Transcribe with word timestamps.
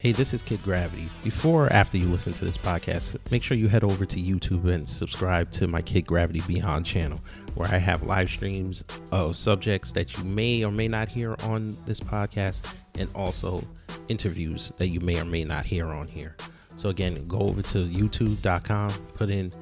Hey, 0.00 0.12
this 0.12 0.32
is 0.32 0.42
Kid 0.42 0.62
Gravity. 0.62 1.10
Before 1.22 1.66
or 1.66 1.72
after 1.74 1.98
you 1.98 2.08
listen 2.08 2.32
to 2.32 2.46
this 2.46 2.56
podcast, 2.56 3.18
make 3.30 3.42
sure 3.42 3.54
you 3.54 3.68
head 3.68 3.84
over 3.84 4.06
to 4.06 4.16
YouTube 4.16 4.72
and 4.72 4.88
subscribe 4.88 5.52
to 5.52 5.66
my 5.66 5.82
Kid 5.82 6.06
Gravity 6.06 6.40
Beyond 6.46 6.86
channel, 6.86 7.20
where 7.54 7.68
I 7.70 7.76
have 7.76 8.02
live 8.04 8.30
streams 8.30 8.82
of 9.12 9.36
subjects 9.36 9.92
that 9.92 10.16
you 10.16 10.24
may 10.24 10.64
or 10.64 10.72
may 10.72 10.88
not 10.88 11.10
hear 11.10 11.36
on 11.42 11.76
this 11.84 12.00
podcast, 12.00 12.74
and 12.98 13.10
also 13.14 13.62
interviews 14.08 14.72
that 14.78 14.88
you 14.88 15.00
may 15.00 15.20
or 15.20 15.26
may 15.26 15.44
not 15.44 15.66
hear 15.66 15.88
on 15.88 16.08
here. 16.08 16.34
So, 16.78 16.88
again, 16.88 17.28
go 17.28 17.40
over 17.40 17.60
to 17.60 17.86
youtube.com, 17.86 18.92
put 19.12 19.28
in 19.28 19.52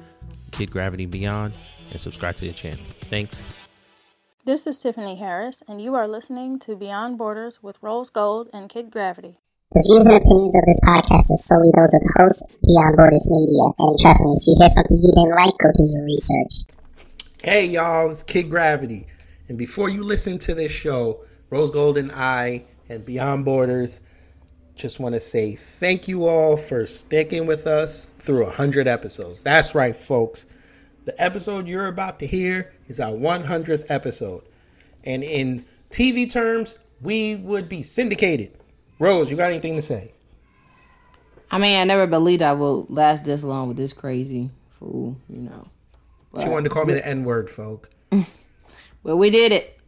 Kid 0.51 0.71
Gravity 0.71 1.05
Beyond, 1.05 1.53
and 1.91 1.99
subscribe 1.99 2.37
to 2.37 2.47
the 2.47 2.53
channel. 2.53 2.85
Thanks. 3.01 3.41
This 4.45 4.65
is 4.65 4.79
Tiffany 4.79 5.17
Harris, 5.17 5.63
and 5.67 5.81
you 5.81 5.95
are 5.95 6.07
listening 6.07 6.59
to 6.59 6.77
Beyond 6.77 7.17
Borders 7.17 7.61
with 7.61 7.77
Rose 7.81 8.09
Gold 8.09 8.47
and 8.53 8.69
Kid 8.69 8.89
Gravity. 8.89 9.39
The 9.71 9.83
views 9.85 10.07
and 10.07 10.15
opinions 10.17 10.55
of 10.55 10.65
this 10.65 10.81
podcast 10.81 11.29
are 11.29 11.37
solely 11.37 11.69
those 11.75 11.93
of 11.93 12.01
the 12.01 12.13
host, 12.17 12.43
Beyond 12.65 12.97
Borders 12.97 13.29
Media. 13.29 13.69
And 13.77 13.99
trust 13.99 14.25
me, 14.25 14.33
if 14.41 14.47
you 14.47 14.55
hear 14.57 14.67
something 14.67 14.97
you 14.97 15.13
didn't 15.13 15.35
like, 15.35 15.53
go 15.59 15.69
do 15.77 15.85
your 15.85 16.05
research. 16.05 16.65
Hey, 17.43 17.67
y'all, 17.67 18.09
it's 18.09 18.23
Kid 18.23 18.49
Gravity. 18.49 19.05
And 19.47 19.59
before 19.59 19.87
you 19.87 20.01
listen 20.01 20.39
to 20.39 20.55
this 20.55 20.71
show, 20.71 21.23
Rose 21.51 21.69
Gold 21.69 21.99
and 21.99 22.11
I 22.11 22.63
and 22.89 23.05
Beyond 23.05 23.45
Borders 23.45 23.99
just 24.73 24.99
want 24.99 25.13
to 25.13 25.19
say 25.19 25.55
thank 25.55 26.07
you 26.07 26.25
all 26.25 26.57
for 26.57 26.87
sticking 26.87 27.45
with 27.45 27.67
us 27.67 28.11
through 28.17 28.45
100 28.45 28.87
episodes. 28.87 29.43
That's 29.43 29.75
right, 29.75 29.95
folks. 29.95 30.47
The 31.05 31.13
episode 31.21 31.67
you're 31.67 31.89
about 31.89 32.17
to 32.21 32.25
hear 32.25 32.73
is 32.87 32.99
our 32.99 33.13
100th 33.13 33.85
episode. 33.89 34.41
And 35.03 35.23
in 35.23 35.63
TV 35.91 36.27
terms, 36.27 36.79
we 37.03 37.35
would 37.35 37.69
be 37.69 37.83
syndicated. 37.83 38.58
Rose, 38.99 39.29
you 39.29 39.37
got 39.37 39.51
anything 39.51 39.75
to 39.75 39.81
say? 39.81 40.11
I 41.51 41.57
mean, 41.57 41.79
I 41.79 41.83
never 41.83 42.05
believed 42.05 42.41
I 42.41 42.53
would 42.53 42.89
last 42.89 43.25
this 43.25 43.43
long 43.43 43.67
with 43.67 43.77
this 43.77 43.93
crazy 43.93 44.51
fool, 44.69 45.17
you 45.29 45.39
know. 45.39 45.67
But, 46.31 46.43
she 46.43 46.49
wanted 46.49 46.69
to 46.69 46.75
call 46.75 46.85
me 46.85 46.93
the 46.93 47.05
N 47.05 47.23
word, 47.23 47.49
folk. 47.49 47.89
well, 49.03 49.17
we 49.17 49.29
did 49.29 49.51
it. 49.51 49.79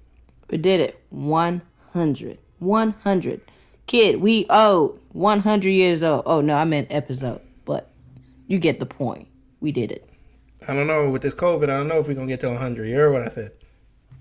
We 0.49 0.57
did 0.57 0.79
it. 0.79 0.99
100. 1.09 2.39
100. 2.59 3.41
Kid, 3.85 4.21
we 4.21 4.45
owe 4.49 4.97
100 5.11 5.69
years 5.69 6.03
old. 6.03 6.23
Oh, 6.25 6.41
no, 6.41 6.55
I 6.55 6.63
meant 6.63 6.87
episode. 6.89 7.41
But 7.65 7.89
you 8.47 8.57
get 8.57 8.79
the 8.79 8.85
point. 8.85 9.27
We 9.59 9.71
did 9.71 9.91
it. 9.91 10.09
I 10.67 10.73
don't 10.73 10.87
know. 10.87 11.09
With 11.09 11.21
this 11.21 11.35
COVID, 11.35 11.63
I 11.63 11.77
don't 11.77 11.87
know 11.87 11.99
if 11.99 12.07
we're 12.07 12.15
going 12.15 12.27
to 12.27 12.33
get 12.33 12.39
to 12.41 12.49
100. 12.49 12.87
You 12.87 12.95
heard 12.95 13.13
what 13.13 13.21
I 13.21 13.27
said? 13.27 13.51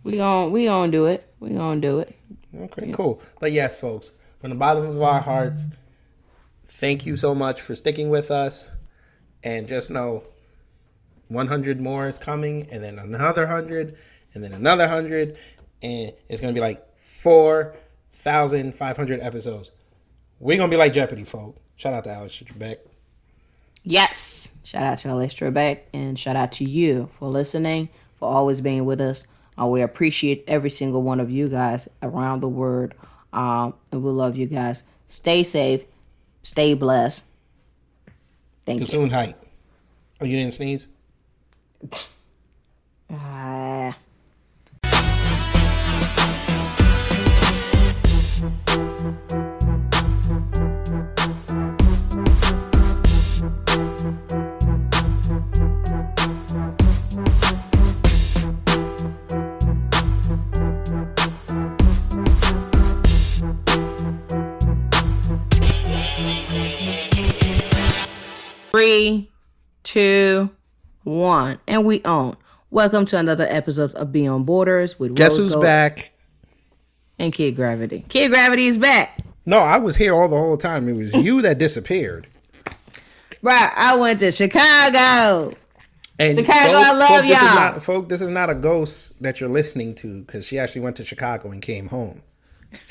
We 0.03 0.17
gon' 0.17 0.51
we 0.51 0.65
gonna 0.65 0.91
do 0.91 1.07
it. 1.07 1.29
We 1.41 1.51
gonna 1.51 1.81
do 1.81 2.01
it. 2.01 2.17
Okay, 2.57 2.87
yeah. 2.87 2.95
cool. 2.95 3.23
But 3.39 3.53
yes, 3.53 3.79
folks, 3.79 4.11
from 4.41 4.51
the 4.51 4.57
bottom 4.57 4.85
of 4.87 5.01
our 5.03 5.21
hearts, 5.21 5.65
thank 6.67 7.07
you 7.07 7.17
so 7.17 7.33
much 7.35 7.61
for 7.61 7.77
sticking 7.77 8.11
with 8.11 8.31
us. 8.31 8.71
And 9.43 9.67
just 9.69 9.91
know 9.91 10.23
100 11.29 11.81
more 11.81 12.07
is 12.09 12.19
coming, 12.19 12.69
and 12.71 12.85
then 12.85 12.99
another 12.99 13.47
100, 13.47 13.97
and 14.35 14.45
then 14.45 14.53
another 14.53 14.85
100, 14.85 15.39
and 15.83 16.13
it's 16.29 16.41
going 16.41 16.55
to 16.55 16.59
be 16.59 16.61
like 16.61 16.97
4,500 16.97 19.21
episodes. 19.21 19.71
We're 20.39 20.57
going 20.57 20.71
to 20.71 20.75
be 20.75 20.79
like 20.79 20.93
Jeopardy, 20.93 21.25
folk. 21.25 21.57
Shout 21.77 21.95
out 21.95 22.05
to 22.05 22.11
Alex 22.11 22.41
Trebek. 22.43 22.77
Yes. 23.83 24.53
Shout 24.63 24.83
out 24.83 24.99
to 24.99 25.09
Alex 25.09 25.35
Trebek, 25.35 25.81
and 25.95 26.19
shout 26.19 26.37
out 26.37 26.53
to 26.53 26.65
you 26.65 27.09
for 27.13 27.29
listening, 27.29 27.89
for 28.17 28.31
always 28.31 28.61
being 28.61 28.85
with 28.85 29.01
us. 29.01 29.27
Uh, 29.59 29.67
we 29.67 29.81
appreciate 29.83 30.45
every 30.47 30.71
single 30.71 31.03
one 31.03 31.19
of 31.21 31.31
you 31.31 31.49
guys 31.49 31.89
around 32.03 32.41
the 32.41 32.49
world 32.49 32.95
um, 33.33 33.75
and 33.93 34.03
we 34.03 34.11
love 34.11 34.37
you 34.37 34.47
guys. 34.47 34.85
Stay 35.07 35.43
safe. 35.43 35.85
Stay 36.43 36.75
blessed. 36.75 37.25
Thank 38.65 38.81
Consume 38.81 39.07
you. 39.07 39.11
height. 39.11 39.37
Oh, 40.21 40.25
you 40.25 40.37
didn't 40.37 40.55
sneeze? 40.55 40.87
Ah. 43.13 43.97
Three, 68.71 69.29
two, 69.83 70.51
one, 71.03 71.59
and 71.67 71.85
we 71.85 72.03
own. 72.05 72.37
Welcome 72.71 73.05
to 73.07 73.19
another 73.19 73.45
episode 73.49 73.93
of 73.95 74.13
Beyond 74.13 74.47
Borders 74.47 74.97
with 74.97 75.17
Guess 75.17 75.33
Rose 75.33 75.39
who's 75.39 75.53
Gold 75.55 75.65
back? 75.65 76.13
And 77.19 77.33
Kid 77.33 77.57
Gravity. 77.57 78.05
Kid 78.09 78.31
Gravity 78.31 78.69
is 78.69 78.79
back. 78.79 79.25
No, 79.45 79.59
I 79.59 79.79
was 79.79 79.97
here 79.97 80.15
all 80.15 80.29
the 80.29 80.37
whole 80.37 80.57
time. 80.57 80.89
It 80.89 80.93
was 80.93 81.13
you 81.25 81.43
that 81.43 81.59
disappeared. 81.59 82.29
Right, 83.43 83.73
I 83.75 83.97
went 83.97 84.21
to 84.21 84.31
Chicago. 84.31 85.53
And 86.21 86.39
Chicago, 86.39 86.77
I 86.77 86.93
love 86.93 87.09
folk, 87.09 87.25
y'all. 87.25 87.29
This 87.29 87.43
is 87.43 87.55
not, 87.55 87.83
folk, 87.83 88.09
this 88.09 88.21
is 88.21 88.29
not 88.29 88.51
a 88.51 88.55
ghost 88.55 89.21
that 89.21 89.41
you're 89.41 89.51
listening 89.51 89.97
to 89.97 90.21
because 90.21 90.47
she 90.47 90.61
actually 90.61 90.83
went 90.83 90.95
to 90.99 91.05
Chicago 91.05 91.51
and 91.51 91.61
came 91.61 91.89
home, 91.89 92.23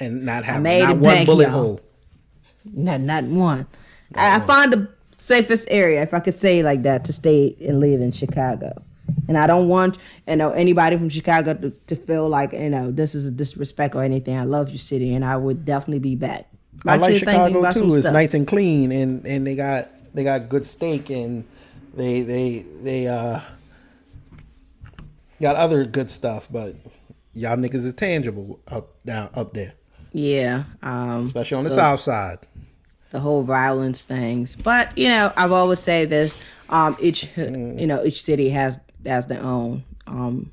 and 0.02 0.26
not 0.26 0.44
have 0.44 0.62
not 0.62 0.98
one 0.98 1.02
back, 1.02 1.26
bullet 1.26 1.44
y'all. 1.44 1.52
hole. 1.52 1.82
Not 2.66 3.00
not 3.00 3.24
one. 3.24 3.66
I, 4.16 4.36
I 4.36 4.40
found 4.42 4.74
a 4.74 4.90
safest 5.20 5.68
area, 5.70 6.02
if 6.02 6.14
I 6.14 6.20
could 6.20 6.34
say 6.34 6.64
like 6.64 6.84
that, 6.84 7.06
to 7.06 7.14
stay 7.14 7.56
and 7.68 7.80
live 7.80 8.02
in 8.02 8.12
Chicago. 8.12 8.82
And 9.28 9.38
I 9.38 9.48
don't 9.48 9.68
want 9.68 9.98
you 10.28 10.36
know 10.36 10.52
anybody 10.52 10.98
from 10.98 11.10
Chicago 11.10 11.54
to, 11.54 11.70
to 11.70 11.96
feel 11.96 12.28
like 12.28 12.54
you 12.54 12.70
know 12.70 12.92
this 12.92 13.14
is 13.14 13.28
a 13.28 13.32
disrespect 13.32 13.96
or 13.96 14.04
anything. 14.04 14.36
I 14.38 14.46
love 14.46 14.70
your 14.70 14.78
city, 14.78 15.14
and 15.14 15.24
I 15.24 15.38
would 15.38 15.66
definitely 15.66 16.00
be 16.00 16.16
back. 16.16 16.50
I 16.86 16.96
like 16.96 17.18
Chicago 17.18 17.72
too. 17.72 17.88
It's 17.90 18.00
stuff. 18.02 18.14
nice 18.14 18.34
and 18.34 18.48
clean, 18.48 18.92
and 18.92 19.26
and 19.26 19.46
they 19.46 19.56
got 19.56 19.90
they 20.14 20.24
got 20.24 20.50
good 20.50 20.66
steak, 20.66 21.10
and 21.10 21.44
they 21.94 22.22
they 22.22 22.66
they 22.82 23.08
uh 23.08 23.42
got 25.42 25.56
other 25.56 25.86
good 25.86 26.10
stuff. 26.10 26.48
But 26.52 26.76
y'all 27.34 27.58
niggas 27.58 27.86
is 27.86 27.94
tangible 27.94 28.60
up 28.68 29.04
down 29.04 29.30
up 29.34 29.54
there. 29.54 29.74
Yeah, 30.12 30.64
um, 30.82 31.26
especially 31.26 31.58
on 31.58 31.64
the, 31.66 31.70
the 31.70 31.76
south 31.76 32.02
side 32.02 32.40
the 33.12 33.20
whole 33.20 33.44
violence 33.44 34.04
things. 34.04 34.56
But 34.56 34.98
you 34.98 35.08
know, 35.08 35.34
I've 35.36 35.52
always 35.52 35.80
said 35.80 36.10
this: 36.10 36.38
um, 36.70 36.98
each 37.00 37.30
you 37.38 37.88
know 37.88 38.04
each 38.04 38.22
city 38.22 38.50
has 38.50 38.80
has 39.06 39.28
their 39.28 39.44
own 39.44 39.84
um, 40.08 40.52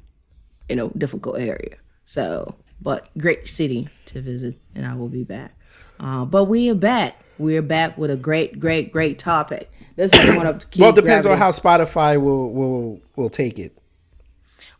you 0.68 0.76
know 0.76 0.90
difficult 0.96 1.38
area. 1.38 1.76
So, 2.04 2.54
but 2.80 3.08
great 3.18 3.48
city 3.48 3.88
to 4.06 4.20
visit, 4.20 4.56
and 4.74 4.86
I 4.86 4.94
will 4.94 5.08
be 5.08 5.24
back. 5.24 5.52
Uh, 5.98 6.24
but 6.24 6.44
we 6.44 6.70
are 6.70 6.74
back. 6.74 7.20
We 7.38 7.56
are 7.56 7.62
back 7.62 7.98
with 7.98 8.10
a 8.10 8.16
great, 8.16 8.58
great, 8.58 8.92
great 8.92 9.18
topic. 9.18 9.70
This 9.96 10.12
is 10.14 10.36
one 10.36 10.46
of 10.46 10.60
the 10.60 10.80
well, 10.80 10.90
it 10.90 10.94
depends 10.94 11.26
gravity. 11.26 11.28
on 11.30 11.38
how 11.38 11.50
Spotify 11.50 12.20
will 12.20 12.52
will 12.52 13.00
will 13.16 13.30
take 13.30 13.58
it. 13.58 13.72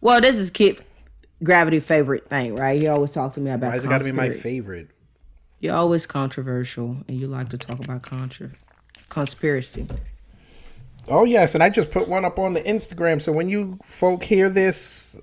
Well, 0.00 0.20
this 0.20 0.37
is 0.37 0.50
Kid 0.50 0.81
Gravity 1.43 1.81
favorite 1.81 2.28
thing, 2.28 2.54
right? 2.54 2.81
He 2.81 2.87
always 2.87 3.10
talks 3.10 3.34
to 3.34 3.41
me 3.41 3.50
about. 3.50 3.70
Why 3.70 3.76
is 3.76 3.84
it 3.84 3.88
got 3.88 3.98
to 4.00 4.04
be 4.04 4.12
my 4.12 4.31
favorite? 4.31 4.88
You're 5.59 5.75
always 5.75 6.06
controversial, 6.06 6.99
and 7.09 7.19
you 7.19 7.27
like 7.27 7.49
to 7.50 7.59
talk 7.59 7.83
about 7.84 8.03
contra 8.03 8.50
conspiracy. 9.09 9.87
Oh 11.09 11.25
yes, 11.25 11.55
and 11.55 11.62
I 11.62 11.71
just 11.71 11.91
put 11.91 12.09
one 12.09 12.25
up 12.25 12.39
on 12.39 12.53
the 12.53 12.61
Instagram. 12.61 13.22
So 13.22 13.33
when 13.33 13.49
you 13.49 13.78
folk 13.84 14.22
hear 14.22 14.50
this, 14.50 15.17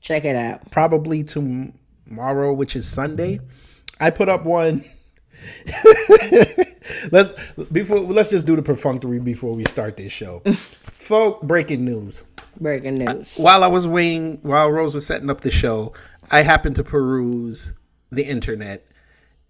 check 0.00 0.24
it 0.24 0.34
out. 0.34 0.70
Probably 0.70 1.22
tomorrow, 1.22 2.52
which 2.52 2.74
is 2.74 2.86
Sunday. 2.86 3.40
I 4.00 4.10
put 4.10 4.28
up 4.28 4.44
one. 4.44 4.84
let's 7.12 7.30
before 7.70 8.00
let's 8.00 8.30
just 8.30 8.46
do 8.46 8.56
the 8.56 8.62
perfunctory 8.62 9.20
before 9.20 9.54
we 9.54 9.64
start 9.66 9.96
this 9.96 10.12
show. 10.12 10.40
folk, 10.50 11.42
breaking 11.42 11.84
news. 11.84 12.22
Breaking 12.60 12.98
news. 12.98 13.36
While 13.36 13.62
I 13.62 13.68
was 13.68 13.86
waiting, 13.86 14.38
while 14.42 14.70
Rose 14.70 14.94
was 14.94 15.06
setting 15.06 15.30
up 15.30 15.42
the 15.42 15.50
show, 15.50 15.92
I 16.30 16.42
happened 16.42 16.76
to 16.76 16.82
peruse 16.82 17.72
the 18.10 18.24
internet 18.24 18.87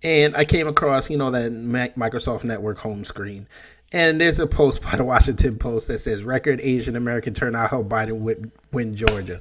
and 0.02 0.36
I 0.36 0.44
came 0.44 0.68
across, 0.68 1.10
you 1.10 1.16
know, 1.16 1.30
that 1.30 1.52
Microsoft 1.52 2.44
Network 2.44 2.78
home 2.78 3.04
screen. 3.04 3.46
And 3.92 4.20
there's 4.20 4.38
a 4.38 4.46
post 4.46 4.82
by 4.90 4.96
the 4.96 5.04
Washington 5.04 5.58
Post 5.58 5.88
that 5.88 5.98
says 5.98 6.22
record 6.22 6.60
Asian 6.60 6.96
American 6.96 7.34
turnout 7.34 7.70
helped 7.70 7.88
Biden 7.88 8.20
win, 8.20 8.52
win 8.72 8.96
Georgia. 8.96 9.40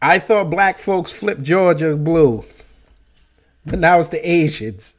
I 0.00 0.18
thought 0.18 0.50
black 0.50 0.78
folks 0.78 1.10
flipped 1.10 1.42
Georgia 1.42 1.96
blue, 1.96 2.44
but 3.66 3.80
now 3.80 3.98
it's 3.98 4.10
the 4.10 4.28
Asians. 4.28 4.94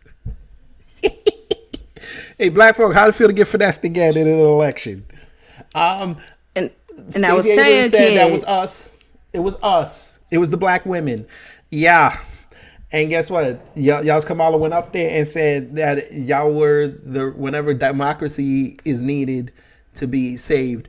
hey, 2.37 2.49
black 2.49 2.75
folk, 2.75 2.93
how 2.93 3.03
do 3.03 3.07
you 3.07 3.13
feel 3.13 3.27
to 3.27 3.33
get 3.33 3.47
finessed 3.47 3.85
again 3.85 4.17
in 4.17 4.27
an 4.27 4.39
election? 4.39 5.05
Um, 5.73 6.17
and 6.55 6.69
and 7.15 7.25
I 7.25 7.33
was 7.33 7.45
telling 7.45 7.75
you, 7.75 7.89
that 7.89 8.29
was 8.29 8.43
us. 8.43 8.89
It 9.31 9.39
was 9.39 9.55
us. 9.61 10.19
It 10.31 10.37
was 10.37 10.49
the 10.49 10.57
black 10.57 10.85
women. 10.85 11.25
Yeah, 11.71 12.17
And 12.91 13.09
guess 13.09 13.29
what? 13.29 13.59
Y'all, 13.75 14.03
y'all's 14.03 14.25
Kamala 14.25 14.57
went 14.57 14.73
up 14.73 14.93
there 14.93 15.15
and 15.15 15.27
said 15.27 15.75
that 15.75 16.11
y'all 16.13 16.51
were 16.53 16.87
the 16.87 17.29
whenever 17.35 17.73
democracy 17.73 18.77
is 18.83 19.01
needed 19.01 19.51
to 19.95 20.07
be 20.07 20.37
saved, 20.37 20.87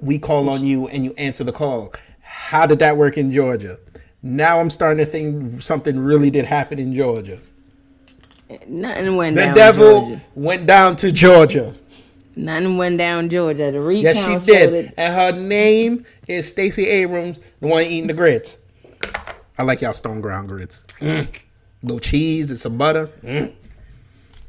we 0.00 0.18
call 0.18 0.48
on 0.48 0.64
you 0.64 0.88
and 0.88 1.04
you 1.04 1.12
answer 1.14 1.44
the 1.44 1.52
call. 1.52 1.92
How 2.22 2.66
did 2.66 2.78
that 2.78 2.96
work 2.96 3.18
in 3.18 3.32
Georgia? 3.32 3.78
Now 4.22 4.60
I'm 4.60 4.70
starting 4.70 5.04
to 5.04 5.10
think 5.10 5.60
something 5.60 5.98
really 5.98 6.30
did 6.30 6.46
happen 6.46 6.78
in 6.78 6.94
Georgia. 6.94 7.38
Nothing 8.66 9.16
went 9.16 9.36
The 9.36 9.42
down. 9.42 9.54
The 9.54 9.60
devil 9.60 10.00
Georgia. 10.08 10.22
went 10.34 10.66
down 10.66 10.96
to 10.96 11.12
Georgia. 11.12 11.74
Nothing 12.34 12.78
went 12.78 12.98
down 12.98 13.28
Georgia. 13.28 13.72
The 13.72 13.80
recount 13.80 14.16
Yes, 14.16 14.44
she 14.44 14.52
did. 14.52 14.72
it- 14.72 14.94
And 14.96 15.14
her 15.14 15.32
name 15.38 16.04
is 16.28 16.46
Stacey 16.48 16.86
Abrams, 16.86 17.40
the 17.60 17.66
one 17.68 17.82
eating 17.84 18.06
the 18.06 18.14
grits. 18.14 18.58
I 19.58 19.62
like 19.62 19.80
y'all 19.80 19.92
stone 19.92 20.20
ground 20.20 20.48
grits. 20.48 20.82
Mm. 21.00 21.28
Little 21.82 21.98
cheese 21.98 22.50
and 22.50 22.58
some 22.58 22.76
butter. 22.76 23.08
Mm. 23.22 23.52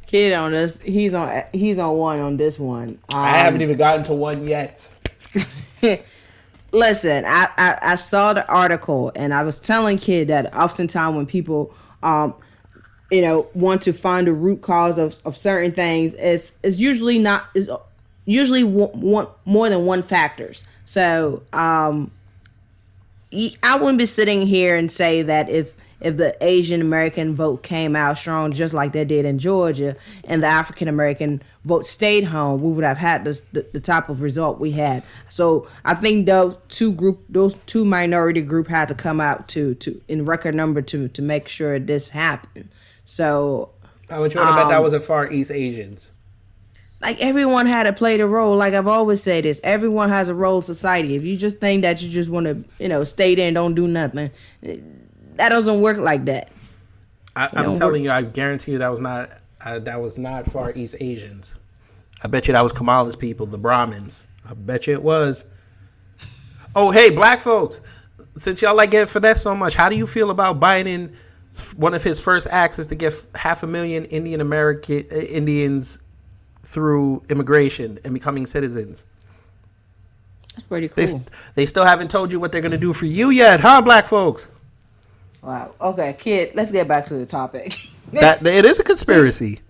Kid 0.06 0.34
on 0.34 0.52
this, 0.52 0.82
he's 0.82 1.14
on 1.14 1.44
he's 1.52 1.78
on 1.78 1.98
one 1.98 2.20
on 2.20 2.38
this 2.38 2.58
one. 2.60 3.00
Um, 3.10 3.20
I 3.20 3.40
haven't 3.40 3.62
even 3.62 3.78
gotten 3.78 4.04
to 4.06 4.14
one 4.14 4.48
yet. 4.48 4.90
Listen, 6.72 7.26
I, 7.26 7.50
I 7.58 7.78
I 7.82 7.96
saw 7.96 8.34
the 8.34 8.48
article 8.48 9.12
and 9.16 9.34
I 9.34 9.44
was 9.44 9.60
telling 9.60 9.98
kid 9.98 10.30
that 10.30 10.56
oftentimes 10.56 11.16
when 11.16 11.26
people 11.26 11.74
um 12.04 12.34
you 13.12 13.22
know 13.22 13.50
want 13.54 13.82
to 13.84 13.94
find 13.94 14.28
the 14.28 14.34
root 14.34 14.62
cause 14.62 14.98
of, 14.98 15.20
of 15.26 15.36
certain 15.36 15.74
things, 15.74 16.14
it's 16.14 16.54
it's 16.64 16.78
usually 16.78 17.20
not 17.20 17.46
is 17.54 17.70
usually 18.26 18.64
one, 18.64 18.90
one 19.00 19.28
more 19.44 19.70
than 19.70 19.86
one 19.86 20.04
factors. 20.04 20.66
So 20.86 21.44
um 21.52 22.12
I 23.32 23.78
wouldn't 23.78 23.98
be 23.98 24.06
sitting 24.06 24.48
here 24.48 24.76
and 24.76 24.92
say 24.92 25.22
that 25.24 25.50
if 25.50 25.76
if 26.00 26.16
the 26.18 26.38
Asian 26.42 26.80
American 26.80 27.36
vote 27.36 27.64
came 27.64 27.96
out 27.96 28.20
strong 28.20 28.52
just 28.52 28.74
like 28.74 28.94
they 28.94 29.04
did 29.04 29.26
in 29.26 29.40
Georgia 29.40 29.96
and 30.24 30.44
the 30.44 30.48
African 30.48 30.88
American 30.88 31.42
vote 31.66 31.88
stayed 31.88 32.26
home, 32.26 32.62
we 32.62 32.72
would 32.72 32.84
have 32.84 33.00
had 33.00 33.26
this, 33.26 33.42
the, 33.52 33.66
the 33.74 33.80
type 33.80 34.08
of 34.08 34.22
result 34.22 34.60
we 34.60 34.74
had. 34.74 35.04
So 35.28 35.68
I 35.84 35.96
think 35.96 36.28
those 36.28 36.58
two 36.70 36.94
group 36.94 37.24
those 37.28 37.56
two 37.66 37.84
minority 37.84 38.42
group 38.42 38.68
had 38.68 38.88
to 38.90 38.96
come 38.96 39.20
out 39.20 39.48
to 39.50 39.74
to 39.76 40.02
in 40.08 40.26
record 40.26 40.54
number 40.54 40.82
to 40.84 41.08
to 41.08 41.22
make 41.22 41.48
sure 41.48 41.80
this 41.80 42.10
happened. 42.10 42.70
So 43.06 43.72
I 44.10 44.20
much 44.20 44.36
you 44.36 44.40
want 44.40 44.52
to 44.52 44.56
bet 44.56 44.70
that 44.70 44.78
Um, 44.78 44.84
was 44.84 44.94
a 44.94 45.02
Far 45.02 45.32
East 45.32 45.52
Asians? 45.52 46.12
Like 47.02 47.20
everyone 47.20 47.68
had 47.68 47.84
to 47.84 47.94
play 47.94 48.18
the 48.18 48.26
role. 48.26 48.56
Like 48.56 48.74
I've 48.74 48.88
always 48.88 49.22
said 49.22 49.44
this, 49.44 49.62
everyone 49.64 50.10
has 50.10 50.30
a 50.30 50.34
role 50.34 50.58
in 50.58 50.62
society. 50.64 51.16
If 51.16 51.24
you 51.24 51.38
just 51.38 51.60
think 51.60 51.84
that 51.84 52.02
you 52.02 52.10
just 52.10 52.30
want 52.30 52.46
to, 52.46 52.84
you 52.84 52.90
know, 52.90 53.04
stay 53.04 53.36
there 53.36 53.48
and 53.48 53.56
don't 53.56 53.76
do 53.76 53.88
nothing, 53.88 54.32
that 54.62 55.50
doesn't 55.50 55.82
work 55.82 55.98
like 55.98 56.26
that. 56.26 56.52
I, 57.36 57.50
I'm 57.54 57.66
don't 57.66 57.78
telling 57.78 58.04
you, 58.04 58.10
I 58.10 58.24
guarantee 58.24 58.72
you 58.72 58.78
that 58.80 58.90
was 58.90 59.02
not 59.02 59.30
uh, 59.62 59.80
that 59.80 60.02
was 60.02 60.18
not 60.18 60.50
Far 60.50 60.74
East 60.74 60.96
Asians. 61.00 61.54
I 62.24 62.28
bet 62.28 62.48
you 62.48 62.54
that 62.54 62.64
was 62.64 62.72
Kamala's 62.72 63.16
people, 63.16 63.46
the 63.46 63.60
Brahmins. 63.60 64.24
I 64.50 64.54
bet 64.54 64.88
you 64.88 64.94
it 64.94 65.04
was. 65.04 65.44
Oh, 66.76 66.90
hey, 66.90 67.12
black 67.12 67.40
folks! 67.40 67.82
Since 68.38 68.62
y'all 68.62 68.76
like 68.76 68.92
getting 68.92 69.08
finesse 69.08 69.42
so 69.42 69.56
much, 69.56 69.76
how 69.76 69.90
do 69.90 69.96
you 69.96 70.08
feel 70.08 70.32
about 70.32 70.60
Biden? 70.60 71.14
One 71.76 71.94
of 71.94 72.04
his 72.04 72.20
first 72.20 72.48
acts 72.52 72.78
is 72.80 72.88
to 72.88 72.96
get 72.96 73.14
half 73.34 73.64
a 73.64 73.68
million 73.68 74.06
Indian 74.06 74.42
American 74.42 75.06
uh, 75.12 75.16
Indians 75.16 76.00
through 76.68 77.24
immigration 77.30 77.98
and 78.04 78.14
becoming 78.14 78.46
citizens. 78.46 79.06
That's 80.54 80.68
pretty 80.68 80.90
cool. 80.90 81.24
they 81.56 81.66
still 81.66 81.86
haven't 81.86 82.12
told 82.12 82.32
you 82.32 82.40
what 82.40 82.52
they're 82.52 82.62
gonna 82.62 82.78
do 82.78 82.92
for 82.92 83.06
you 83.06 83.30
yet, 83.30 83.62
huh, 83.62 83.82
black 83.82 84.06
folks? 84.06 84.48
Wow. 85.42 85.72
Okay, 85.80 86.14
kid. 86.20 86.52
Let's 86.56 86.72
get 86.72 86.88
back 86.88 87.06
to 87.06 87.14
the 87.14 87.26
topic. 87.26 87.74
that 88.14 88.46
it 88.46 88.66
is 88.66 88.80
a 88.80 88.84
conspiracy. 88.84 89.62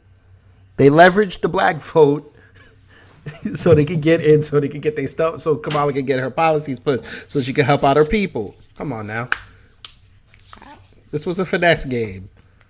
They 0.78 0.90
leveraged 0.90 1.42
the 1.42 1.50
black 1.50 1.78
vote 1.78 2.34
so 3.56 3.76
they 3.76 3.86
could 3.86 4.02
get 4.02 4.22
in, 4.22 4.42
so 4.42 4.60
they 4.60 4.70
could 4.70 4.82
get 4.82 4.96
their 4.96 5.08
stuff, 5.08 5.40
so 5.42 5.56
Kamala 5.56 5.94
could 5.94 6.08
get 6.08 6.20
her 6.20 6.32
policies 6.32 6.80
put, 6.80 7.04
so 7.28 7.40
she 7.42 7.54
could 7.54 7.66
help 7.66 7.84
out 7.84 7.96
her 7.96 8.06
people. 8.06 8.56
Come 8.76 8.92
on 8.92 9.08
now, 9.08 9.30
this 11.12 11.26
was 11.26 11.40
a 11.40 11.46
finesse 11.46 11.86
game. 11.86 12.30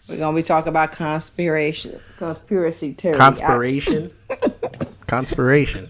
We're 0.10 0.18
gonna 0.18 0.36
be 0.36 0.44
talking 0.44 0.70
about 0.70 0.92
conspiration, 0.94 2.00
conspiracy 2.18 2.94
theory. 2.94 3.16
Conspiration, 3.18 4.12
conspiration. 5.08 5.90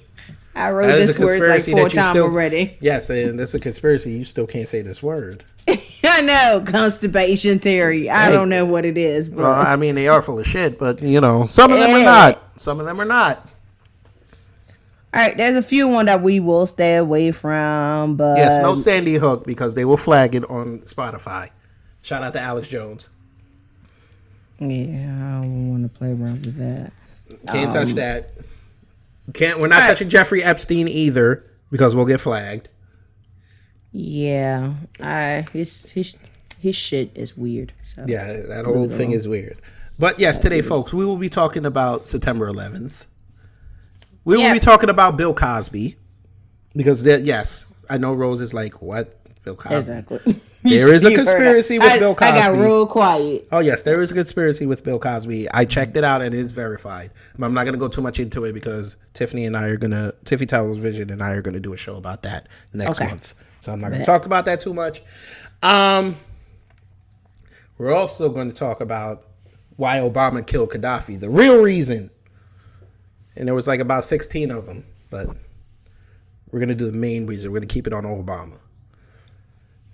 I, 0.55 0.71
wrote 0.71 0.87
this 0.87 1.19
word 1.19 1.39
like 1.47 1.63
four 1.63 1.87
times 1.87 2.13
still. 2.13 2.23
already. 2.25 2.77
Yes, 2.79 3.11
and 3.11 3.39
it's 3.39 3.53
a 3.53 3.59
conspiracy. 3.59 4.11
You 4.11 4.25
still 4.25 4.47
can't 4.47 4.67
say 4.67 4.81
this 4.81 5.03
word. 5.03 5.43
I 6.03 6.21
know 6.21 6.63
constipation 6.65 7.59
theory. 7.59 8.09
I 8.09 8.25
Hey. 8.25 8.31
don't 8.31 8.49
know 8.49 8.65
what 8.65 8.83
it 8.83 8.97
is, 8.97 9.29
but 9.29 9.39
Well, 9.43 9.51
I 9.53 9.75
mean, 9.75 9.93
they 9.93 10.07
are 10.07 10.19
full 10.23 10.39
of 10.39 10.47
shit, 10.47 10.79
but 10.79 10.99
you 10.99 11.21
know, 11.21 11.45
some 11.45 11.71
of 11.71 11.77
them 11.77 11.91
are 11.95 12.03
not. 12.03 12.41
Some 12.55 12.79
of 12.79 12.87
them 12.87 12.99
are 12.99 13.05
not. 13.05 13.47
all 15.13 15.21
right. 15.21 15.37
There's 15.37 15.55
a 15.55 15.61
few 15.61 15.87
one 15.87 16.07
that 16.07 16.23
we 16.23 16.39
will 16.39 16.65
stay 16.65 16.95
away 16.95 17.31
from, 17.31 18.15
but 18.15 18.37
Yes, 18.39 18.59
no 18.59 18.73
Sandy 18.73 19.13
Hook 19.15 19.45
because 19.45 19.75
they 19.75 19.85
will 19.85 19.95
flag 19.97 20.33
it 20.33 20.49
on 20.49 20.79
Spotify. 20.79 21.51
Shout 22.01 22.23
out 22.23 22.33
to 22.33 22.39
Alex 22.39 22.67
Jones. 22.67 23.07
Yeah, 24.59 25.37
I 25.37 25.41
don't 25.41 25.69
want 25.69 25.83
to 25.91 25.97
play 25.97 26.09
around 26.09 26.45
with 26.45 26.57
that. 26.57 26.91
Can't 27.47 27.67
Um, 27.67 27.73
touch 27.73 27.95
that. 27.95 28.31
Can't. 29.33 29.59
We're 29.59 29.67
not 29.67 29.75
Alright. 29.81 29.89
touching 29.89 30.09
Jeffrey 30.09 30.43
Epstein 30.43 30.87
either 30.87 31.43
because 31.71 31.93
we'll 31.95 32.05
get 32.05 32.21
flagged. 32.21 32.69
Yeah, 33.91 34.73
I 34.99 35.45
his 35.53 35.91
his 35.91 36.15
his 36.59 36.75
shit 36.75 37.11
is 37.15 37.35
weird. 37.37 37.73
So 37.83 38.05
Yeah, 38.07 38.41
that 38.47 38.65
whole 38.65 38.89
thing 38.89 39.11
is 39.11 39.27
weird. 39.27 39.57
But 39.99 40.19
yes, 40.19 40.37
today, 40.37 40.61
folks, 40.61 40.93
we 40.93 41.05
will 41.05 41.17
be 41.17 41.29
talking 41.29 41.65
about 41.65 42.07
September 42.07 42.47
11th. 42.51 43.05
We 44.25 44.37
will 44.37 44.53
be 44.53 44.59
talking 44.59 44.89
about 44.89 45.17
Bill 45.17 45.33
Cosby 45.33 45.95
because 46.75 47.03
yes, 47.03 47.67
I 47.89 47.97
know 47.97 48.13
Rose 48.13 48.41
is 48.41 48.53
like, 48.53 48.81
"What, 48.81 49.19
Bill 49.47 49.55
Cosby?" 49.55 49.75
exactly. 49.77 50.19
There 50.63 50.91
is 50.93 51.03
a 51.05 51.13
conspiracy 51.13 51.79
with 51.79 51.87
I- 51.91 51.99
Bill 51.99 52.13
Cosby. 52.15 52.37
I 52.37 52.47
got 52.47 52.57
real 52.57 52.85
quiet. 52.87 53.47
Oh 53.53 53.59
yes, 53.59 53.83
there 53.83 54.01
is 54.01 54.11
a 54.11 54.13
conspiracy 54.13 54.65
with 54.65 54.83
Bill 54.83 54.99
Cosby. 54.99 55.49
I 55.51 55.63
checked 55.65 55.95
it 55.95 56.03
out 56.03 56.21
and 56.21 56.35
it's 56.35 56.51
verified. 56.51 57.11
I'm 57.39 57.53
not 57.53 57.63
gonna 57.65 57.77
go 57.77 57.87
too 57.87 58.01
much 58.01 58.19
into 58.19 58.43
it 58.43 58.51
because 58.53 58.97
Tiffany 59.13 59.45
and 59.45 59.55
I 59.55 59.67
are 59.67 59.77
gonna 59.77 60.13
Tiffany 60.25 60.79
Vision 60.79 61.09
and 61.09 61.23
I 61.23 61.31
are 61.31 61.41
gonna 61.41 61.59
do 61.61 61.73
a 61.73 61.77
show 61.77 61.95
about 61.95 62.23
that 62.23 62.47
next 62.73 62.99
Okay. 62.99 63.07
month. 63.07 63.33
So 63.61 63.71
I'm 63.71 63.79
not 63.79 63.91
gonna 63.91 64.03
talk 64.03 64.25
about 64.25 64.45
that 64.45 64.59
too 64.59 64.73
much. 64.73 65.03
Um, 65.63 66.15
we're 67.77 67.93
also 67.93 68.29
going 68.29 68.49
to 68.49 68.53
talk 68.55 68.81
about 68.81 69.27
why 69.77 69.97
Obama 69.97 70.45
killed 70.45 70.71
Gaddafi, 70.71 71.19
the 71.19 71.29
real 71.29 71.61
reason. 71.61 72.09
And 73.35 73.47
there 73.47 73.55
was 73.55 73.67
like 73.67 73.79
about 73.79 74.03
16 74.03 74.49
of 74.51 74.65
them, 74.65 74.83
but 75.11 75.29
we're 76.51 76.59
gonna 76.59 76.75
do 76.75 76.85
the 76.89 76.97
main 76.97 77.25
reason. 77.27 77.51
We're 77.51 77.59
gonna 77.59 77.67
keep 77.67 77.87
it 77.87 77.93
on 77.93 78.03
Obama. 78.03 78.57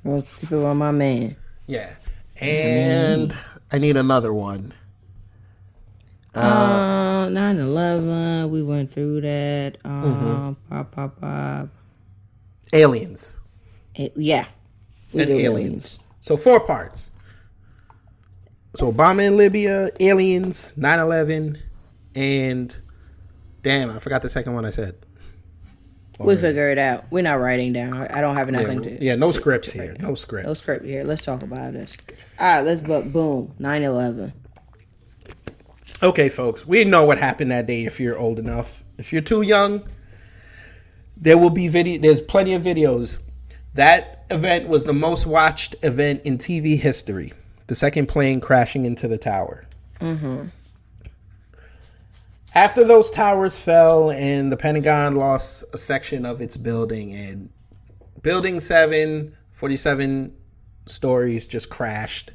Well, 0.04 0.22
keep 0.40 0.52
it 0.52 0.64
on 0.64 0.78
my 0.78 0.92
man. 0.92 1.36
Yeah, 1.68 1.96
and 2.38 3.36
I 3.72 3.78
need 3.78 3.96
another 3.98 4.34
one. 4.34 4.74
Uh, 6.36 7.28
9-11, 7.28 8.50
we 8.50 8.64
went 8.64 8.92
through 8.92 9.22
that. 9.22 9.78
Um, 9.86 10.04
Mm-hmm. 10.04 10.74
pop, 10.76 10.92
pop, 10.92 11.22
pop. 11.22 11.70
Aliens. 12.74 13.38
Yeah. 13.96 14.46
We 15.14 15.22
and 15.22 15.30
do 15.30 15.38
aliens. 15.38 16.00
So 16.22 16.36
four 16.36 16.60
parts. 16.60 17.12
So 18.76 18.92
Obama 18.92 19.28
in 19.28 19.38
Libya, 19.38 19.92
aliens, 20.00 20.74
9-11, 20.76 21.60
and 22.16 22.76
damn, 23.62 23.92
I 23.92 24.00
forgot 24.00 24.24
the 24.24 24.30
second 24.30 24.54
one 24.56 24.66
I 24.66 24.72
said. 24.72 24.96
We 26.26 26.36
figure 26.36 26.70
it 26.70 26.78
out. 26.78 27.06
We're 27.12 27.22
not 27.24 27.36
writing 27.40 27.74
down. 27.74 27.94
I 28.08 28.22
don't 28.22 28.36
have 28.36 28.48
Yeah, 28.52 28.62
nothing 28.62 28.82
to. 28.84 29.04
yeah 29.04 29.16
no 29.16 29.28
to- 29.30 29.34
scripts 29.34 29.70
to 29.72 29.74
here. 29.74 29.96
No 30.00 30.08
down. 30.08 30.16
scripts. 30.16 30.48
No 30.48 30.54
script 30.54 30.86
here. 30.86 31.04
Let's 31.04 31.22
talk 31.24 31.44
about 31.44 31.74
this. 31.74 31.98
All 32.40 32.56
right, 32.56 32.62
let's 32.62 32.82
book. 32.82 33.06
Boom. 33.06 33.54
9-11. 33.60 34.34
Okay, 36.02 36.30
folks, 36.30 36.66
we 36.68 36.84
know 36.84 37.06
what 37.06 37.18
happened 37.18 37.52
that 37.52 37.66
day. 37.68 37.86
If 37.86 38.00
you're 38.00 38.18
old 38.18 38.38
enough, 38.40 38.84
if 38.98 39.14
you're 39.14 39.22
too 39.22 39.42
young, 39.42 39.84
there 41.16 41.38
will 41.38 41.50
be 41.50 41.68
video. 41.70 42.00
There's 42.02 42.20
plenty 42.20 42.54
of 42.54 42.62
videos. 42.64 43.20
That 43.76 44.26
event 44.30 44.68
was 44.68 44.84
the 44.86 44.94
most 44.94 45.26
watched 45.26 45.76
event 45.82 46.22
in 46.26 46.38
TV 46.38 46.78
history. 46.78 47.32
The 47.68 47.76
second 47.76 48.08
plane 48.08 48.42
crashing 48.42 48.86
into 48.86 49.08
the 49.08 49.18
tower. 49.18 49.66
Mm-hmm. 50.02 50.48
After 52.56 52.84
those 52.84 53.10
towers 53.10 53.58
fell 53.58 54.12
and 54.12 54.52
the 54.52 54.58
Pentagon 54.58 55.16
lost 55.16 55.64
a 55.74 55.78
section 55.78 56.26
of 56.26 56.40
its 56.42 56.56
building, 56.56 57.14
and 57.14 57.50
Building 58.22 58.60
7, 58.62 59.36
47 59.52 60.34
stories 60.86 61.46
just 61.46 61.70
crashed. 61.70 62.32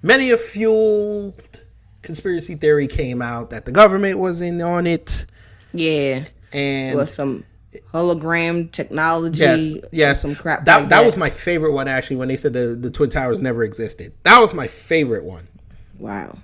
Many 0.00 0.30
a 0.30 0.38
fueled 0.38 1.60
conspiracy 2.02 2.54
theory 2.54 2.86
came 2.86 3.20
out 3.20 3.50
that 3.50 3.64
the 3.64 3.72
government 3.72 4.18
was 4.18 4.40
in 4.40 4.60
on 4.60 4.86
it. 4.86 5.26
Yeah. 5.72 6.24
And 6.52 6.96
Well, 6.96 7.06
some 7.06 7.44
hologram 7.92 8.70
technology. 8.70 9.40
Yes, 9.40 9.88
yes. 9.90 10.22
some 10.22 10.34
crap. 10.36 10.66
That 10.66 10.80
like 10.80 10.88
that 10.90 11.04
was 11.04 11.16
my 11.16 11.30
favorite 11.30 11.72
one 11.72 11.88
actually. 11.88 12.16
When 12.16 12.28
they 12.28 12.36
said 12.36 12.52
the 12.52 12.76
the 12.78 12.90
twin 12.90 13.10
towers 13.10 13.40
never 13.40 13.64
existed, 13.64 14.12
that 14.24 14.40
was 14.40 14.52
my 14.54 14.66
favorite 14.66 15.24
one. 15.24 15.48
wow. 15.98 16.36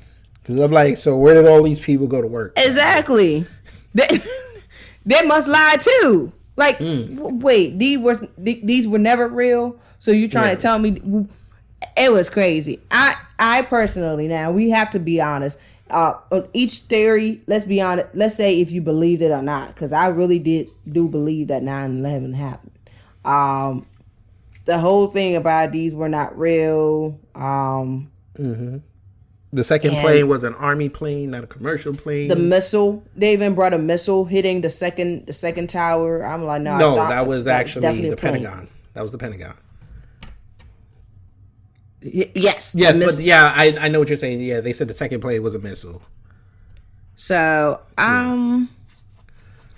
Cause 0.48 0.58
I'm 0.58 0.72
like, 0.72 0.96
so 0.96 1.16
where 1.16 1.34
did 1.34 1.46
all 1.46 1.62
these 1.62 1.78
people 1.78 2.06
go 2.08 2.20
to 2.20 2.26
work? 2.26 2.54
Exactly. 2.56 3.46
They, 3.94 4.06
they 5.06 5.22
must 5.22 5.46
lie 5.46 5.76
too. 5.80 6.32
Like, 6.56 6.78
Hmm. 6.78 7.14
w- 7.16 7.36
wait, 7.36 7.78
these 7.78 7.98
were 7.98 8.16
th- 8.16 8.64
these 8.64 8.88
were 8.88 8.98
never 8.98 9.28
real. 9.28 9.76
So 10.00 10.10
you 10.10 10.26
trying 10.28 10.48
Yeah. 10.48 10.54
to 10.56 10.60
tell 10.60 10.78
me 10.78 11.26
it 11.96 12.10
was 12.12 12.28
crazy? 12.30 12.80
I 12.90 13.14
I 13.38 13.62
personally 13.62 14.26
now 14.26 14.50
we 14.50 14.70
have 14.70 14.90
to 14.90 14.98
be 14.98 15.20
honest. 15.20 15.58
Uh, 15.90 16.14
on 16.32 16.48
each 16.52 16.80
theory, 16.80 17.40
let's 17.46 17.64
be 17.64 17.80
honest. 17.80 18.08
Let's 18.14 18.34
say 18.34 18.60
if 18.60 18.70
you 18.72 18.80
believed 18.82 19.22
it 19.22 19.30
or 19.30 19.40
not, 19.42 19.68
because 19.74 19.92
I 19.92 20.08
really 20.08 20.38
did 20.38 20.68
do 20.90 21.08
believe 21.08 21.48
that 21.48 21.62
9-11 21.62 22.34
happened. 22.34 22.72
Um, 23.24 23.86
the 24.66 24.78
whole 24.78 25.06
thing 25.08 25.34
about 25.36 25.72
these 25.72 25.94
were 25.94 26.08
not 26.10 26.38
real. 26.38 27.18
Um, 27.34 28.10
The 29.50 29.64
second 29.64 29.92
And- 29.92 30.00
plane 30.02 30.28
was 30.28 30.44
an 30.44 30.54
army 30.56 30.90
plane, 30.90 31.30
not 31.30 31.42
a 31.44 31.46
commercial 31.46 31.94
plane. 31.94 32.28
the 32.28 32.36
missile 32.36 33.02
they 33.16 33.32
even 33.32 33.54
brought 33.54 33.72
a 33.72 33.78
missile 33.78 34.26
hitting 34.26 34.60
the 34.60 34.68
second 34.70 35.26
the 35.26 35.32
second 35.32 35.68
tower 35.70 36.22
i'm 36.26 36.44
like 36.44 36.60
no 36.60 36.76
no, 36.78 36.94
that 36.96 37.26
was 37.26 37.46
actually 37.46 38.10
the. 38.10 38.16
Pentagon. 38.16 38.68
That 38.94 39.02
was 39.02 39.12
the 39.12 39.18
Pentagon. 39.18 39.54
Y- 42.02 42.30
yes 42.34 42.74
Yes, 42.78 42.96
miss- 42.98 43.16
but 43.16 43.24
yeah, 43.24 43.52
I 43.56 43.76
I 43.80 43.88
know 43.88 43.98
what 43.98 44.08
you're 44.08 44.16
saying. 44.18 44.40
Yeah, 44.40 44.60
they 44.60 44.72
said 44.72 44.88
the 44.88 44.94
second 44.94 45.20
plane 45.20 45.42
was 45.42 45.54
a 45.54 45.58
missile. 45.58 46.00
so 47.16 47.80
um 47.98 48.68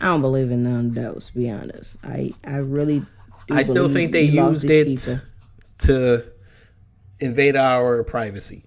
i 0.00 0.04
don't 0.06 0.20
believe 0.20 0.50
in 0.50 0.62
none 0.62 0.86
of 0.86 0.94
those 0.94 1.28
to 1.28 1.34
be 1.34 1.48
honest 1.50 1.96
i 2.04 2.30
i 2.44 2.56
really 2.56 3.00
do 3.46 3.54
I 3.54 3.62
still 3.62 3.88
think 3.88 4.12
they 4.12 4.22
used 4.24 4.64
it 4.64 4.86
people. 4.86 5.20
to 5.86 6.24
invade 7.20 7.56
our 7.56 8.04
privacy. 8.04 8.64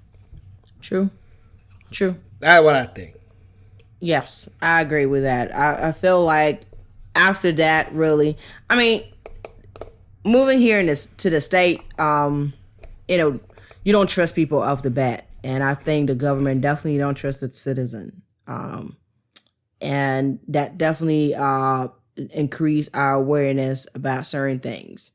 True 0.84 1.10
true 1.92 2.16
That's 2.40 2.64
what 2.64 2.76
I 2.76 2.86
think. 2.86 3.16
Yes, 4.02 4.50
I 4.62 4.82
agree 4.82 5.06
with 5.06 5.24
that. 5.24 5.56
I, 5.56 5.88
I 5.88 5.92
feel 5.94 6.24
like 6.26 6.64
after 7.16 7.54
that, 7.54 7.94
really, 7.94 8.38
I 8.70 8.76
mean, 8.76 9.06
moving 10.26 10.60
here 10.60 10.78
in 10.78 10.88
this 10.88 11.06
to 11.06 11.30
the 11.30 11.40
state, 11.40 11.80
um, 11.98 12.52
you 13.08 13.18
know, 13.18 13.40
you 13.86 13.94
don't 13.94 14.10
trust 14.10 14.36
people 14.36 14.62
off 14.62 14.84
the 14.84 14.92
bat, 14.92 15.30
and 15.42 15.64
I 15.64 15.74
think 15.74 16.08
the 16.08 16.16
government 16.16 16.60
definitely 16.60 16.98
don't 16.98 17.16
trust 17.16 17.42
its 17.44 17.58
citizen, 17.62 18.24
um, 18.46 18.98
and 19.80 20.40
that 20.50 20.78
definitely 20.78 21.34
uh 21.34 21.88
increase 22.32 22.90
our 22.94 23.14
awareness 23.14 23.88
about 23.96 24.28
certain 24.28 24.60
things. 24.60 25.13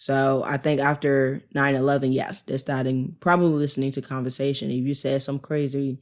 So 0.00 0.42
I 0.46 0.56
think 0.56 0.80
after 0.80 1.42
9-11, 1.54 2.14
yes, 2.14 2.40
they're 2.40 2.56
starting 2.56 3.18
probably 3.20 3.48
listening 3.50 3.92
to 3.92 4.00
conversation. 4.00 4.70
If 4.70 4.86
you 4.86 4.94
said 4.94 5.22
some 5.22 5.38
crazy, 5.38 5.98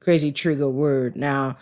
crazy 0.00 0.32
trigger 0.32 0.70
word. 0.70 1.16
Now, 1.16 1.58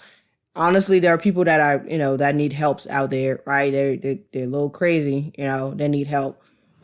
honestly, 0.54 1.00
there 1.00 1.12
are 1.12 1.18
people 1.18 1.42
that 1.47 1.59
are, 1.59 1.85
you 1.88 1.99
know, 1.99 2.16
that 2.16 2.37
need 2.37 2.52
helps 2.52 2.88
out 2.88 3.11
there, 3.11 3.40
right? 3.44 3.73
They're, 3.73 3.97
they're, 3.97 4.18
they're 4.32 4.44
a 4.44 4.47
little 4.47 4.70
crazy, 4.70 5.32
you 5.37 5.42
know, 5.42 5.75
they 5.75 5.88
need 5.88 6.06
help. 6.06 6.40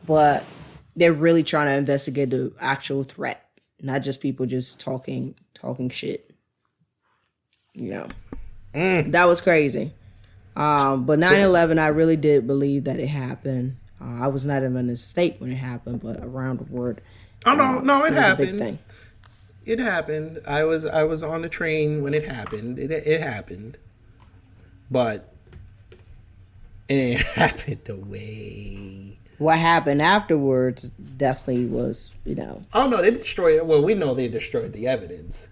But 0.07 0.45
they're 0.97 1.13
really 1.13 1.45
trying 1.45 1.69
to 1.69 1.77
investigate 1.77 2.31
the 2.31 2.53
actual 2.61 3.05
threat, 3.05 3.49
not 3.81 4.03
just 4.03 4.21
people 4.21 4.45
just 4.45 4.81
talking, 4.81 5.37
talking 5.55 5.89
shit. 5.89 6.35
You 7.75 7.91
know, 8.75 9.03
that 9.13 9.27
was 9.27 9.41
crazy. 9.41 9.93
Um, 10.57 11.07
but 11.07 11.21
9-11, 11.21 11.79
I 11.79 11.89
really 11.89 12.17
did 12.17 12.49
believe 12.49 12.83
that 12.85 12.99
it 12.99 13.07
happened. 13.07 13.77
Uh, 14.01 14.25
I 14.25 14.27
was 14.29 14.45
not 14.45 14.63
even 14.63 14.77
in 14.77 14.87
the 14.89 14.97
state 14.97 15.41
when 15.41 15.53
it 15.53 15.57
happened, 15.57 16.03
but 16.03 16.19
around 16.23 16.59
the 16.59 16.65
world, 16.65 17.01
Oh 17.45 17.55
no, 17.55 17.79
no, 17.81 18.05
it 18.05 18.13
it 18.13 18.15
happened. 18.15 18.79
It 19.65 19.79
happened. 19.79 20.41
I 20.47 20.65
was 20.65 20.85
I 20.85 21.05
was 21.05 21.23
on 21.23 21.43
the 21.43 21.49
train 21.49 22.03
when 22.03 22.15
it 22.15 22.25
happened. 22.25 22.79
It 22.79 22.91
it 22.91 23.21
happened, 23.21 23.79
but 24.91 25.33
it 26.89 27.25
didn't 27.67 27.85
the 27.85 27.97
way. 27.97 29.19
What 29.39 29.59
happened 29.59 30.01
afterwards 30.01 30.85
definitely 30.91 31.67
was, 31.67 32.13
you 32.25 32.35
know, 32.35 32.63
Oh 32.73 32.89
no, 32.89 33.03
they 33.03 33.11
destroyed. 33.11 33.63
Well, 33.63 33.83
we 33.83 33.95
know 33.95 34.15
they 34.15 34.29
destroyed 34.29 34.73
the 34.73 34.87
evidence. 34.89 35.47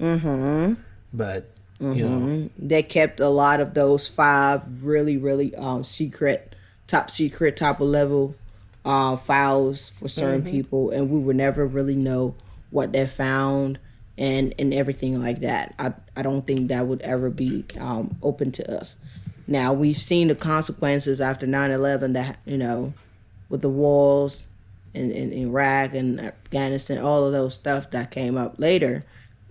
Mm-hmm. 0.00 0.74
But 1.12 1.50
you 1.80 2.08
know, 2.08 2.50
they 2.58 2.82
kept 2.82 3.20
a 3.20 3.28
lot 3.28 3.60
of 3.60 3.74
those 3.74 4.08
five 4.08 4.84
really, 4.84 5.16
really 5.18 5.54
um 5.56 5.84
secret, 5.84 6.55
top 6.86 7.10
secret, 7.10 7.56
top 7.56 7.80
of 7.80 7.88
level 7.88 8.34
uh, 8.84 9.16
files 9.16 9.88
for 9.88 10.08
certain 10.08 10.42
people, 10.42 10.90
and 10.90 11.10
we 11.10 11.18
would 11.18 11.36
never 11.36 11.66
really 11.66 11.96
know 11.96 12.34
what 12.70 12.92
they 12.92 13.06
found 13.06 13.78
and 14.18 14.54
and 14.58 14.72
everything 14.72 15.20
like 15.20 15.40
that. 15.40 15.74
I 15.78 15.92
I 16.16 16.22
don't 16.22 16.46
think 16.46 16.68
that 16.68 16.86
would 16.86 17.02
ever 17.02 17.30
be 17.30 17.64
um, 17.78 18.16
open 18.22 18.52
to 18.52 18.78
us. 18.78 18.96
Now 19.46 19.72
we've 19.72 20.00
seen 20.00 20.28
the 20.28 20.34
consequences 20.34 21.20
after 21.20 21.46
9-11 21.46 22.14
that 22.14 22.38
you 22.44 22.58
know, 22.58 22.94
with 23.48 23.62
the 23.62 23.68
walls 23.68 24.48
in, 24.94 25.10
in 25.12 25.32
Iraq 25.32 25.94
and 25.94 26.20
Afghanistan, 26.20 26.98
all 26.98 27.26
of 27.26 27.32
those 27.32 27.54
stuff 27.54 27.90
that 27.90 28.10
came 28.10 28.36
up 28.36 28.58
later, 28.58 29.04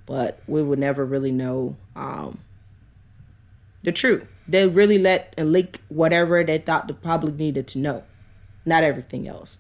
but 0.06 0.40
we 0.48 0.62
would 0.64 0.80
never 0.80 1.06
really 1.06 1.32
know 1.32 1.76
um, 1.96 2.40
the 3.84 3.92
truth. 3.92 4.28
They 4.48 4.68
really 4.68 4.98
let 5.00 5.34
and 5.38 5.52
leak 5.52 5.82
whatever 5.90 6.44
they 6.44 6.58
thought 6.60 6.88
the 6.88 6.94
public 6.94 7.36
needed 7.36 7.68
to 7.70 7.80
know, 7.80 8.04
not 8.66 8.84
everything 8.84 9.28
else. 9.28 9.58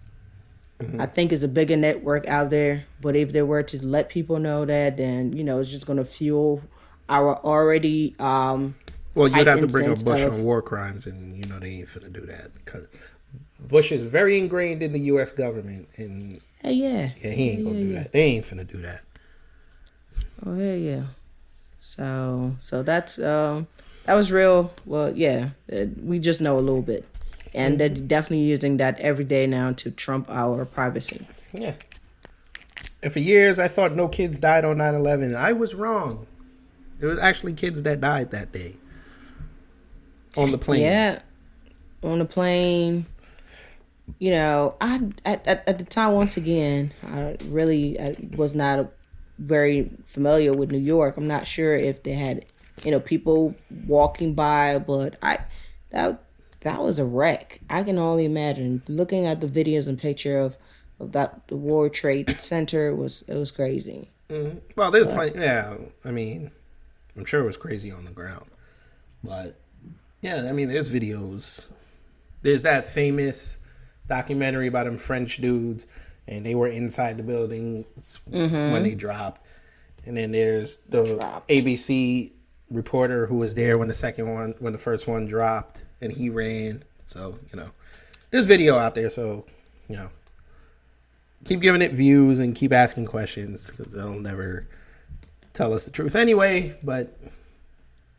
I 0.99 1.05
think 1.05 1.31
it's 1.31 1.41
a 1.41 1.47
bigger 1.47 1.77
network 1.77 2.27
out 2.27 2.49
there, 2.49 2.83
but 3.01 3.15
if 3.15 3.31
they 3.31 3.41
were 3.41 3.63
to 3.63 3.83
let 3.85 4.09
people 4.09 4.39
know 4.39 4.65
that, 4.65 4.97
then 4.97 5.31
you 5.33 5.43
know 5.43 5.59
it's 5.59 5.71
just 5.71 5.87
going 5.87 5.97
to 5.97 6.05
fuel 6.05 6.61
our 7.09 7.37
already 7.37 8.13
um, 8.19 8.75
well, 9.15 9.29
you'd 9.29 9.47
have 9.47 9.61
to 9.61 9.67
bring 9.67 9.89
up 9.89 10.03
Bush 10.03 10.21
of- 10.21 10.33
on 10.33 10.43
war 10.43 10.61
crimes, 10.61 11.07
and 11.07 11.37
you 11.37 11.49
know 11.49 11.59
they 11.59 11.69
ain't 11.69 11.87
finna 11.87 12.11
do 12.11 12.21
that 12.25 12.53
because 12.53 12.87
Bush 13.59 13.91
is 13.93 14.03
very 14.03 14.37
ingrained 14.37 14.83
in 14.83 14.91
the 14.91 14.99
U.S. 15.11 15.31
government, 15.31 15.87
and 15.95 16.39
hey, 16.61 16.73
yeah, 16.73 17.09
yeah, 17.17 17.31
he 17.31 17.49
ain't 17.51 17.63
gonna 17.63 17.79
do 17.79 17.93
that. 17.93 18.11
They 18.11 18.21
ain't 18.23 18.45
finna 18.45 18.67
do 18.67 18.77
that. 18.81 19.01
Oh 20.45 20.55
yeah, 20.57 20.75
yeah. 20.75 21.03
So 21.79 22.57
so 22.59 22.83
that's 22.83 23.17
um 23.17 23.67
that 24.05 24.13
was 24.13 24.31
real. 24.31 24.73
Well, 24.85 25.15
yeah, 25.15 25.49
uh, 25.71 25.85
we 26.01 26.19
just 26.19 26.41
know 26.41 26.57
a 26.57 26.61
little 26.61 26.81
bit, 26.81 27.05
and 27.53 27.79
they're 27.79 27.89
definitely 27.89 28.45
using 28.45 28.77
that 28.77 28.99
every 28.99 29.25
day 29.25 29.47
now 29.47 29.73
to 29.73 29.91
trump 29.91 30.29
our 30.29 30.65
privacy. 30.65 31.27
Yeah. 31.53 31.73
And 33.01 33.13
for 33.13 33.19
years, 33.19 33.59
I 33.59 33.67
thought 33.67 33.93
no 33.93 34.07
kids 34.07 34.39
died 34.39 34.65
on 34.65 34.77
9 34.77 34.95
11. 34.95 35.35
I 35.35 35.53
was 35.53 35.75
wrong. 35.75 36.25
There 36.99 37.09
was 37.09 37.19
actually 37.19 37.53
kids 37.53 37.83
that 37.83 38.01
died 38.01 38.31
that 38.31 38.51
day 38.51 38.75
on 40.37 40.51
the 40.51 40.57
plane. 40.57 40.81
Yeah, 40.81 41.19
on 42.03 42.19
the 42.19 42.25
plane. 42.25 43.05
You 44.19 44.31
know, 44.31 44.75
I 44.79 45.01
at, 45.25 45.47
at, 45.47 45.67
at 45.67 45.79
the 45.79 45.85
time 45.85 46.13
once 46.13 46.37
again, 46.37 46.93
I 47.07 47.37
really 47.45 47.99
I 47.99 48.15
was 48.35 48.55
not 48.55 48.91
very 49.39 49.89
familiar 50.05 50.53
with 50.53 50.71
New 50.71 50.77
York. 50.77 51.17
I'm 51.17 51.27
not 51.27 51.47
sure 51.47 51.75
if 51.75 52.03
they 52.03 52.13
had 52.13 52.45
you 52.83 52.91
know 52.91 52.99
people 52.99 53.55
walking 53.87 54.33
by, 54.33 54.79
but 54.79 55.17
I 55.21 55.39
that 55.91 56.23
that 56.61 56.81
was 56.81 56.99
a 56.99 57.05
wreck. 57.05 57.61
I 57.69 57.83
can 57.83 57.97
only 57.97 58.25
imagine 58.25 58.81
looking 58.87 59.25
at 59.25 59.41
the 59.41 59.47
videos 59.47 59.87
and 59.87 59.97
picture 59.97 60.39
of 60.39 60.57
of 60.99 61.11
that 61.11 61.47
the 61.47 61.57
World 61.57 61.93
Trade 61.93 62.39
Center 62.39 62.95
was 62.95 63.23
it 63.27 63.35
was 63.35 63.51
crazy. 63.51 64.09
Mm-hmm. 64.29 64.57
Well, 64.75 64.91
there's 64.91 65.07
plenty. 65.07 65.39
Yeah. 65.39 65.75
I 66.03 66.11
mean, 66.11 66.51
I'm 67.15 67.25
sure 67.25 67.41
it 67.41 67.45
was 67.45 67.57
crazy 67.57 67.91
on 67.91 68.05
the 68.05 68.11
ground. 68.11 68.45
But, 69.23 69.59
yeah, 70.21 70.47
I 70.47 70.51
mean, 70.51 70.69
there's 70.69 70.91
videos. 70.91 71.65
There's 72.41 72.63
that 72.63 72.85
famous 72.85 73.57
documentary 74.07 74.67
about 74.67 74.85
them 74.85 74.97
French 74.97 75.37
dudes, 75.37 75.85
and 76.27 76.45
they 76.45 76.55
were 76.55 76.67
inside 76.67 77.17
the 77.17 77.23
building 77.23 77.85
mm-hmm. 78.29 78.71
when 78.71 78.83
they 78.83 78.95
dropped. 78.95 79.41
And 80.05 80.17
then 80.17 80.31
there's 80.31 80.77
the 80.89 81.03
Dropped. 81.03 81.49
ABC 81.49 82.31
reporter 82.75 83.25
who 83.25 83.37
was 83.37 83.55
there 83.55 83.77
when 83.77 83.87
the 83.87 83.93
second 83.93 84.31
one, 84.31 84.53
when 84.59 84.73
the 84.73 84.79
first 84.79 85.07
one 85.07 85.25
dropped, 85.25 85.77
and 86.01 86.11
he 86.11 86.29
ran. 86.29 86.83
So, 87.07 87.37
you 87.51 87.59
know, 87.59 87.69
there's 88.31 88.45
video 88.45 88.77
out 88.77 88.95
there. 88.95 89.09
So, 89.09 89.45
you 89.87 89.95
know, 89.95 90.09
keep 91.45 91.61
giving 91.61 91.81
it 91.81 91.93
views 91.93 92.39
and 92.39 92.55
keep 92.55 92.73
asking 92.73 93.05
questions 93.05 93.69
because 93.69 93.93
they'll 93.93 94.19
never 94.19 94.67
tell 95.53 95.73
us 95.73 95.83
the 95.83 95.91
truth 95.91 96.15
anyway. 96.15 96.77
But 96.83 97.17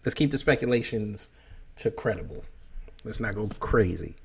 let's 0.05 0.15
keep 0.15 0.31
the 0.31 0.39
speculations 0.39 1.29
to 1.77 1.91
credible. 1.91 2.45
Let's 3.05 3.21
not 3.21 3.35
go 3.35 3.49
crazy. 3.61 4.17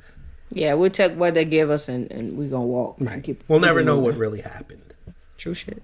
Yeah, 0.53 0.73
we'll 0.73 0.89
take 0.89 1.13
what 1.13 1.33
they 1.33 1.45
give 1.45 1.69
us 1.69 1.87
and, 1.87 2.11
and 2.11 2.37
we're 2.37 2.49
gonna 2.49 2.65
walk. 2.65 2.97
Right. 2.99 3.23
keep- 3.23 3.43
We'll 3.47 3.59
keep 3.59 3.65
never 3.67 3.83
know 3.83 3.99
what 3.99 4.15
really 4.15 4.41
happened. 4.41 4.81
True 5.37 5.53
shit. 5.53 5.81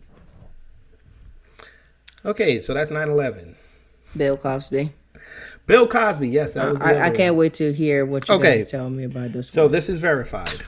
Okay, 2.25 2.59
so 2.59 2.73
that's 2.73 2.91
9 2.91 3.07
11. 3.09 3.55
Bill 4.15 4.37
Cosby. 4.37 4.91
Bill 5.65 5.87
Cosby. 5.87 6.29
Yes, 6.29 6.53
that 6.53 6.71
was. 6.71 6.81
I, 6.81 7.07
I 7.07 7.09
can't 7.09 7.35
wait 7.35 7.55
to 7.55 7.73
hear 7.73 8.05
what 8.05 8.27
you're 8.27 8.37
Okay. 8.37 8.53
going 8.55 8.65
to 8.65 8.71
tell 8.71 8.89
me 8.89 9.03
about 9.03 9.33
this. 9.33 9.49
So 9.49 9.63
one. 9.63 9.71
this 9.71 9.89
is 9.89 9.99
verified. 9.99 10.61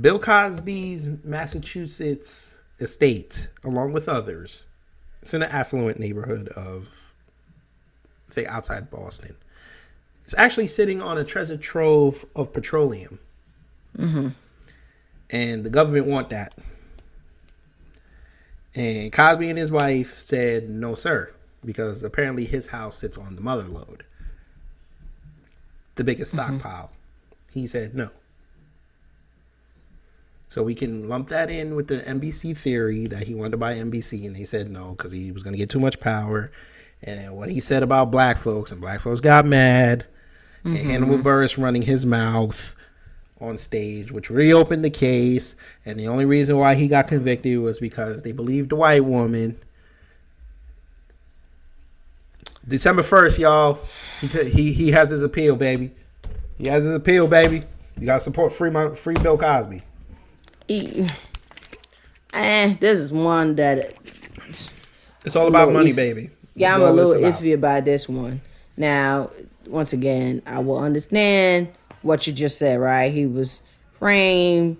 Bill 0.00 0.18
Cosby's 0.18 1.08
Massachusetts 1.22 2.58
estate, 2.80 3.48
along 3.62 3.92
with 3.92 4.08
others, 4.08 4.64
it's 5.22 5.32
in 5.34 5.42
an 5.42 5.50
affluent 5.50 5.98
neighborhood 6.00 6.48
of, 6.48 7.12
say, 8.28 8.44
outside 8.46 8.90
Boston. 8.90 9.36
It's 10.24 10.34
actually 10.36 10.66
sitting 10.66 11.00
on 11.00 11.16
a 11.18 11.24
treasure 11.24 11.56
trove 11.56 12.24
of 12.34 12.52
petroleum, 12.52 13.18
mm-hmm. 13.96 14.28
and 15.30 15.64
the 15.64 15.70
government 15.70 16.06
want 16.06 16.30
that. 16.30 16.54
And 18.74 19.12
Cosby 19.12 19.50
and 19.50 19.58
his 19.58 19.70
wife 19.70 20.18
said, 20.18 20.68
"No, 20.68 20.94
sir," 20.94 21.32
because 21.64 22.02
apparently 22.02 22.44
his 22.44 22.66
house 22.68 22.98
sits 22.98 23.16
on 23.16 23.36
the 23.36 23.40
mother 23.40 23.68
lode 23.68 24.04
the 25.94 26.04
biggest 26.04 26.34
mm-hmm. 26.34 26.58
stockpile. 26.58 26.90
He 27.52 27.66
said 27.66 27.94
no. 27.94 28.10
So 30.48 30.62
we 30.62 30.74
can 30.74 31.08
lump 31.08 31.28
that 31.28 31.50
in 31.50 31.74
with 31.74 31.88
the 31.88 31.98
NBC 31.98 32.56
theory 32.56 33.06
that 33.08 33.24
he 33.24 33.34
wanted 33.34 33.52
to 33.52 33.56
buy 33.56 33.74
NBC, 33.74 34.24
and 34.24 34.36
they 34.36 34.44
said 34.44 34.70
no 34.70 34.90
because 34.90 35.10
he 35.10 35.32
was 35.32 35.42
going 35.42 35.52
to 35.52 35.58
get 35.58 35.68
too 35.68 35.80
much 35.80 35.98
power. 35.98 36.52
And 37.02 37.36
what 37.36 37.50
he 37.50 37.60
said 37.60 37.82
about 37.82 38.10
black 38.10 38.38
folks, 38.38 38.70
and 38.70 38.80
black 38.80 39.00
folks 39.00 39.20
got 39.20 39.46
mad. 39.46 40.06
And 40.62 40.76
mm-hmm. 40.76 40.90
Hannibal 40.90 41.18
Buress 41.18 41.60
running 41.60 41.82
his 41.82 42.06
mouth 42.06 42.74
on 43.40 43.58
stage, 43.58 44.12
which 44.12 44.30
reopened 44.30 44.84
the 44.84 44.90
case. 44.90 45.54
And 45.84 45.98
the 45.98 46.08
only 46.08 46.24
reason 46.24 46.56
why 46.56 46.74
he 46.74 46.88
got 46.88 47.08
convicted 47.08 47.58
was 47.58 47.78
because 47.78 48.22
they 48.22 48.32
believed 48.32 48.70
the 48.70 48.76
white 48.76 49.04
woman. 49.04 49.58
December 52.66 53.02
first, 53.02 53.38
y'all. 53.38 53.78
He, 54.20 54.26
he 54.48 54.72
he 54.72 54.90
has 54.92 55.10
his 55.10 55.22
appeal, 55.22 55.54
baby. 55.56 55.90
He 56.58 56.68
has 56.68 56.84
his 56.84 56.94
appeal, 56.94 57.26
baby. 57.28 57.64
You 58.00 58.06
gotta 58.06 58.20
support 58.20 58.52
free 58.52 58.70
my 58.70 58.94
free 58.94 59.14
Bill 59.14 59.36
Cosby. 59.36 59.82
E- 60.68 61.06
eh, 62.32 62.74
this 62.80 62.98
is 62.98 63.12
one 63.12 63.56
that 63.56 63.94
It's 65.24 65.36
all 65.36 65.46
about 65.48 65.72
money, 65.72 65.90
if- 65.90 65.96
baby. 65.96 66.30
yeah, 66.54 66.74
I'm 66.74 66.82
a 66.82 66.90
little 66.90 67.12
iffy 67.12 67.52
about 67.54 67.84
this 67.84 68.08
one. 68.08 68.40
Now, 68.78 69.30
once 69.66 69.92
again, 69.92 70.40
I 70.46 70.58
will 70.60 70.78
understand 70.78 71.68
what 72.04 72.26
you 72.26 72.32
just 72.32 72.58
said, 72.58 72.78
right? 72.78 73.12
He 73.12 73.26
was 73.26 73.62
framed, 73.92 74.76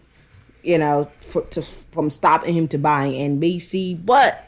you 0.62 0.78
know, 0.78 1.10
for, 1.20 1.42
to, 1.42 1.62
from 1.62 2.10
stopping 2.10 2.54
him 2.54 2.68
to 2.68 2.78
buying 2.78 3.38
NBC, 3.40 4.04
but 4.04 4.44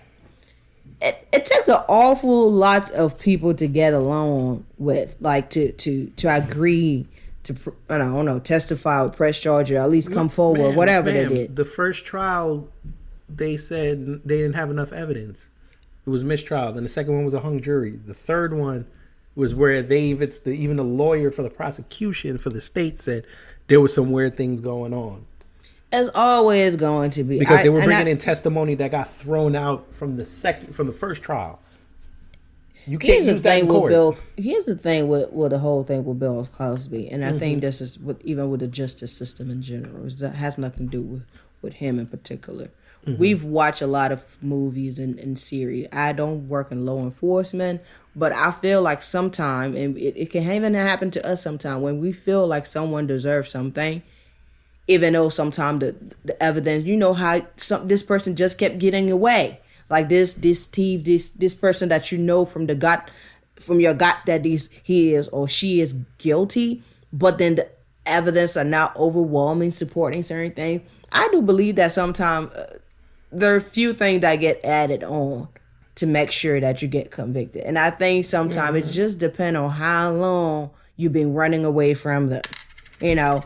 it, 1.00 1.26
it 1.32 1.46
takes 1.46 1.68
an 1.68 1.82
awful 1.88 2.50
lot 2.50 2.90
of 2.92 3.18
people 3.18 3.54
to 3.54 3.66
get 3.66 3.94
along 3.94 4.64
with, 4.78 5.16
like 5.20 5.50
to 5.50 5.72
to 5.72 6.06
to 6.16 6.34
agree 6.34 7.06
to, 7.44 7.74
I 7.88 7.98
don't 7.98 8.24
know, 8.24 8.38
testify 8.38 9.08
press 9.08 9.38
charge 9.38 9.70
or 9.70 9.78
at 9.78 9.90
least 9.90 10.12
come 10.12 10.28
forward, 10.28 10.60
Ma'am, 10.60 10.74
whatever 10.74 11.12
ma'am, 11.12 11.28
they 11.28 11.34
did. 11.34 11.56
The 11.56 11.64
first 11.64 12.04
trial, 12.04 12.68
they 13.28 13.56
said 13.56 14.22
they 14.24 14.38
didn't 14.38 14.54
have 14.54 14.70
enough 14.70 14.92
evidence. 14.92 15.48
It 16.06 16.10
was 16.10 16.24
mistrial. 16.24 16.72
Then 16.72 16.82
the 16.82 16.88
second 16.88 17.14
one 17.14 17.24
was 17.24 17.34
a 17.34 17.40
hung 17.40 17.60
jury. 17.60 17.98
The 18.04 18.14
third 18.14 18.52
one 18.52 18.86
was 19.36 19.54
where 19.54 19.82
they 19.82 20.10
it's 20.10 20.40
the 20.40 20.50
even 20.50 20.76
the 20.76 20.82
lawyer 20.84 21.30
for 21.30 21.42
the 21.42 21.50
prosecution 21.50 22.36
for 22.38 22.50
the 22.50 22.60
state 22.60 22.98
said 22.98 23.24
there 23.68 23.80
was 23.80 23.94
some 23.94 24.10
weird 24.10 24.34
things 24.36 24.60
going 24.60 24.92
on 24.94 25.24
As 25.92 26.10
always 26.14 26.74
going 26.76 27.10
to 27.10 27.22
be 27.22 27.38
because 27.38 27.60
I- 27.60 27.62
they 27.62 27.68
were 27.68 27.80
and 27.80 27.92
I- 27.92 27.96
bringing 27.96 28.12
in 28.12 28.18
testimony 28.18 28.74
that 28.76 28.90
got 28.90 29.08
thrown 29.08 29.54
out 29.54 29.94
from 29.94 30.16
the 30.16 30.24
second 30.24 30.74
from 30.74 30.86
the 30.88 30.92
first 30.92 31.22
trial. 31.22 31.60
You 32.88 32.98
can't 32.98 33.14
Here's 33.14 33.26
the 33.26 33.32
use 33.32 33.42
that 33.42 33.50
thing 33.60 33.68
in 33.68 33.80
with. 33.82 33.90
Bill. 33.90 34.16
Here's 34.36 34.66
the 34.66 34.76
thing 34.76 35.08
with, 35.08 35.32
with 35.32 35.50
the 35.50 35.58
whole 35.58 35.82
thing 35.82 36.04
with 36.04 36.20
Bill 36.20 36.48
Cosby, 36.56 37.08
and 37.08 37.24
I 37.24 37.30
Mm-hmm. 37.30 37.38
think 37.38 37.60
this 37.60 37.80
is 37.80 37.98
with 37.98 38.24
even 38.24 38.48
with 38.48 38.60
the 38.60 38.68
justice 38.68 39.12
system 39.12 39.50
in 39.50 39.60
general. 39.60 40.08
That 40.08 40.36
has 40.36 40.56
nothing 40.56 40.88
to 40.88 40.98
do 40.98 41.02
with, 41.02 41.22
with 41.62 41.72
him 41.74 41.98
in 41.98 42.06
particular. 42.06 42.70
Mm-hmm. 43.04 43.18
We've 43.20 43.42
watched 43.42 43.82
a 43.82 43.88
lot 43.88 44.12
of 44.12 44.40
movies 44.40 45.00
and, 45.00 45.18
and 45.18 45.36
series. 45.36 45.88
I 45.92 46.12
don't 46.12 46.48
work 46.48 46.70
in 46.70 46.86
law 46.86 47.02
enforcement, 47.02 47.80
but 48.16 48.32
I 48.32 48.50
feel 48.50 48.80
like 48.80 49.02
sometime, 49.02 49.76
and 49.76 49.96
it, 49.98 50.16
it 50.16 50.30
can 50.30 50.50
even 50.50 50.72
happen 50.72 51.10
to 51.12 51.26
us 51.28 51.42
sometime, 51.42 51.82
when 51.82 52.00
we 52.00 52.12
feel 52.12 52.46
like 52.46 52.64
someone 52.64 53.06
deserves 53.06 53.50
something, 53.50 54.02
even 54.88 55.12
though 55.12 55.28
sometimes 55.28 55.80
the 55.80 55.96
the 56.24 56.42
evidence, 56.42 56.86
you 56.86 56.96
know 56.96 57.12
how 57.12 57.46
some 57.56 57.88
this 57.88 58.02
person 58.02 58.34
just 58.34 58.56
kept 58.56 58.78
getting 58.78 59.10
away, 59.10 59.60
like 59.90 60.08
this 60.08 60.32
this 60.32 60.62
Steve, 60.62 61.04
this 61.04 61.28
this 61.28 61.52
person 61.52 61.90
that 61.90 62.10
you 62.10 62.16
know 62.16 62.46
from 62.46 62.66
the 62.66 62.74
gut, 62.74 63.10
from 63.56 63.80
your 63.80 63.92
gut 63.92 64.16
that 64.24 64.46
he's 64.46 64.70
he 64.82 65.12
is 65.12 65.28
or 65.28 65.46
she 65.46 65.80
is 65.80 65.92
guilty, 66.16 66.82
but 67.12 67.36
then 67.36 67.56
the 67.56 67.68
evidence 68.06 68.56
are 68.56 68.64
not 68.64 68.96
overwhelming 68.96 69.70
supporting 69.70 70.22
certain 70.22 70.52
things. 70.52 70.80
I 71.12 71.28
do 71.32 71.42
believe 71.42 71.76
that 71.76 71.92
sometimes 71.92 72.50
uh, 72.54 72.78
there 73.30 73.54
are 73.54 73.60
few 73.60 73.92
things 73.92 74.22
that 74.22 74.36
get 74.36 74.64
added 74.64 75.04
on 75.04 75.48
to 75.96 76.06
make 76.06 76.30
sure 76.30 76.60
that 76.60 76.82
you 76.82 76.88
get 76.88 77.10
convicted, 77.10 77.64
and 77.64 77.78
I 77.78 77.90
think 77.90 78.24
sometimes 78.24 78.76
it 78.76 78.84
mm-hmm. 78.84 78.92
just 78.92 79.18
depends 79.18 79.58
on 79.58 79.70
how 79.70 80.12
long 80.12 80.70
you've 80.96 81.12
been 81.12 81.34
running 81.34 81.64
away 81.64 81.94
from 81.94 82.28
them. 82.28 82.42
You 83.00 83.14
know 83.14 83.44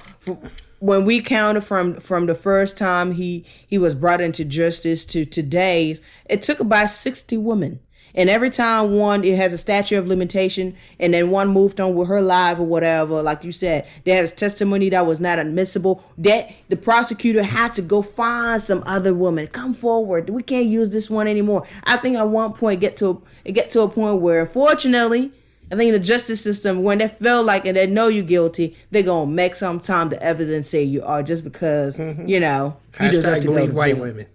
when 0.80 1.04
we 1.04 1.20
counted 1.20 1.60
from 1.60 1.94
from 2.00 2.26
the 2.26 2.34
first 2.34 2.76
time 2.76 3.12
he 3.12 3.44
he 3.66 3.78
was 3.78 3.94
brought 3.94 4.20
into 4.20 4.44
justice 4.44 5.04
to 5.04 5.24
today 5.24 5.96
it 6.24 6.42
took 6.42 6.58
about 6.58 6.90
60 6.90 7.36
women 7.36 7.80
and 8.14 8.28
every 8.28 8.50
time 8.50 8.96
one 8.96 9.24
it 9.24 9.36
has 9.36 9.52
a 9.52 9.58
statute 9.58 9.96
of 9.96 10.06
limitation 10.06 10.76
and 10.98 11.14
then 11.14 11.30
one 11.30 11.48
moved 11.48 11.80
on 11.80 11.94
with 11.94 12.08
her 12.08 12.20
life 12.20 12.58
or 12.58 12.66
whatever 12.66 13.22
like 13.22 13.44
you 13.44 13.52
said 13.52 13.88
there 14.04 14.22
was 14.22 14.32
testimony 14.32 14.88
that 14.88 15.06
was 15.06 15.20
not 15.20 15.38
admissible 15.38 16.04
that 16.18 16.50
the 16.68 16.76
prosecutor 16.76 17.42
had 17.42 17.74
to 17.74 17.82
go 17.82 18.02
find 18.02 18.60
some 18.60 18.82
other 18.86 19.14
woman 19.14 19.46
come 19.46 19.74
forward 19.74 20.28
we 20.30 20.42
can't 20.42 20.66
use 20.66 20.90
this 20.90 21.10
one 21.10 21.26
anymore 21.26 21.66
i 21.84 21.96
think 21.96 22.16
at 22.16 22.28
one 22.28 22.52
point 22.52 22.80
get 22.80 22.96
to 22.96 23.22
it 23.44 23.52
get 23.52 23.70
to 23.70 23.80
a 23.80 23.88
point 23.88 24.20
where 24.20 24.40
unfortunately 24.42 25.32
I 25.72 25.76
think 25.76 25.92
the 25.92 26.00
justice 26.00 26.42
system, 26.42 26.82
when 26.82 26.98
they 26.98 27.06
feel 27.06 27.44
like 27.44 27.64
and 27.64 27.76
they 27.76 27.86
know 27.86 28.08
you 28.08 28.24
guilty, 28.24 28.76
they're 28.90 29.04
gonna 29.04 29.30
make 29.30 29.54
some 29.54 29.78
time 29.78 30.08
the 30.08 30.20
evidence 30.20 30.68
say 30.68 30.82
you 30.82 31.02
are 31.04 31.22
just 31.22 31.44
because 31.44 31.96
mm-hmm. 31.96 32.26
you 32.26 32.40
know 32.40 32.76
you 33.00 33.10
deserve 33.10 33.40
to 33.42 33.48
go 33.48 33.66
to 33.66 33.72
white 33.72 33.94
jail. 33.94 34.02
women. 34.02 34.26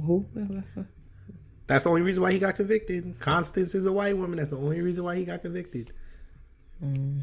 Who? 0.00 0.26
That's 1.70 1.84
the 1.84 1.90
only 1.90 2.02
reason 2.02 2.20
why 2.20 2.32
he 2.32 2.40
got 2.40 2.56
convicted. 2.56 3.20
Constance 3.20 3.76
is 3.76 3.86
a 3.86 3.92
white 3.92 4.16
woman. 4.16 4.38
That's 4.38 4.50
the 4.50 4.56
only 4.56 4.80
reason 4.80 5.04
why 5.04 5.14
he 5.14 5.24
got 5.24 5.42
convicted. 5.42 5.92
Mm. 6.84 7.22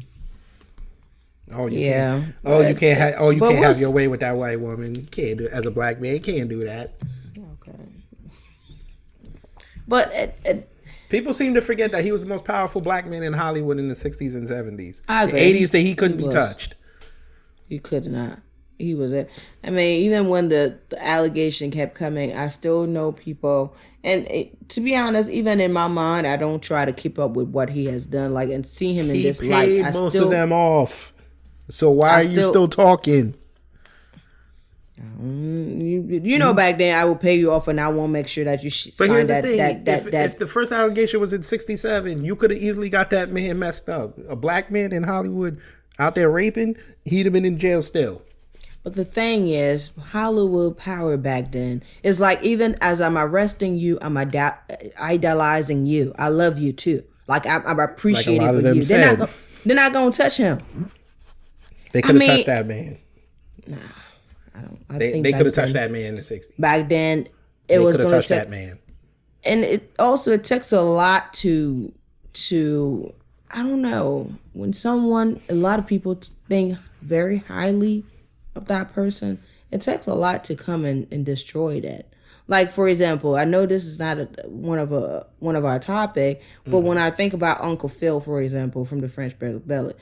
Oh 1.52 1.66
you 1.66 1.80
Yeah, 1.80 2.20
can't. 2.20 2.34
Oh, 2.46 2.60
you 2.66 2.74
can't. 2.74 2.98
Ha- 2.98 3.20
oh, 3.22 3.28
you 3.28 3.40
can't 3.40 3.58
have 3.58 3.78
your 3.78 3.90
way 3.90 4.08
with 4.08 4.20
that 4.20 4.38
white 4.38 4.58
woman. 4.58 4.94
You 4.94 5.02
can't 5.02 5.36
do 5.36 5.44
it 5.44 5.52
as 5.52 5.66
a 5.66 5.70
black 5.70 6.00
man. 6.00 6.14
You 6.14 6.20
can't 6.20 6.48
do 6.48 6.64
that. 6.64 6.94
Okay. 7.36 7.78
But 9.86 10.14
it, 10.14 10.38
it, 10.46 10.72
People 11.10 11.34
seem 11.34 11.52
to 11.52 11.60
forget 11.60 11.90
that 11.90 12.02
he 12.02 12.10
was 12.10 12.22
the 12.22 12.26
most 12.26 12.44
powerful 12.44 12.80
black 12.80 13.06
man 13.06 13.22
in 13.22 13.34
Hollywood 13.34 13.78
in 13.78 13.88
the 13.88 13.94
'60s 13.94 14.34
and 14.34 14.48
'70s. 14.48 15.02
I 15.08 15.26
the 15.26 15.32
'80s 15.32 15.72
that 15.72 15.80
he 15.80 15.94
couldn't 15.94 16.20
He 16.20 16.24
be 16.24 16.30
touched. 16.30 16.74
you 17.68 17.80
could 17.80 18.06
not. 18.06 18.40
He 18.78 18.94
was 18.94 19.12
it. 19.12 19.28
I 19.64 19.70
mean, 19.70 20.00
even 20.02 20.28
when 20.28 20.48
the, 20.50 20.78
the 20.88 21.04
allegation 21.04 21.70
kept 21.70 21.94
coming, 21.96 22.36
I 22.36 22.46
still 22.48 22.86
know 22.86 23.10
people. 23.12 23.74
And 24.04 24.26
it, 24.28 24.68
to 24.70 24.80
be 24.80 24.96
honest, 24.96 25.28
even 25.30 25.60
in 25.60 25.72
my 25.72 25.88
mind, 25.88 26.26
I 26.28 26.36
don't 26.36 26.62
try 26.62 26.84
to 26.84 26.92
keep 26.92 27.18
up 27.18 27.32
with 27.32 27.48
what 27.48 27.70
he 27.70 27.86
has 27.86 28.06
done. 28.06 28.32
Like 28.32 28.50
and 28.50 28.64
see 28.64 28.94
him 28.94 29.08
in 29.10 29.16
He 29.16 29.22
this 29.24 29.42
light. 29.42 29.80
I 29.84 29.90
most 29.90 30.12
still, 30.12 30.24
of 30.26 30.30
them 30.30 30.52
off. 30.52 31.12
So 31.68 31.90
why 31.90 32.08
I 32.10 32.14
are 32.14 32.22
you 32.24 32.34
still- 32.34 32.50
still 32.50 32.68
talking? 32.68 33.34
Mm, 35.20 35.80
you, 35.80 36.20
you 36.24 36.38
know, 36.38 36.52
back 36.52 36.78
then 36.78 36.96
I 36.96 37.04
will 37.04 37.14
pay 37.16 37.36
you 37.38 37.52
off, 37.52 37.68
and 37.68 37.80
I 37.80 37.88
won't 37.88 38.10
make 38.12 38.26
sure 38.26 38.44
that 38.44 38.64
you 38.64 38.70
sh- 38.70 38.86
But 38.98 39.06
sign 39.06 39.10
here's 39.10 39.28
that 39.28 39.42
the 39.42 39.48
thing: 39.50 39.56
that 39.58 39.84
that 39.84 39.98
if, 40.06 40.10
that. 40.10 40.26
if 40.26 40.38
the 40.38 40.46
first 40.46 40.72
allegation 40.72 41.20
was 41.20 41.32
in 41.32 41.42
'67, 41.42 42.24
you 42.24 42.34
could 42.34 42.50
have 42.50 42.60
easily 42.60 42.88
got 42.88 43.10
that 43.10 43.30
man 43.30 43.58
messed 43.60 43.88
up. 43.88 44.18
A 44.28 44.34
black 44.34 44.70
man 44.72 44.92
in 44.92 45.04
Hollywood 45.04 45.60
out 46.00 46.14
there 46.16 46.30
raping, 46.30 46.76
he'd 47.04 47.26
have 47.26 47.32
been 47.32 47.44
in 47.44 47.58
jail 47.58 47.80
still. 47.82 48.22
But 48.84 48.94
the 48.94 49.04
thing 49.04 49.48
is, 49.48 49.90
Hollywood 50.12 50.78
power 50.78 51.16
back 51.16 51.52
then 51.52 51.82
is 52.02 52.20
like 52.20 52.42
even 52.42 52.76
as 52.80 53.00
I'm 53.00 53.18
arresting 53.18 53.76
you, 53.78 53.98
I'm 54.00 54.16
ide- 54.16 54.54
idolizing 54.98 55.84
you. 55.86 56.12
I 56.18 56.28
love 56.28 56.58
you 56.58 56.72
too. 56.72 57.02
Like 57.26 57.46
I'm, 57.46 57.66
I'm 57.66 57.78
appreciative 57.80 58.42
lot 58.42 58.64
of 58.64 58.76
you. 58.76 58.84
They're 58.84 59.06
not, 59.16 59.18
go- 59.18 59.32
they're 59.66 59.76
not 59.76 59.92
gonna 59.92 60.12
touch 60.12 60.36
him. 60.38 60.58
They 61.92 62.00
could 62.02 62.12
have 62.14 62.16
mean- 62.18 62.28
touched 62.30 62.46
that 62.46 62.66
man. 62.66 62.98
Nah, 63.66 63.76
I 64.88 64.98
They, 64.98 65.10
think 65.12 65.24
they 65.24 65.32
back 65.32 65.38
could 65.40 65.46
have 65.46 65.54
touched 65.54 65.74
that 65.74 65.90
man 65.90 66.06
in 66.06 66.14
the 66.16 66.22
'60s. 66.22 66.48
Back 66.58 66.88
then, 66.88 67.20
it 67.20 67.30
They 67.68 67.78
was 67.80 67.96
could 67.96 68.00
have 68.02 68.10
gonna 68.10 68.18
touched 68.22 68.28
take, 68.28 68.38
that 68.44 68.50
man. 68.50 68.78
and 69.44 69.64
it 69.64 69.92
also 69.98 70.32
it 70.32 70.44
takes 70.44 70.72
a 70.72 70.80
lot 70.80 71.34
to 71.34 71.92
to 72.32 73.12
I 73.50 73.56
don't 73.62 73.82
know 73.82 74.32
when 74.54 74.72
someone 74.72 75.40
a 75.50 75.54
lot 75.54 75.78
of 75.78 75.86
people 75.86 76.14
think 76.48 76.78
very 77.02 77.38
highly 77.38 78.04
of 78.58 78.66
that 78.66 78.92
person. 78.92 79.40
It 79.70 79.80
takes 79.80 80.06
a 80.06 80.14
lot 80.14 80.44
to 80.44 80.54
come 80.54 80.84
and, 80.84 81.06
and 81.10 81.24
destroy 81.24 81.80
that. 81.80 82.10
Like 82.46 82.70
for 82.70 82.88
example, 82.88 83.36
I 83.36 83.44
know 83.44 83.66
this 83.66 83.84
is 83.84 83.98
not 83.98 84.18
a, 84.18 84.24
one 84.46 84.78
of 84.78 84.92
a 84.92 85.26
one 85.38 85.54
of 85.54 85.64
our 85.64 85.78
topic, 85.78 86.42
but 86.64 86.78
mm-hmm. 86.78 86.86
when 86.86 86.98
I 86.98 87.10
think 87.10 87.34
about 87.34 87.60
Uncle 87.60 87.90
Phil, 87.90 88.20
for 88.20 88.40
example, 88.40 88.84
from 88.86 89.00
the 89.00 89.08
French 89.08 89.34
Belly, 89.38 89.94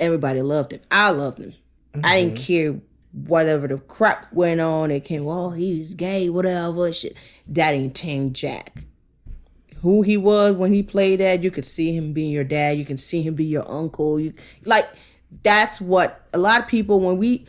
everybody 0.00 0.42
loved 0.42 0.72
him. 0.72 0.80
I 0.90 1.10
loved 1.10 1.38
him. 1.38 1.54
I 2.02 2.20
didn't 2.20 2.38
mm-hmm. 2.38 2.44
care 2.44 2.80
whatever 3.12 3.68
the 3.68 3.78
crap 3.78 4.32
went 4.32 4.60
on. 4.60 4.90
It 4.90 5.04
came, 5.04 5.26
oh, 5.26 5.50
he's 5.50 5.94
gay, 5.94 6.28
whatever. 6.28 6.92
Shit. 6.92 7.16
That 7.46 7.74
ain't 7.74 7.94
Team 7.94 8.32
Jack. 8.32 8.84
Who 9.82 10.02
he 10.02 10.16
was 10.16 10.56
when 10.56 10.72
he 10.72 10.82
played 10.82 11.20
that, 11.20 11.42
you 11.42 11.50
could 11.50 11.66
see 11.66 11.94
him 11.94 12.12
being 12.12 12.30
your 12.30 12.44
dad. 12.44 12.78
You 12.78 12.84
can 12.84 12.96
see 12.96 13.22
him 13.22 13.34
be 13.34 13.44
your 13.44 13.68
uncle. 13.70 14.18
You 14.18 14.32
like 14.64 14.88
that's 15.42 15.80
what 15.80 16.26
a 16.32 16.38
lot 16.38 16.60
of 16.60 16.68
people 16.68 17.00
when 17.00 17.18
we 17.18 17.46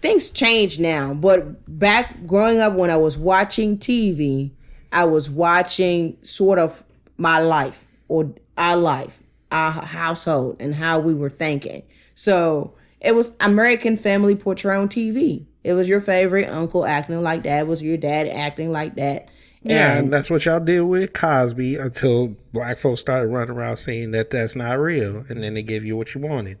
things 0.00 0.30
change 0.30 0.78
now. 0.78 1.14
But 1.14 1.78
back 1.78 2.26
growing 2.26 2.60
up 2.60 2.74
when 2.74 2.90
I 2.90 2.96
was 2.96 3.16
watching 3.16 3.78
TV, 3.78 4.50
I 4.92 5.04
was 5.04 5.30
watching 5.30 6.18
sort 6.22 6.58
of 6.58 6.84
my 7.16 7.40
life 7.40 7.86
or 8.08 8.34
our 8.58 8.76
life, 8.76 9.22
our 9.50 9.70
household, 9.72 10.56
and 10.60 10.74
how 10.74 10.98
we 10.98 11.14
were 11.14 11.30
thinking. 11.30 11.84
So 12.14 12.74
it 13.00 13.14
was 13.14 13.34
American 13.40 13.96
Family 13.96 14.36
portray 14.36 14.76
on 14.76 14.88
TV. 14.88 15.46
It 15.64 15.72
was 15.72 15.88
your 15.88 16.00
favorite 16.00 16.48
uncle 16.48 16.84
acting 16.84 17.22
like 17.22 17.44
that. 17.44 17.66
Was 17.66 17.82
your 17.82 17.96
dad 17.96 18.28
acting 18.28 18.72
like 18.72 18.96
that. 18.96 19.28
Yeah, 19.64 19.98
And 19.98 20.12
that's 20.12 20.28
what 20.28 20.44
y'all 20.44 20.58
did 20.60 20.80
with 20.80 21.12
Cosby 21.12 21.76
until 21.76 22.34
black 22.52 22.78
folks 22.78 23.00
started 23.00 23.28
running 23.28 23.54
around 23.56 23.76
saying 23.76 24.10
that 24.10 24.30
that's 24.30 24.56
not 24.56 24.74
real, 24.80 25.24
and 25.28 25.42
then 25.42 25.54
they 25.54 25.62
gave 25.62 25.84
you 25.84 25.96
what 25.96 26.14
you 26.14 26.20
wanted. 26.20 26.58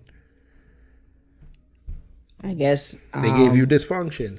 I 2.44 2.54
guess 2.54 2.96
They 3.14 3.28
um, 3.30 3.38
gave 3.38 3.56
you 3.56 3.66
dysfunction. 3.66 4.38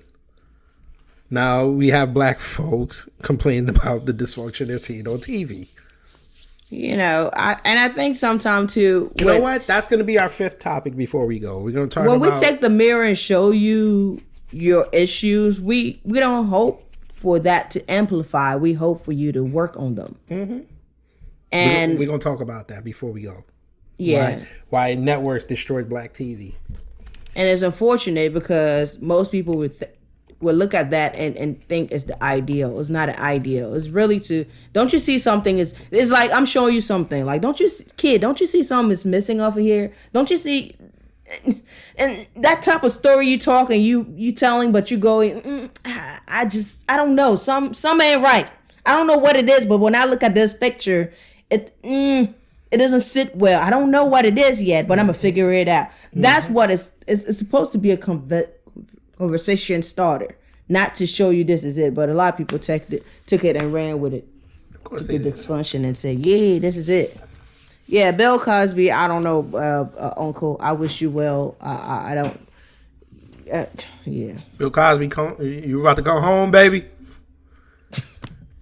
Now 1.30 1.66
we 1.68 1.90
have 1.90 2.14
black 2.14 2.40
folks 2.40 3.08
complaining 3.22 3.70
about 3.70 4.06
the 4.06 4.14
dysfunction 4.14 4.68
they're 4.68 4.80
seeing 4.80 5.08
on 5.08 5.18
TV. 5.18 5.68
you 6.70 6.96
know, 6.98 7.30
I 7.34 7.58
and 7.66 7.80
I 7.80 7.90
think 7.90 8.18
sometimes 8.18 8.74
too. 8.74 9.12
You 9.18 9.26
when- 9.26 9.36
know 9.38 9.42
what? 9.42 9.68
That's 9.68 9.88
going 9.88 10.00
to 10.00 10.06
be 10.06 10.20
our 10.20 10.30
fifth 10.30 10.60
topic 10.60 10.96
before 10.96 11.26
we 11.26 11.40
go. 11.40 11.58
We're 11.60 11.72
going 11.72 11.90
to 11.90 11.94
talk 11.94 12.08
when 12.08 12.18
about 12.18 12.40
we 12.40 12.46
take 12.46 12.62
the 12.62 12.70
mirror 12.70 13.04
and 13.04 13.18
show 13.18 13.52
you 13.52 14.22
your 14.52 14.88
issues, 14.94 15.60
we 15.60 16.00
we 16.04 16.20
don't 16.20 16.48
hope 16.48 16.84
for 17.24 17.40
that 17.40 17.72
to 17.72 17.92
amplify. 17.92 18.56
We 18.58 18.74
hope 18.74 19.04
for 19.04 19.14
you 19.14 19.32
to 19.32 19.44
work 19.44 19.76
on 19.78 19.96
them. 19.96 20.18
Mm-hmm. 20.30 20.60
And 21.52 21.98
we're 21.98 22.08
going 22.08 22.20
to 22.20 22.24
talk 22.24 22.42
about 22.42 22.68
that 22.68 22.84
before 22.84 23.12
we 23.12 23.22
go. 23.22 23.46
yeah, 23.98 24.38
Why, 24.38 24.48
why 24.70 24.96
networks 24.96 25.46
destroyed 25.46 25.88
black 25.88 26.14
TV. 26.14 26.56
and 27.36 27.48
it's 27.48 27.62
unfortunate 27.62 28.34
because 28.34 29.00
most 29.00 29.32
people 29.32 29.56
would 29.58 29.80
th- 29.80 29.92
would 30.42 30.56
look 30.56 30.74
at 30.74 30.90
that 30.90 31.16
and, 31.16 31.38
and 31.38 31.66
think 31.70 31.92
it's 31.92 32.04
the 32.04 32.22
ideal. 32.22 32.78
It's 32.80 32.90
not 32.90 33.08
an 33.08 33.16
ideal. 33.18 33.74
It's 33.76 33.88
really 33.90 34.20
to 34.22 34.46
don't 34.74 34.92
you 34.92 35.00
see 35.00 35.18
something 35.20 35.60
is 35.60 35.74
it's 35.92 36.12
like 36.12 36.32
I'm 36.34 36.46
showing 36.46 36.74
you 36.74 36.82
something. 36.82 37.24
Like 37.26 37.42
don't 37.42 37.60
you 37.60 37.70
see, 37.70 37.86
kid, 37.98 38.20
don't 38.22 38.42
you 38.42 38.48
see 38.48 38.64
something 38.64 38.92
is 38.92 39.06
missing 39.06 39.40
off 39.40 39.56
of 39.56 39.62
here? 39.64 39.94
Don't 40.12 40.30
you 40.30 40.38
see 40.38 40.76
and 41.98 42.28
that 42.36 42.62
type 42.64 42.84
of 42.84 42.92
story 42.92 43.28
you 43.28 43.40
talking, 43.40 43.82
you 43.82 44.06
you 44.16 44.32
telling, 44.34 44.72
but 44.72 44.92
you 44.92 44.98
going, 44.98 45.42
mm, 45.42 45.70
I 46.34 46.46
just 46.46 46.84
I 46.90 46.98
don't 46.98 47.16
know. 47.16 47.36
Some 47.36 47.74
some 47.74 48.02
ain't 48.02 48.24
right. 48.24 48.48
I 48.86 48.96
don't 48.98 49.08
know 49.08 49.18
what 49.18 49.36
it 49.38 49.50
is, 49.50 49.66
but 49.66 49.78
when 49.78 49.96
I 49.96 50.06
look 50.06 50.24
at 50.24 50.34
this 50.34 50.54
picture, 50.54 51.14
it 51.50 51.74
mm, 51.84 52.34
it 52.72 52.78
doesn't 52.78 53.02
sit 53.02 53.36
well. 53.36 53.62
I 53.62 53.70
don't 53.70 53.92
know 53.92 54.06
what 54.06 54.26
it 54.26 54.38
is 54.38 54.62
yet, 54.62 54.88
but 54.88 55.00
I'm 55.00 55.06
gonna 55.06 55.14
figure 55.18 55.52
it 55.54 55.68
out. 55.68 55.88
That's 56.14 56.48
what 56.50 56.72
it's, 56.72 56.92
it's 57.08 57.24
it's 57.24 57.38
supposed 57.38 57.72
to 57.74 57.78
be 57.78 57.92
a 57.92 57.98
conve- 57.98 58.50
conversation 59.18 59.84
starter, 59.84 60.36
not 60.70 60.96
to 60.96 61.08
show 61.08 61.30
you 61.30 61.44
this 61.44 61.64
is 61.64 61.78
it. 61.78 61.94
But 61.94 62.10
a 62.10 62.14
lot 62.14 62.34
of 62.34 62.38
people 62.38 62.60
took 62.60 62.90
it 62.92 63.04
took 63.26 63.44
it 63.44 63.62
and 63.62 63.72
ran 63.74 64.00
with 64.00 64.14
it, 64.14 64.28
Of 64.76 64.84
course 64.84 65.02
the 65.08 65.18
they 65.18 65.24
did. 65.24 65.34
dysfunction, 65.36 65.86
and 65.86 65.98
said, 65.98 66.20
yeah, 66.26 66.60
this 66.60 66.78
is 66.78 66.90
it. 66.90 67.18
Yeah, 67.86 68.12
Bill 68.12 68.40
Cosby. 68.40 68.92
I 68.92 69.08
don't 69.08 69.24
know, 69.24 69.46
uh, 69.54 70.00
uh, 70.00 70.14
Uncle. 70.18 70.58
I 70.60 70.72
wish 70.72 71.02
you 71.02 71.10
well. 71.10 71.56
I 71.62 71.74
I, 71.76 72.12
I 72.12 72.16
don't. 72.16 72.48
Uh, 73.52 73.66
yeah. 74.06 74.34
Bill 74.58 74.72
Cosby, 74.72 75.08
come, 75.10 75.36
you 75.42 75.82
about 75.82 75.96
to 75.98 76.04
come 76.04 76.22
home, 76.22 76.52
baby? 76.52 76.86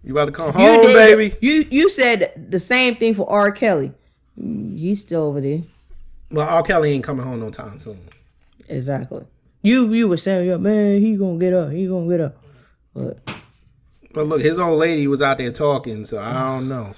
You 0.03 0.13
about 0.13 0.25
to 0.25 0.31
come 0.31 0.47
You 0.47 0.51
home, 0.65 0.81
did- 0.81 0.93
baby? 0.95 1.35
You 1.41 1.65
you 1.69 1.89
said 1.89 2.47
the 2.49 2.59
same 2.59 2.95
thing 2.95 3.13
for 3.13 3.29
R. 3.29 3.51
Kelly. 3.51 3.93
Mm, 4.39 4.77
He's 4.77 5.01
still 5.01 5.23
over 5.23 5.39
there. 5.41 5.61
Well, 6.31 6.47
R. 6.47 6.63
Kelly 6.63 6.91
ain't 6.93 7.03
coming 7.03 7.23
home 7.25 7.39
no 7.39 7.51
time 7.51 7.77
soon. 7.77 7.99
Exactly. 8.67 9.25
You 9.61 9.93
you 9.93 10.07
were 10.07 10.17
saying, 10.17 10.47
yeah, 10.47 10.57
man, 10.57 11.01
he 11.01 11.15
gonna 11.15 11.37
get 11.37 11.53
up. 11.53 11.71
He 11.71 11.85
gonna 11.87 12.09
get 12.09 12.19
up. 12.21 12.43
But 12.95 13.19
But 14.13 14.25
look, 14.25 14.41
his 14.41 14.57
old 14.57 14.79
lady 14.79 15.07
was 15.07 15.21
out 15.21 15.37
there 15.37 15.51
talking, 15.51 16.03
so 16.05 16.17
I 16.17 16.33
don't 16.55 16.67
know. 16.67 16.95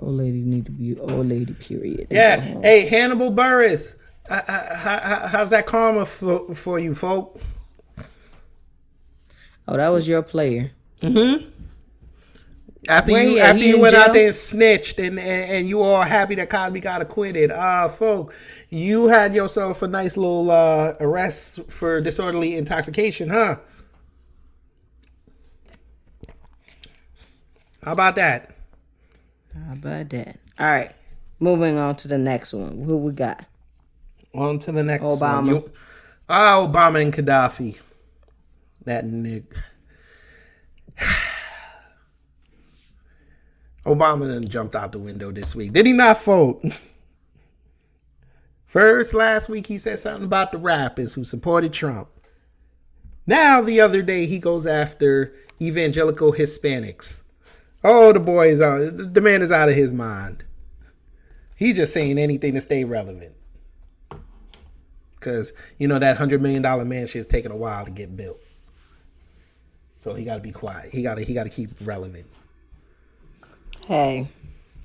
old 0.00 0.16
lady 0.16 0.40
need 0.40 0.64
to 0.64 0.72
be 0.72 0.98
old 0.98 1.26
lady. 1.26 1.52
Period. 1.52 2.06
Yeah. 2.10 2.40
Hey, 2.62 2.86
Hannibal 2.86 3.30
Buress. 3.32 3.96
Uh, 4.28 4.42
uh, 4.46 4.74
how, 4.76 4.98
how- 5.00 5.26
how's 5.28 5.50
that 5.50 5.66
karma 5.66 6.04
for, 6.04 6.54
for 6.54 6.78
you, 6.78 6.94
folk? 6.94 7.40
Oh, 9.66 9.76
that 9.76 9.88
was 9.88 10.08
your 10.08 10.22
player. 10.22 10.70
After 12.88 13.12
Where 13.12 13.22
you 13.22 13.28
he 13.30 13.40
after 13.40 13.62
He 13.62 13.68
you 13.68 13.74
in 13.76 13.80
went 13.82 13.94
out 13.94 14.14
there 14.14 14.26
and 14.28 14.34
snitched 14.34 14.98
and, 14.98 15.18
and, 15.20 15.50
and 15.52 15.68
you 15.68 15.82
all 15.82 16.00
happy 16.02 16.34
that 16.36 16.48
Cosby 16.48 16.80
got 16.80 17.02
acquitted. 17.02 17.50
Uh 17.50 17.86
folk, 17.88 18.32
you 18.70 19.08
had 19.08 19.34
yourself 19.34 19.82
a 19.82 19.88
nice 19.88 20.16
little 20.16 20.50
uh 20.50 20.94
arrest 21.00 21.60
for 21.68 22.00
disorderly 22.00 22.56
intoxication, 22.56 23.28
huh? 23.28 23.56
How 27.82 27.92
about 27.92 28.16
that? 28.16 28.50
How 29.54 29.72
about 29.74 30.08
that? 30.10 30.38
All 30.58 30.66
right. 30.66 30.92
Moving 31.40 31.78
on 31.78 31.94
to 31.96 32.08
the 32.08 32.18
next 32.18 32.52
one. 32.54 32.82
Who 32.84 32.96
we 32.98 33.12
got? 33.12 33.44
On 34.34 34.58
to 34.60 34.72
the 34.72 34.82
next 34.82 35.04
Obama. 35.04 35.36
one. 35.36 35.46
You- 35.46 35.70
Ah, 36.28 36.66
Obama 36.66 37.00
and 37.00 37.12
Gaddafi. 37.12 37.76
That 38.84 39.04
nigga. 39.04 39.56
Obama 43.86 44.28
done 44.28 44.46
jumped 44.48 44.76
out 44.76 44.92
the 44.92 44.98
window 44.98 45.30
this 45.32 45.54
week. 45.54 45.72
Did 45.72 45.86
he 45.86 45.92
not, 45.92 46.18
folk? 46.18 46.62
First, 48.66 49.14
last 49.14 49.48
week, 49.48 49.66
he 49.66 49.78
said 49.78 49.98
something 49.98 50.24
about 50.24 50.52
the 50.52 50.58
rappers 50.58 51.14
who 51.14 51.24
supported 51.24 51.72
Trump. 51.72 52.08
Now, 53.26 53.62
the 53.62 53.80
other 53.80 54.02
day, 54.02 54.26
he 54.26 54.38
goes 54.38 54.66
after 54.66 55.34
evangelical 55.60 56.32
Hispanics. 56.34 57.22
Oh, 57.82 58.12
the 58.12 58.20
boy 58.20 58.48
is 58.50 58.60
out. 58.60 59.14
The 59.14 59.20
man 59.22 59.40
is 59.40 59.50
out 59.52 59.70
of 59.70 59.74
his 59.74 59.92
mind. 59.92 60.44
He's 61.56 61.76
just 61.76 61.94
saying 61.94 62.18
anything 62.18 62.54
to 62.54 62.60
stay 62.60 62.84
relevant. 62.84 63.32
Because, 65.18 65.52
you 65.78 65.88
know, 65.88 65.98
that 65.98 66.18
$100 66.18 66.40
million 66.40 66.62
mansion 66.88 67.20
is 67.20 67.26
taking 67.26 67.50
a 67.50 67.56
while 67.56 67.84
to 67.84 67.90
get 67.90 68.16
built. 68.16 68.40
So 70.00 70.14
he 70.14 70.24
got 70.24 70.36
to 70.36 70.40
be 70.40 70.52
quiet. 70.52 70.90
He 70.90 71.02
got 71.02 71.16
to 71.16 71.24
he 71.24 71.34
got 71.34 71.44
to 71.44 71.50
keep 71.50 71.70
relevant. 71.80 72.26
Hey, 73.86 74.28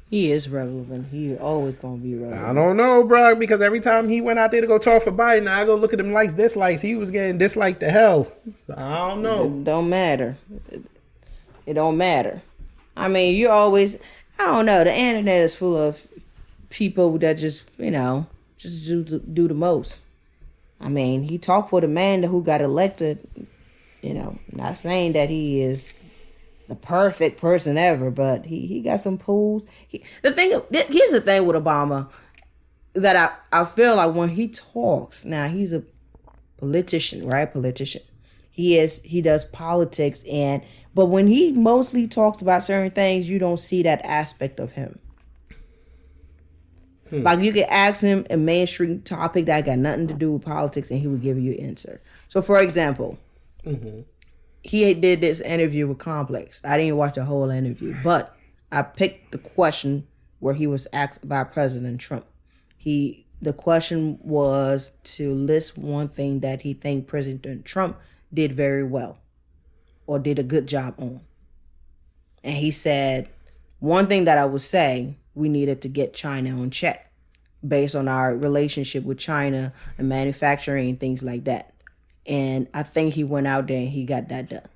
he 0.09 0.31
is 0.31 0.49
relevant. 0.49 1.07
He 1.11 1.35
always 1.37 1.77
gonna 1.77 1.97
be 1.97 2.15
relevant. 2.15 2.45
I 2.45 2.53
don't 2.53 2.77
know, 2.77 3.03
bro, 3.03 3.35
because 3.35 3.61
every 3.61 3.79
time 3.79 4.07
he 4.07 4.21
went 4.21 4.39
out 4.39 4.51
there 4.51 4.61
to 4.61 4.67
go 4.67 4.77
talk 4.77 5.03
for 5.03 5.11
Biden, 5.11 5.47
I 5.47 5.65
go 5.65 5.75
look 5.75 5.93
at 5.93 5.99
him 5.99 6.13
likes, 6.13 6.33
dislikes. 6.33 6.81
He 6.81 6.95
was 6.95 7.11
getting 7.11 7.37
disliked 7.37 7.79
to 7.81 7.89
hell. 7.89 8.31
I 8.75 9.09
don't 9.09 9.21
know. 9.21 9.45
It 9.45 9.63
don't 9.63 9.89
matter. 9.89 10.37
It, 10.69 10.83
it 11.65 11.73
don't 11.73 11.97
matter. 11.97 12.41
I 12.95 13.07
mean, 13.07 13.35
you 13.35 13.49
always. 13.49 13.97
I 14.39 14.45
don't 14.45 14.65
know. 14.65 14.83
The 14.83 14.95
internet 14.95 15.41
is 15.41 15.55
full 15.55 15.77
of 15.77 16.05
people 16.69 17.17
that 17.19 17.37
just 17.37 17.69
you 17.77 17.91
know 17.91 18.25
just 18.57 18.85
do 18.85 19.03
the, 19.03 19.19
do 19.19 19.47
the 19.47 19.53
most. 19.53 20.05
I 20.83 20.89
mean, 20.89 21.23
he 21.23 21.37
talked 21.37 21.69
for 21.69 21.79
the 21.79 21.87
man 21.87 22.23
who 22.23 22.43
got 22.43 22.61
elected. 22.61 23.25
You 24.01 24.13
know, 24.13 24.37
not 24.51 24.75
saying 24.75 25.13
that 25.13 25.29
he 25.29 25.61
is 25.61 25.99
the 26.67 26.75
perfect 26.75 27.39
person 27.39 27.77
ever, 27.77 28.11
but 28.11 28.45
he 28.45 28.67
he 28.67 28.81
got 28.81 28.99
some 28.99 29.17
pools. 29.17 29.65
He, 29.87 30.03
the 30.21 30.31
thing 30.31 30.49
here's 30.71 31.11
the 31.11 31.21
thing 31.21 31.45
with 31.45 31.55
Obama 31.55 32.11
that 32.93 33.15
I 33.15 33.61
I 33.61 33.63
feel 33.63 33.95
like 33.95 34.13
when 34.13 34.29
he 34.29 34.49
talks 34.49 35.23
now 35.23 35.47
he's 35.47 35.71
a 35.71 35.83
politician, 36.57 37.25
right? 37.25 37.51
Politician. 37.51 38.01
He 38.51 38.77
is 38.77 39.01
he 39.03 39.21
does 39.21 39.45
politics 39.45 40.23
and 40.31 40.61
but 40.93 41.07
when 41.07 41.27
he 41.27 41.53
mostly 41.53 42.07
talks 42.07 42.41
about 42.41 42.63
certain 42.63 42.91
things, 42.91 43.29
you 43.29 43.39
don't 43.39 43.59
see 43.59 43.83
that 43.83 44.05
aspect 44.05 44.59
of 44.59 44.73
him. 44.73 44.99
Hmm. 47.09 47.23
Like 47.23 47.39
you 47.39 47.51
could 47.51 47.69
ask 47.69 48.01
him 48.01 48.25
a 48.29 48.37
mainstream 48.37 49.01
topic 49.01 49.45
that 49.47 49.65
got 49.65 49.77
nothing 49.79 50.07
to 50.07 50.13
do 50.13 50.33
with 50.33 50.43
politics, 50.43 50.89
and 50.89 50.99
he 50.99 51.07
would 51.07 51.21
give 51.21 51.37
you 51.39 51.53
an 51.53 51.65
answer. 51.65 52.01
So, 52.27 52.41
for 52.41 52.61
example, 52.61 53.17
mm-hmm. 53.65 54.01
he 54.61 54.93
did 54.93 55.21
this 55.21 55.41
interview 55.41 55.87
with 55.87 55.99
Complex. 55.99 56.61
I 56.63 56.77
didn't 56.77 56.97
watch 56.97 57.15
the 57.15 57.25
whole 57.25 57.49
interview, 57.49 57.95
but 58.03 58.35
I 58.71 58.81
picked 58.81 59.31
the 59.31 59.37
question 59.37 60.07
where 60.39 60.53
he 60.53 60.67
was 60.67 60.87
asked 60.93 61.27
by 61.27 61.43
President 61.43 61.99
Trump. 61.99 62.25
He 62.77 63.25
the 63.41 63.53
question 63.53 64.19
was 64.21 64.93
to 65.03 65.33
list 65.33 65.77
one 65.77 66.07
thing 66.07 66.39
that 66.39 66.61
he 66.61 66.73
think 66.73 67.07
President 67.07 67.65
Trump 67.65 67.97
did 68.33 68.53
very 68.53 68.83
well. 68.83 69.19
or 70.05 70.19
did 70.19 70.39
a 70.39 70.43
good 70.43 70.67
job 70.67 70.95
on. 70.97 71.21
And 72.43 72.57
he 72.57 72.71
said, 72.71 73.29
one 73.79 74.07
thing 74.07 74.25
that 74.25 74.37
I 74.37 74.45
would 74.45 74.61
say, 74.61 75.15
we 75.35 75.49
needed 75.49 75.81
to 75.81 75.89
get 75.89 76.13
China 76.13 76.51
on 76.51 76.69
check 76.69 77.11
based 77.65 77.95
on 77.95 78.07
our 78.07 78.35
relationship 78.35 79.03
with 79.03 79.17
China 79.17 79.73
and 79.97 80.09
manufacturing 80.09 80.89
and 80.89 80.99
things 80.99 81.23
like 81.23 81.45
that. 81.45 81.73
And 82.25 82.67
I 82.73 82.83
think 82.83 83.13
he 83.13 83.23
went 83.23 83.47
out 83.47 83.67
there 83.67 83.79
and 83.79 83.89
he 83.89 84.05
got 84.05 84.29
that 84.29 84.49
done. 84.49 84.67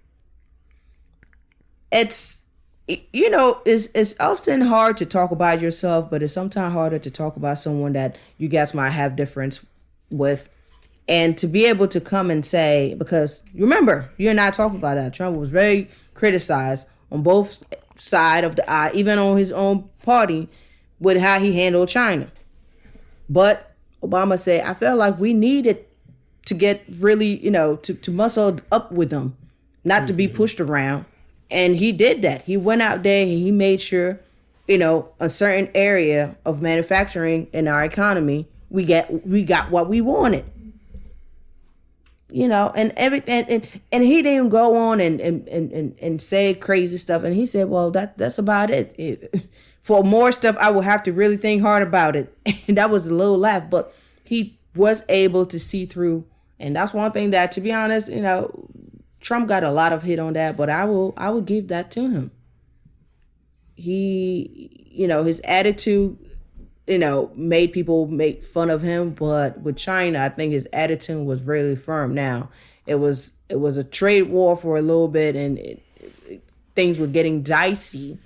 It's 1.92 2.44
you 2.88 3.30
know, 3.30 3.62
it's 3.66 3.90
it's 3.94 4.18
often 4.20 4.62
hard 4.62 4.98
to 4.98 5.06
talk 5.06 5.32
about 5.32 5.62
yourself, 5.62 6.10
but 6.10 6.24
it's 6.24 6.34
sometimes 6.34 6.74
harder 6.74 7.00
to 7.00 7.12
talk 7.12 7.36
about 7.36 7.60
someone 7.60 7.94
that 7.94 8.18
you 8.38 8.48
guys 8.48 8.74
might 8.74 8.92
have 8.92 9.16
difference 9.16 9.66
with. 10.10 10.50
And 11.10 11.38
to 11.38 11.48
be 11.48 11.66
able 11.66 11.88
to 11.90 12.02
come 12.02 12.30
and 12.30 12.46
say, 12.46 12.94
because 12.98 13.44
remember, 13.54 14.10
you 14.18 14.30
and 14.30 14.40
I 14.40 14.52
talked 14.52 14.76
about 14.76 14.96
that. 14.96 15.14
Trump 15.14 15.38
was 15.38 15.50
very 15.50 15.90
criticized 16.14 16.88
on 17.12 17.24
both 17.24 17.64
side 17.98 18.44
of 18.44 18.56
the 18.56 18.70
eye, 18.70 18.92
even 18.94 19.18
on 19.18 19.38
his 19.38 19.52
own 19.52 19.90
party, 20.08 20.48
with 21.00 21.18
how 21.18 21.40
he 21.40 21.54
handled 21.54 21.90
China. 21.90 22.32
But 23.30 23.76
Obama 24.02 24.40
said, 24.40 24.64
I 24.64 24.74
felt 24.74 24.98
like 24.98 25.20
we 25.20 25.34
needed 25.34 25.86
to 26.46 26.54
get 26.54 26.84
really, 26.90 27.38
you 27.44 27.52
know, 27.52 27.76
to, 27.76 27.94
to 27.94 28.12
muscle 28.12 28.60
up 28.72 28.92
with 28.92 29.10
them, 29.10 29.36
not 29.84 30.00
mm-hmm. 30.00 30.06
to 30.08 30.14
be 30.14 30.28
pushed 30.28 30.62
around. 30.62 31.06
And 31.52 31.76
he 31.76 31.92
did 31.92 32.22
that. 32.22 32.44
He 32.44 32.58
went 32.58 32.82
out 32.82 33.04
there 33.04 33.22
and 33.22 33.30
he 33.30 33.52
made 33.52 33.82
sure, 33.82 34.20
you 34.68 34.78
know, 34.78 35.12
a 35.20 35.30
certain 35.30 35.70
area 35.76 36.38
of 36.46 36.62
manufacturing 36.62 37.48
in 37.54 37.68
our 37.68 37.84
economy, 37.84 38.48
we 38.70 38.84
get 38.86 39.26
we 39.26 39.44
got 39.44 39.72
what 39.72 39.88
we 39.88 40.02
wanted. 40.02 40.46
You 42.30 42.50
know, 42.50 42.74
and 42.76 42.92
everything 42.98 43.46
and, 43.48 43.68
and 43.90 44.04
he 44.04 44.22
didn't 44.22 44.50
go 44.50 44.76
on 44.76 45.00
and, 45.00 45.22
and, 45.22 45.48
and, 45.48 45.96
and 46.02 46.22
say 46.22 46.54
crazy 46.54 46.98
stuff. 46.98 47.24
And 47.24 47.34
he 47.34 47.46
said, 47.46 47.70
Well, 47.70 47.92
that 47.92 48.18
that's 48.18 48.38
about 48.38 48.70
it. 48.70 48.94
it 48.98 49.46
for 49.88 50.04
more 50.04 50.34
stuff, 50.34 50.58
I 50.60 50.70
will 50.70 50.82
have 50.82 51.02
to 51.04 51.14
really 51.14 51.38
think 51.38 51.62
hard 51.62 51.82
about 51.82 52.18
it. 52.18 52.38
And 52.68 52.76
that 52.78 52.90
was 52.90 53.08
a 53.08 53.14
little 53.14 53.38
laugh, 53.38 53.70
but 53.70 53.96
he 54.26 54.60
was 54.76 55.06
able 55.08 55.46
to 55.46 55.58
see 55.58 55.86
through. 55.86 56.26
And 56.60 56.76
that's 56.76 56.94
one 56.94 57.10
thing 57.14 57.30
that, 57.30 57.54
to 57.54 57.62
be 57.62 57.72
honest, 57.72 58.12
you 58.12 58.22
know, 58.22 58.68
Trump 59.22 59.48
got 59.48 59.64
a 59.64 59.72
lot 59.72 59.94
of 59.94 60.04
hit 60.04 60.20
on 60.20 60.34
that, 60.34 60.58
but 60.58 60.70
I 60.70 60.84
will 60.84 61.14
I 61.16 61.30
will 61.30 61.42
give 61.42 61.70
that 61.70 61.90
to 61.92 62.10
him. 62.10 62.32
He, 63.76 64.86
you 64.92 65.08
know, 65.08 65.24
his 65.24 65.40
attitude, 65.46 66.18
you 66.86 66.98
know, 66.98 67.32
made 67.34 67.72
people 67.72 68.08
make 68.08 68.44
fun 68.44 68.70
of 68.70 68.82
him, 68.82 69.12
but 69.12 69.62
with 69.62 69.78
China, 69.78 70.20
I 70.20 70.28
think 70.28 70.52
his 70.52 70.68
attitude 70.74 71.26
was 71.26 71.44
really 71.44 71.78
firm. 71.78 72.14
Now, 72.14 72.50
it 72.86 72.96
was 72.96 73.36
it 73.48 73.62
was 73.62 73.78
a 73.78 73.86
trade 73.86 74.24
war 74.24 74.58
for 74.58 74.76
a 74.76 74.82
little 74.82 75.08
bit, 75.08 75.38
and 75.38 75.58
it, 75.58 75.82
it, 76.28 76.44
things 76.76 77.00
were 77.00 77.08
getting 77.08 77.42
dicey. 77.42 78.20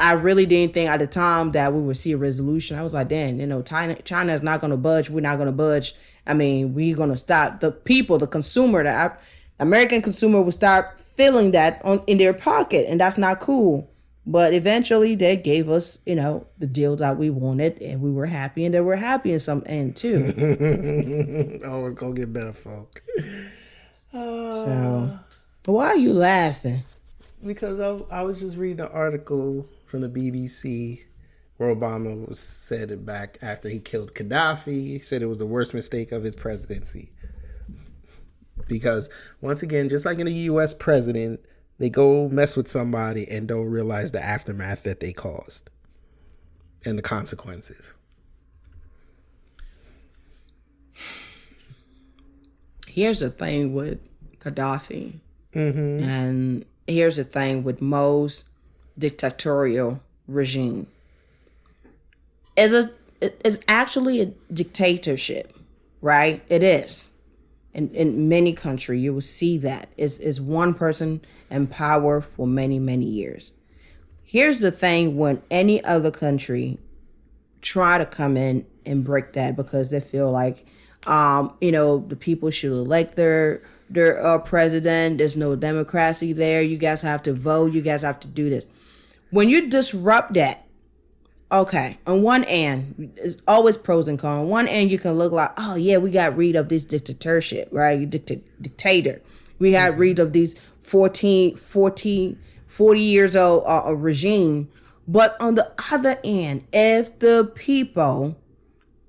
I 0.00 0.12
really 0.12 0.46
didn't 0.46 0.72
think 0.72 0.88
at 0.88 0.98
the 0.98 1.06
time 1.06 1.52
that 1.52 1.74
we 1.74 1.80
would 1.80 1.96
see 1.96 2.12
a 2.12 2.16
resolution. 2.16 2.78
I 2.78 2.82
was 2.82 2.94
like, 2.94 3.08
damn, 3.08 3.38
you 3.38 3.46
know, 3.46 3.60
China 3.60 3.94
China 3.96 4.32
is 4.32 4.40
not 4.42 4.60
going 4.60 4.70
to 4.70 4.78
budge. 4.78 5.10
We're 5.10 5.20
not 5.20 5.36
going 5.36 5.46
to 5.46 5.52
budge. 5.52 5.94
I 6.26 6.32
mean, 6.32 6.72
we're 6.72 6.96
going 6.96 7.10
to 7.10 7.18
stop 7.18 7.60
the 7.60 7.70
people, 7.70 8.16
the 8.16 8.26
consumer, 8.26 8.82
the 8.82 9.12
American 9.58 10.00
consumer 10.00 10.40
will 10.40 10.52
start 10.52 10.98
feeling 10.98 11.50
that 11.50 11.82
on 11.84 12.02
in 12.06 12.16
their 12.16 12.32
pocket, 12.32 12.86
and 12.88 12.98
that's 12.98 13.18
not 13.18 13.40
cool. 13.40 13.90
But 14.26 14.54
eventually, 14.54 15.16
they 15.16 15.36
gave 15.36 15.68
us, 15.68 15.98
you 16.06 16.14
know, 16.14 16.46
the 16.58 16.66
deal 16.66 16.96
that 16.96 17.18
we 17.18 17.28
wanted, 17.28 17.80
and 17.82 18.00
we 18.00 18.10
were 18.10 18.26
happy, 18.26 18.64
and 18.64 18.72
they 18.72 18.80
were 18.80 18.96
happy 18.96 19.32
in 19.32 19.38
some 19.38 19.62
end 19.66 19.96
too. 19.96 20.32
oh, 21.66 21.86
it's 21.86 21.98
gonna 21.98 22.14
get 22.14 22.32
better, 22.32 22.54
folk. 22.54 23.02
Uh, 24.14 24.50
so, 24.52 25.18
why 25.66 25.88
are 25.88 25.96
you 25.96 26.14
laughing? 26.14 26.84
Because 27.44 27.80
I, 27.80 28.20
I 28.20 28.22
was 28.22 28.38
just 28.38 28.56
reading 28.56 28.80
an 28.80 28.92
article 28.92 29.66
from 29.90 30.02
the 30.02 30.08
BBC 30.08 31.02
where 31.56 31.74
Obama 31.74 32.26
was 32.26 32.38
said 32.38 32.90
it 32.90 33.04
back 33.04 33.36
after 33.42 33.68
he 33.68 33.80
killed 33.80 34.14
Gaddafi. 34.14 34.86
He 34.86 34.98
said 35.00 35.20
it 35.20 35.26
was 35.26 35.38
the 35.38 35.46
worst 35.46 35.74
mistake 35.74 36.12
of 36.12 36.22
his 36.22 36.34
presidency 36.34 37.12
because 38.66 39.10
once 39.40 39.62
again, 39.62 39.88
just 39.88 40.06
like 40.06 40.18
in 40.18 40.28
a 40.28 40.30
U.S. 40.30 40.72
president, 40.72 41.40
they 41.78 41.90
go 41.90 42.28
mess 42.28 42.56
with 42.56 42.68
somebody 42.68 43.28
and 43.28 43.48
don't 43.48 43.66
realize 43.66 44.12
the 44.12 44.22
aftermath 44.22 44.84
that 44.84 45.00
they 45.00 45.12
caused 45.12 45.68
and 46.84 46.96
the 46.96 47.02
consequences. 47.02 47.90
Here's 52.86 53.20
the 53.20 53.30
thing 53.30 53.74
with 53.74 53.98
Gaddafi, 54.38 55.14
mm-hmm. 55.54 56.04
and 56.04 56.64
here's 56.86 57.16
the 57.16 57.24
thing 57.24 57.62
with 57.64 57.80
most 57.80 58.49
dictatorial 59.00 60.00
regime. 60.28 60.86
It's 62.56 62.74
a 62.74 62.90
it's 63.20 63.58
actually 63.68 64.20
a 64.20 64.26
dictatorship, 64.52 65.52
right? 66.00 66.42
It 66.48 66.62
is. 66.62 67.10
In, 67.74 67.90
in 67.90 68.28
many 68.28 68.52
countries 68.52 69.02
you 69.02 69.12
will 69.12 69.20
see 69.20 69.58
that. 69.58 69.90
It's, 69.96 70.18
it's 70.18 70.40
one 70.40 70.74
person 70.74 71.20
in 71.50 71.66
power 71.66 72.20
for 72.20 72.46
many 72.46 72.78
many 72.78 73.06
years. 73.06 73.52
Here's 74.22 74.60
the 74.60 74.70
thing 74.70 75.16
when 75.16 75.42
any 75.50 75.82
other 75.82 76.10
country 76.10 76.78
try 77.60 77.98
to 77.98 78.06
come 78.06 78.36
in 78.36 78.64
and 78.86 79.04
break 79.04 79.32
that 79.32 79.56
because 79.56 79.90
they 79.90 80.00
feel 80.00 80.30
like 80.30 80.66
um, 81.06 81.56
you 81.60 81.72
know 81.72 81.98
the 81.98 82.16
people 82.16 82.50
should 82.50 82.72
elect 82.72 83.16
their 83.16 83.62
their 83.88 84.24
uh, 84.24 84.38
president. 84.38 85.18
There's 85.18 85.36
no 85.36 85.56
democracy 85.56 86.32
there. 86.32 86.62
You 86.62 86.76
guys 86.76 87.02
have 87.02 87.22
to 87.24 87.32
vote. 87.32 87.72
You 87.72 87.82
guys 87.82 88.02
have 88.02 88.20
to 88.20 88.28
do 88.28 88.50
this 88.50 88.66
when 89.30 89.48
you 89.48 89.68
disrupt 89.68 90.34
that 90.34 90.66
okay, 91.52 91.98
on 92.06 92.22
one 92.22 92.44
end, 92.44 93.12
it's 93.16 93.36
always 93.46 93.76
pros 93.76 94.08
and 94.08 94.18
cons. 94.18 94.44
On 94.44 94.48
one 94.48 94.68
end, 94.68 94.90
you 94.90 94.98
can 94.98 95.12
look 95.14 95.32
like, 95.32 95.50
oh 95.56 95.74
yeah, 95.74 95.98
we 95.98 96.10
got 96.10 96.36
rid 96.36 96.56
of 96.56 96.68
this 96.68 96.84
dictatorship, 96.84 97.68
right? 97.72 98.08
Dict- 98.08 98.62
dictator. 98.62 99.20
We 99.58 99.72
got 99.72 99.98
rid 99.98 100.18
of 100.18 100.32
these 100.32 100.58
14, 100.78 101.56
14, 101.56 102.38
40 102.66 103.00
years 103.00 103.36
old 103.36 103.64
uh, 103.66 103.92
regime. 103.94 104.68
But 105.06 105.36
on 105.40 105.56
the 105.56 105.72
other 105.90 106.18
end, 106.22 106.66
if 106.72 107.18
the 107.18 107.50
people, 107.54 108.36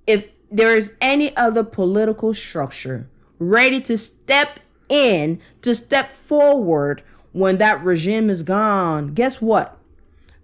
if 0.07 0.29
there 0.49 0.75
is 0.75 0.95
any 0.99 1.35
other 1.37 1.63
political 1.63 2.33
structure 2.33 3.07
ready 3.39 3.79
to 3.81 3.97
step 3.97 4.59
in, 4.89 5.39
to 5.61 5.75
step 5.75 6.11
forward 6.11 7.03
when 7.33 7.59
that 7.59 7.83
regime 7.83 8.29
is 8.29 8.43
gone, 8.43 9.13
guess 9.13 9.41
what? 9.41 9.77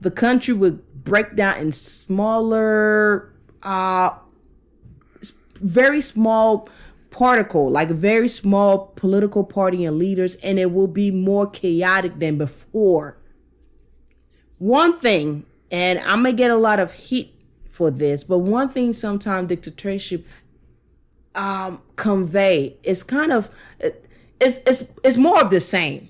The 0.01 0.11
country 0.11 0.53
would 0.53 1.03
break 1.03 1.35
down 1.35 1.57
in 1.57 1.71
smaller, 1.71 3.33
uh, 3.63 4.11
very 5.61 6.01
small 6.01 6.69
particle, 7.09 7.69
like 7.69 7.89
very 7.89 8.27
small 8.27 8.87
political 8.95 9.43
party 9.43 9.85
and 9.85 9.97
leaders, 9.97 10.35
and 10.35 10.59
it 10.59 10.71
will 10.71 10.87
be 10.87 11.09
more 11.09 11.49
chaotic 11.49 12.19
than 12.19 12.37
before. 12.37 13.17
One 14.59 14.93
thing, 14.97 15.45
and 15.71 15.99
I'm 15.99 16.23
gonna 16.23 16.33
get 16.33 16.51
a 16.51 16.57
lot 16.57 16.79
of 16.79 16.93
heat 16.93 17.33
for 17.69 17.89
this, 17.89 18.23
but 18.23 18.39
one 18.39 18.69
thing 18.69 18.93
sometimes 18.93 19.47
dictatorship 19.47 20.25
um, 21.35 21.81
convey 21.95 22.77
is 22.83 23.03
kind 23.03 23.31
of 23.31 23.49
it's 23.79 24.59
it's 24.65 24.91
it's 25.03 25.17
more 25.17 25.41
of 25.41 25.49
the 25.49 25.59
same. 25.59 26.09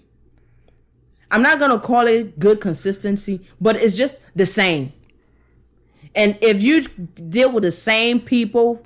I'm 1.31 1.41
not 1.41 1.59
gonna 1.59 1.79
call 1.79 2.07
it 2.07 2.39
good 2.39 2.61
consistency, 2.61 3.41
but 3.59 3.75
it's 3.75 3.97
just 3.97 4.21
the 4.35 4.45
same. 4.45 4.93
And 6.15 6.37
if 6.41 6.63
you 6.63 6.81
deal 6.81 7.51
with 7.51 7.63
the 7.63 7.71
same 7.71 8.19
people, 8.19 8.83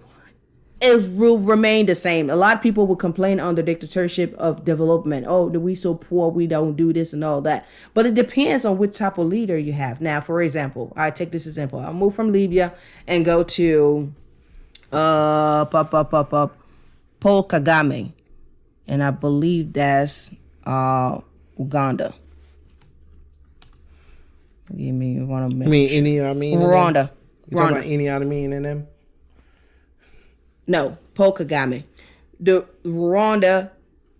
it 0.82 1.12
will 1.12 1.38
remain 1.38 1.86
the 1.86 1.93
same. 1.93 2.30
A 2.30 2.36
lot 2.36 2.56
of 2.56 2.62
people 2.63 2.88
will 2.88 2.95
complain 2.95 3.39
on 3.39 3.54
the 3.54 3.62
dictatorship 3.62 4.34
of 4.36 4.65
development. 4.65 5.27
Oh, 5.30 5.47
we 5.47 5.75
so 5.75 5.93
poor, 5.93 6.32
we 6.32 6.47
don't 6.47 6.75
do 6.75 6.91
this 6.91 7.13
and 7.13 7.23
all 7.23 7.39
that. 7.41 7.67
But 7.93 8.08
it 8.08 8.15
depends 8.15 8.65
on 8.65 8.80
which 8.80 8.97
type 8.97 9.19
of 9.19 9.27
leader 9.27 9.58
you 9.58 9.73
have. 9.73 10.01
Now, 10.01 10.21
for 10.21 10.41
example, 10.41 10.91
I 10.95 11.12
take 11.12 11.32
this 11.32 11.45
example. 11.45 11.80
I'll 11.80 11.93
move 11.93 12.15
from 12.15 12.32
Libya 12.32 12.73
and 13.06 13.23
go 13.23 13.43
to 13.43 14.12
uh 14.91 15.62
up 15.62 15.93
up 15.93 16.13
up 16.13 16.34
up 16.34 16.58
Paul 17.19 17.47
Kagame. 17.47 18.13
And 18.88 19.04
I 19.04 19.12
believe 19.12 19.73
that's 19.73 20.34
uh 20.65 21.19
Uganda. 21.60 22.15
Give 24.77 24.93
mean 24.93 25.27
one 25.27 25.43
of 25.43 25.57
them. 25.57 25.67
I 25.67 25.71
mean, 25.71 25.89
any, 25.89 26.21
I 26.21 26.34
mean, 26.34 26.60
Rwanda. 26.60 27.12
You 27.49 27.57
talking 27.57 27.77
about 27.77 27.88
Idi 27.88 28.10
Amin 28.10 28.53
and 28.53 28.65
them? 28.65 28.88
No, 30.67 30.97
Paul 31.15 31.34
Kagame, 31.36 31.84
the 32.39 32.65
Rwanda 32.84 33.71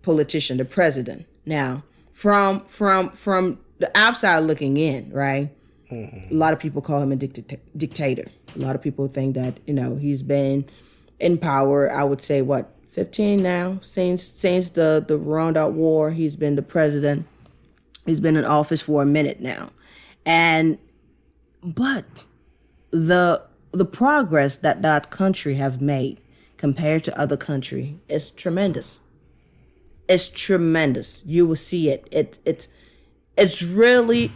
politician, 0.02 0.58
the 0.58 0.64
president. 0.64 1.26
Now, 1.46 1.84
from 2.12 2.60
from 2.60 3.10
from 3.10 3.58
the 3.78 3.90
outside 3.96 4.40
looking 4.40 4.76
in, 4.76 5.10
right? 5.12 5.50
Mm-hmm. 5.90 6.34
A 6.34 6.38
lot 6.38 6.52
of 6.52 6.58
people 6.58 6.82
call 6.82 7.00
him 7.00 7.12
a 7.12 7.16
dicta- 7.16 7.58
dictator. 7.76 8.26
A 8.54 8.58
lot 8.58 8.74
of 8.74 8.82
people 8.82 9.08
think 9.08 9.34
that 9.34 9.60
you 9.66 9.74
know 9.74 9.96
he's 9.96 10.22
been 10.22 10.66
in 11.18 11.38
power. 11.38 11.90
I 11.90 12.04
would 12.04 12.20
say 12.20 12.42
what 12.42 12.74
fifteen 12.90 13.42
now 13.42 13.78
since 13.82 14.22
since 14.22 14.70
the 14.70 15.04
the 15.06 15.18
Rwanda 15.18 15.70
war. 15.70 16.10
He's 16.10 16.36
been 16.36 16.56
the 16.56 16.62
president 16.62 17.26
He's 18.06 18.20
been 18.20 18.36
in 18.36 18.44
office 18.44 18.82
for 18.82 19.02
a 19.02 19.06
minute 19.06 19.40
now. 19.40 19.70
And 20.24 20.78
but 21.62 22.04
the 22.90 23.42
the 23.72 23.84
progress 23.84 24.56
that 24.58 24.82
that 24.82 25.10
country 25.10 25.54
have 25.54 25.80
made 25.80 26.20
compared 26.56 27.02
to 27.04 27.18
other 27.18 27.36
country 27.36 27.98
is 28.08 28.30
tremendous. 28.30 29.00
It's 30.08 30.28
tremendous. 30.28 31.22
You 31.26 31.46
will 31.46 31.56
see 31.56 31.88
it. 31.90 32.06
It 32.10 32.38
it's 32.44 32.68
it's 33.36 33.62
really 33.62 34.32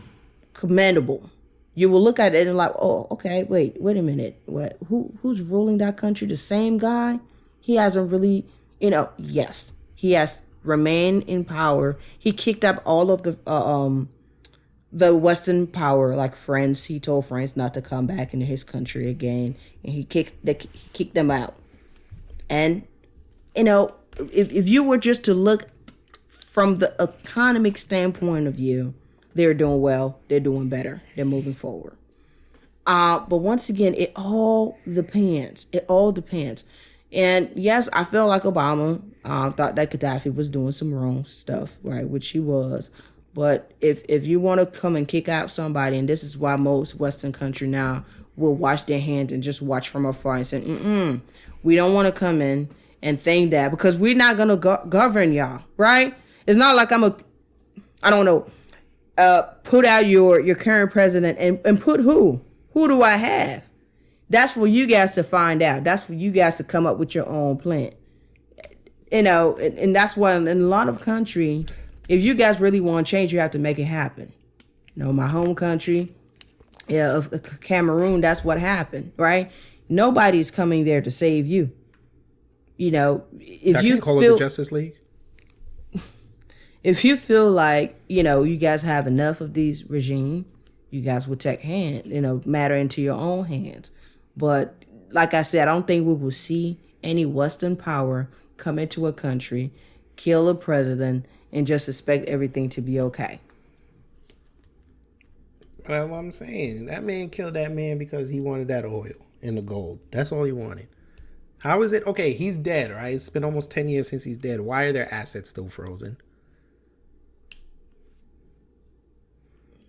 commendable. 0.54 1.30
You 1.74 1.90
will 1.90 2.02
look 2.02 2.18
at 2.18 2.34
it 2.34 2.46
and 2.46 2.56
like, 2.56 2.72
oh, 2.78 3.06
okay, 3.10 3.44
wait, 3.44 3.80
wait 3.80 3.96
a 3.98 4.02
minute. 4.02 4.40
What 4.46 4.78
who 4.88 5.12
who's 5.20 5.42
ruling 5.42 5.78
that 5.78 5.96
country? 5.96 6.26
The 6.26 6.36
same 6.36 6.78
guy? 6.78 7.20
He 7.60 7.74
hasn't 7.74 8.10
really, 8.10 8.46
you 8.80 8.90
know, 8.90 9.10
yes, 9.18 9.74
he 9.94 10.12
has 10.12 10.42
remained 10.62 11.24
in 11.24 11.44
power. 11.44 11.98
He 12.18 12.32
kicked 12.32 12.64
up 12.64 12.82
all 12.86 13.10
of 13.10 13.22
the 13.22 13.38
uh, 13.46 13.52
um 13.52 14.08
the 14.92 15.16
Western 15.16 15.66
power, 15.66 16.14
like 16.14 16.36
France. 16.36 16.84
He 16.84 17.00
told 17.00 17.26
France 17.26 17.56
not 17.56 17.74
to 17.74 17.82
come 17.82 18.06
back 18.06 18.32
into 18.32 18.46
his 18.46 18.64
country 18.64 19.08
again, 19.08 19.56
and 19.82 19.92
he 19.92 20.04
kicked 20.04 20.44
the, 20.44 20.52
he 20.54 20.88
kicked 20.92 21.14
them 21.14 21.30
out. 21.30 21.54
And 22.48 22.86
you 23.54 23.64
know, 23.64 23.94
if 24.18 24.52
if 24.52 24.68
you 24.68 24.82
were 24.82 24.98
just 24.98 25.24
to 25.24 25.34
look 25.34 25.66
from 26.28 26.76
the 26.76 27.00
economic 27.00 27.78
standpoint 27.78 28.46
of 28.46 28.54
view, 28.54 28.94
they're 29.34 29.54
doing 29.54 29.80
well. 29.80 30.18
They're 30.28 30.40
doing 30.40 30.68
better. 30.68 31.02
They're 31.14 31.24
moving 31.24 31.54
forward. 31.54 31.96
Uh, 32.86 33.26
but 33.26 33.38
once 33.38 33.68
again, 33.68 33.94
it 33.94 34.12
all 34.14 34.78
depends. 34.90 35.66
It 35.72 35.84
all 35.88 36.12
depends. 36.12 36.64
And 37.12 37.50
yes, 37.54 37.88
I 37.92 38.04
feel 38.04 38.26
like 38.28 38.42
Obama 38.42 39.02
uh, 39.24 39.50
thought 39.50 39.74
that 39.76 39.90
Gaddafi 39.90 40.34
was 40.34 40.48
doing 40.48 40.72
some 40.72 40.94
wrong 40.94 41.24
stuff, 41.24 41.78
right? 41.82 42.08
Which 42.08 42.28
he 42.28 42.40
was. 42.40 42.90
But 43.36 43.70
if 43.82 44.02
if 44.08 44.26
you 44.26 44.40
want 44.40 44.60
to 44.60 44.80
come 44.80 44.96
and 44.96 45.06
kick 45.06 45.28
out 45.28 45.50
somebody, 45.50 45.98
and 45.98 46.08
this 46.08 46.24
is 46.24 46.38
why 46.38 46.56
most 46.56 46.94
Western 46.94 47.32
country 47.32 47.68
now 47.68 48.06
will 48.34 48.54
wash 48.54 48.82
their 48.84 48.98
hands 48.98 49.30
and 49.30 49.42
just 49.42 49.60
watch 49.60 49.90
from 49.90 50.06
afar 50.06 50.36
and 50.36 50.46
say, 50.46 50.62
mm 50.62 51.20
we 51.62 51.74
don't 51.74 51.94
want 51.94 52.06
to 52.06 52.12
come 52.12 52.40
in 52.40 52.68
and 53.02 53.20
think 53.20 53.50
that 53.50 53.72
because 53.72 53.96
we're 53.96 54.14
not 54.14 54.36
gonna 54.36 54.56
go- 54.56 54.84
govern 54.88 55.32
y'all, 55.32 55.62
right? 55.76 56.14
It's 56.46 56.56
not 56.56 56.76
like 56.76 56.92
I'm 56.92 57.02
a, 57.04 57.16
I 58.02 58.08
don't 58.10 58.24
know, 58.24 58.48
uh, 59.18 59.42
put 59.64 59.84
out 59.84 60.06
your 60.06 60.40
your 60.40 60.56
current 60.56 60.90
president 60.90 61.38
and 61.38 61.60
and 61.66 61.78
put 61.78 62.00
who? 62.00 62.40
Who 62.70 62.88
do 62.88 63.02
I 63.02 63.16
have? 63.16 63.64
That's 64.30 64.52
for 64.52 64.66
you 64.66 64.86
guys 64.86 65.12
to 65.16 65.22
find 65.22 65.60
out. 65.60 65.84
That's 65.84 66.04
for 66.04 66.14
you 66.14 66.30
guys 66.30 66.56
to 66.56 66.64
come 66.64 66.86
up 66.86 66.96
with 66.96 67.14
your 67.14 67.28
own 67.28 67.58
plan. 67.58 67.92
You 69.12 69.22
know, 69.22 69.56
and, 69.56 69.78
and 69.78 69.94
that's 69.94 70.16
why 70.16 70.34
in 70.34 70.48
a 70.48 70.54
lot 70.54 70.88
of 70.88 71.00
country, 71.02 71.66
if 72.08 72.22
you 72.22 72.34
guys 72.34 72.60
really 72.60 72.80
want 72.80 73.06
change, 73.06 73.32
you 73.32 73.38
have 73.40 73.50
to 73.52 73.58
make 73.58 73.78
it 73.78 73.84
happen. 73.84 74.32
You 74.94 75.04
know, 75.04 75.12
my 75.12 75.26
home 75.26 75.54
country, 75.54 76.12
yeah, 76.88 77.20
Cameroon, 77.60 78.20
that's 78.20 78.44
what 78.44 78.58
happened, 78.58 79.12
right? 79.16 79.50
Nobody's 79.88 80.50
coming 80.50 80.84
there 80.84 81.00
to 81.00 81.10
save 81.10 81.46
you. 81.46 81.72
You 82.76 82.90
know, 82.90 83.24
if 83.38 83.82
you 83.82 84.00
call 84.00 84.20
it 84.20 84.28
the 84.28 84.38
Justice 84.38 84.70
League. 84.70 84.94
if 86.82 87.04
you 87.04 87.16
feel 87.16 87.50
like 87.50 87.98
you 88.06 88.22
know 88.22 88.42
you 88.42 88.56
guys 88.56 88.82
have 88.82 89.06
enough 89.06 89.40
of 89.40 89.54
these 89.54 89.88
regime, 89.88 90.44
you 90.90 91.00
guys 91.00 91.26
will 91.26 91.36
take 91.36 91.60
hand, 91.60 92.06
you 92.06 92.20
know, 92.20 92.42
matter 92.44 92.76
into 92.76 93.00
your 93.00 93.16
own 93.16 93.46
hands. 93.46 93.90
But 94.36 94.74
like 95.10 95.34
I 95.34 95.42
said, 95.42 95.68
I 95.68 95.72
don't 95.72 95.86
think 95.86 96.06
we 96.06 96.14
will 96.14 96.30
see 96.30 96.78
any 97.02 97.24
Western 97.24 97.76
power 97.76 98.28
come 98.56 98.78
into 98.78 99.06
a 99.06 99.12
country, 99.12 99.72
kill 100.16 100.48
a 100.48 100.54
president, 100.54 101.26
and 101.52 101.66
just 101.66 101.88
expect 101.88 102.26
everything 102.28 102.68
to 102.70 102.80
be 102.80 103.00
okay. 103.00 103.40
That's 105.86 106.08
what 106.10 106.16
I'm 106.18 106.32
saying. 106.32 106.86
That 106.86 107.04
man 107.04 107.30
killed 107.30 107.54
that 107.54 107.72
man 107.72 107.98
because 107.98 108.28
he 108.28 108.40
wanted 108.40 108.68
that 108.68 108.84
oil 108.84 109.12
and 109.42 109.56
the 109.56 109.62
gold. 109.62 110.00
That's 110.10 110.32
all 110.32 110.44
he 110.44 110.52
wanted. 110.52 110.88
How 111.58 111.82
is 111.82 111.92
it? 111.92 112.06
Okay, 112.06 112.32
he's 112.32 112.56
dead, 112.56 112.90
right? 112.90 113.14
It's 113.14 113.30
been 113.30 113.44
almost 113.44 113.70
10 113.70 113.88
years 113.88 114.08
since 114.08 114.24
he's 114.24 114.36
dead. 114.36 114.60
Why 114.60 114.84
are 114.84 114.92
their 114.92 115.12
assets 115.12 115.50
still 115.50 115.68
frozen? 115.68 116.16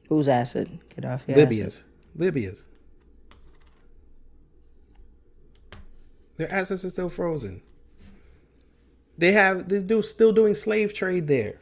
Whose 0.09 0.27
asset? 0.27 0.67
Gaddafi. 0.89 1.35
Libya's. 1.35 1.83
Libya's. 2.15 2.63
Their 6.37 6.51
assets 6.51 6.85
are 6.85 6.89
still 6.89 7.09
frozen. 7.09 7.61
They 9.17 9.31
have 9.31 9.67
they're 9.67 9.79
do, 9.79 10.01
still 10.01 10.31
doing 10.31 10.55
slave 10.55 10.93
trade 10.93 11.27
there. 11.27 11.59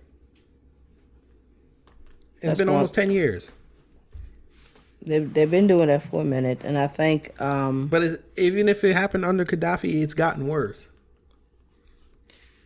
It's 2.38 2.42
That's 2.42 2.60
been 2.60 2.70
almost 2.70 2.94
10 2.96 3.12
years. 3.12 3.50
They've 5.02 5.32
they've 5.32 5.50
been 5.50 5.68
doing 5.68 5.88
that 5.88 6.04
for 6.04 6.22
a 6.22 6.26
minute, 6.26 6.62
and 6.64 6.78
I 6.78 6.88
think 6.88 7.40
um, 7.40 7.88
But 7.88 8.04
it, 8.04 8.24
even 8.38 8.68
if 8.68 8.84
it 8.84 8.94
happened 8.94 9.24
under 9.24 9.46
Gaddafi, 9.46 10.02
it's 10.02 10.16
gotten 10.16 10.48
worse. 10.48 10.88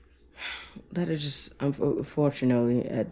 that 0.93 1.09
is 1.09 1.21
just 1.21 1.53
unfortunately 1.61 2.79
it, 2.79 3.11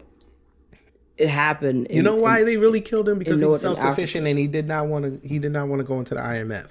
it 1.18 1.28
happened. 1.28 1.88
You 1.90 2.02
know 2.02 2.16
why 2.16 2.42
they 2.42 2.56
really 2.56 2.80
killed 2.80 3.08
him? 3.08 3.18
Because 3.18 3.40
he 3.40 3.46
was 3.46 3.60
self-sufficient 3.60 4.26
and 4.26 4.38
he 4.38 4.46
did 4.46 4.66
not 4.66 4.86
want 4.86 5.22
to. 5.22 5.28
He 5.28 5.38
did 5.38 5.52
not 5.52 5.68
want 5.68 5.80
to 5.80 5.84
go 5.84 5.98
into 5.98 6.14
the 6.14 6.20
IMF. 6.20 6.68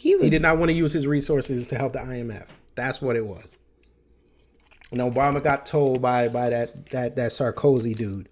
He 0.00 0.14
was 0.14 0.24
He 0.24 0.30
did 0.30 0.40
not 0.40 0.56
want 0.56 0.70
to 0.70 0.72
use 0.72 0.94
his 0.94 1.06
resources 1.06 1.66
to 1.66 1.76
help 1.76 1.92
the 1.92 1.98
IMF. 1.98 2.46
That's 2.74 3.02
what 3.02 3.16
it 3.16 3.26
was. 3.26 3.58
And 4.90 5.00
Obama 5.00 5.42
got 5.42 5.66
told 5.66 6.00
by 6.00 6.28
by 6.28 6.48
that 6.48 6.88
that 6.90 7.16
that 7.16 7.32
Sarkozy 7.32 7.94
dude, 7.94 8.28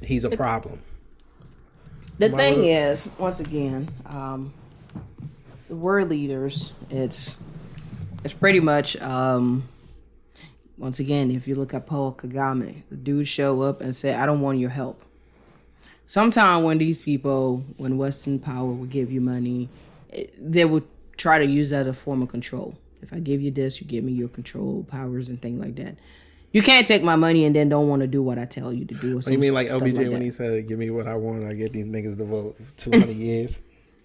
he's 0.00 0.24
a 0.24 0.30
problem. 0.30 0.80
The 2.18 2.30
Why 2.30 2.38
thing 2.38 2.64
is, 2.66 3.08
once 3.18 3.40
again, 3.40 3.90
um, 4.06 4.54
the 5.66 5.74
world 5.74 6.10
leaders, 6.10 6.72
it's 6.88 7.36
it's 8.22 8.32
pretty 8.32 8.60
much 8.60 8.96
um, 9.02 9.68
once 10.78 11.00
again, 11.00 11.32
if 11.32 11.48
you 11.48 11.56
look 11.56 11.74
at 11.74 11.84
Paul 11.84 12.14
Kagame, 12.14 12.82
the 12.90 12.96
dude 12.96 13.26
show 13.26 13.62
up 13.62 13.80
and 13.80 13.96
say, 13.96 14.14
"I 14.14 14.24
don't 14.24 14.40
want 14.40 14.58
your 14.60 14.70
help." 14.70 15.02
Sometime 16.06 16.62
when 16.62 16.78
these 16.78 17.02
people, 17.02 17.64
when 17.76 17.98
Western 17.98 18.38
power 18.38 18.72
will 18.72 18.86
give 18.86 19.10
you 19.10 19.20
money, 19.20 19.68
they 20.38 20.64
would 20.64 20.84
try 21.16 21.38
to 21.38 21.46
use 21.46 21.70
that 21.70 21.86
as 21.86 21.88
a 21.88 21.92
form 21.94 22.22
of 22.22 22.28
control. 22.28 22.76
If 23.02 23.12
I 23.12 23.18
give 23.18 23.40
you 23.40 23.50
this, 23.50 23.80
you 23.80 23.86
give 23.86 24.02
me 24.02 24.12
your 24.12 24.28
control 24.28 24.84
powers 24.84 25.28
and 25.28 25.40
things 25.40 25.60
like 25.60 25.76
that. 25.76 25.96
You 26.52 26.62
can't 26.62 26.86
take 26.86 27.02
my 27.02 27.16
money 27.16 27.44
and 27.44 27.54
then 27.54 27.68
don't 27.68 27.88
want 27.88 28.00
to 28.00 28.06
do 28.06 28.22
what 28.22 28.38
I 28.38 28.44
tell 28.44 28.72
you 28.72 28.84
to 28.84 28.94
do. 28.94 29.18
Or 29.18 29.30
you 29.30 29.38
mean, 29.38 29.52
like 29.52 29.68
LBJ 29.68 29.96
like 29.96 30.08
when 30.08 30.22
he 30.22 30.30
said, 30.30 30.68
"Give 30.68 30.78
me 30.78 30.88
what 30.90 31.08
I 31.08 31.16
want, 31.16 31.44
I 31.44 31.52
get 31.52 31.72
these 31.72 31.84
niggas 31.84 32.16
to 32.16 32.24
vote 32.24 32.56
for 32.64 32.72
two 32.76 32.90
hundred 32.92 33.16
years," 33.16 33.58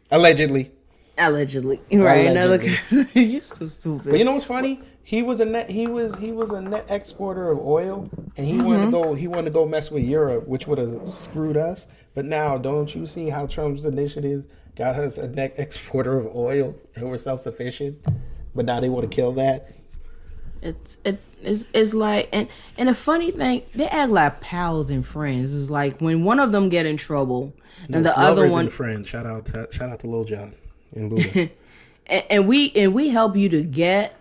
allegedly. 0.10 0.72
Allegedly, 1.18 1.80
right? 1.92 2.36
Allegedly. 2.36 3.06
you're 3.26 3.44
so 3.44 3.68
stupid. 3.68 4.10
But 4.10 4.20
you 4.20 4.26
know 4.26 4.32
what's 4.32 4.46
funny? 4.46 4.82
He 5.04 5.22
was 5.22 5.40
a 5.42 5.46
net. 5.46 5.70
He 5.70 5.88
was 5.88 6.16
he 6.16 6.32
was 6.32 6.52
a 6.52 6.62
net 6.62 6.86
exporter 6.90 7.52
of 7.52 7.60
oil, 7.60 8.10
and 8.36 8.48
he 8.48 8.54
wanted 8.54 8.78
to 8.78 8.84
mm-hmm. 8.86 8.92
go. 8.92 9.14
He 9.14 9.28
wanted 9.28 9.46
to 9.46 9.52
go 9.52 9.68
mess 9.68 9.92
with 9.92 10.04
Europe, 10.04 10.48
which 10.48 10.66
would 10.66 10.80
have 10.80 11.08
screwed 11.08 11.56
us. 11.56 11.86
But 12.16 12.26
now, 12.26 12.58
don't 12.58 12.94
you 12.96 13.06
see 13.06 13.30
how 13.30 13.46
Trump's 13.46 13.86
initiative 13.86 14.46
got 14.80 14.96
us 14.96 15.18
a 15.18 15.28
net 15.28 15.54
exporter 15.58 16.18
of 16.18 16.36
oil, 16.36 16.74
and 16.96 17.10
we're 17.10 17.18
self 17.18 17.42
sufficient? 17.42 18.00
But 18.56 18.66
now 18.66 18.80
they 18.80 18.90
want 18.90 19.10
to 19.10 19.16
kill 19.16 19.34
that. 19.34 19.76
It's 20.62 20.98
it 21.06 21.22
is 21.44 21.68
it's 21.74 21.94
like 21.94 22.30
and 22.34 22.50
and 22.78 22.90
the 22.90 22.96
funny 22.96 23.32
thing 23.32 23.62
they 23.76 23.88
act 23.88 24.12
like 24.12 24.42
pals 24.42 24.90
and 24.90 25.06
friends. 25.06 25.54
It's 25.54 25.70
like 25.70 26.02
when 26.02 26.24
one 26.24 26.40
of 26.40 26.52
them 26.52 26.70
get 26.70 26.86
in 26.86 26.98
trouble 26.98 27.54
and 27.92 28.06
the 28.06 28.18
other 28.18 28.50
one 28.50 28.66
and 28.66 28.74
friends. 28.74 29.08
Shout 29.08 29.26
out, 29.26 29.46
to, 29.48 29.68
shout 29.72 29.90
out 29.90 30.00
to 30.02 30.08
Lil 30.08 30.24
Jon 30.24 30.56
and 30.96 31.12
Luda. 31.12 31.52
and, 32.08 32.24
and 32.30 32.48
we 32.48 32.72
and 32.72 32.94
we 32.94 33.10
help 33.10 33.36
you 33.36 33.50
to 33.50 33.64
get 33.64 34.16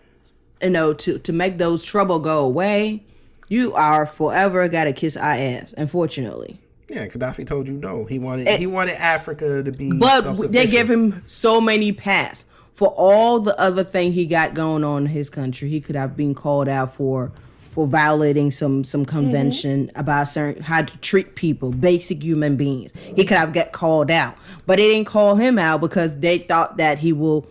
you 0.63 0.71
know 0.71 0.93
to 0.93 1.19
to 1.19 1.33
make 1.33 1.59
those 1.59 1.85
trouble 1.85 2.19
go 2.19 2.45
away. 2.45 3.05
You 3.49 3.73
are 3.75 4.05
forever 4.05 4.69
got 4.69 4.85
to 4.85 4.93
kiss 4.93 5.17
our 5.17 5.33
ass. 5.33 5.73
Unfortunately, 5.77 6.61
yeah, 6.89 7.07
Gaddafi 7.07 7.47
told 7.47 7.69
you 7.69 7.75
no. 7.75 8.05
He 8.05 8.19
wanted 8.19 8.49
he 8.59 8.67
wanted 8.67 9.01
Africa 9.01 9.63
to 9.63 9.73
be. 9.73 9.93
But 9.93 10.51
they 10.51 10.67
give 10.67 10.91
him 10.91 11.23
so 11.27 11.61
many 11.61 11.93
pass 11.93 12.47
for 12.73 12.89
all 12.97 13.41
the 13.41 13.59
other 13.61 13.85
thing 13.85 14.13
he 14.13 14.27
got 14.27 14.55
going 14.55 14.85
on 14.85 15.03
in 15.03 15.09
his 15.09 15.29
country. 15.29 15.69
He 15.69 15.81
could 15.81 15.97
have 15.97 16.17
been 16.17 16.35
called 16.35 16.69
out 16.69 16.95
for 16.95 17.33
for 17.71 17.87
violating 17.87 18.51
some 18.51 18.85
some 18.85 19.05
convention 19.05 19.89
mm-hmm. 19.89 20.01
about 20.01 20.29
certain 20.29 20.63
how 20.63 20.83
to 20.83 20.99
treat 20.99 21.35
people, 21.35 21.73
basic 21.73 22.23
human 22.23 22.57
beings. 22.57 22.93
He 22.95 23.25
could 23.25 23.37
have 23.37 23.53
got 23.53 23.73
called 23.73 24.11
out, 24.11 24.37
but 24.67 24.79
they 24.79 24.89
didn't 24.89 25.09
call 25.09 25.37
him 25.37 25.59
out 25.59 25.83
because 25.83 26.19
they 26.19 26.39
thought 26.39 26.79
that 26.79 27.01
he 27.01 27.13
will 27.13 27.47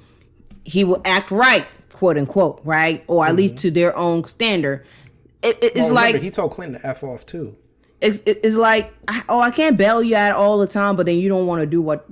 he 0.63 0.83
will 0.83 1.01
act 1.05 1.29
right, 1.29 1.67
quote 1.93 2.17
unquote, 2.17 2.59
right, 2.63 3.03
or 3.07 3.23
at 3.23 3.29
mm-hmm. 3.29 3.37
least 3.37 3.57
to 3.57 3.71
their 3.71 3.95
own 3.95 4.27
standard. 4.27 4.83
It, 5.43 5.57
it- 5.61 5.77
it's 5.77 5.85
Well, 5.85 5.93
like 5.93 6.15
he 6.15 6.31
told 6.31 6.51
Clinton 6.51 6.81
to 6.81 6.87
f 6.87 7.03
off 7.03 7.25
too. 7.25 7.55
It's, 8.01 8.21
it's 8.25 8.55
like 8.55 8.93
oh 9.29 9.39
i 9.39 9.49
can't 9.49 9.77
bail 9.77 10.03
you 10.03 10.15
out 10.15 10.33
all 10.33 10.57
the 10.57 10.67
time 10.67 10.95
but 10.95 11.05
then 11.05 11.17
you 11.17 11.29
don't 11.29 11.47
want 11.47 11.61
to 11.61 11.65
do 11.65 11.81
what 11.81 12.05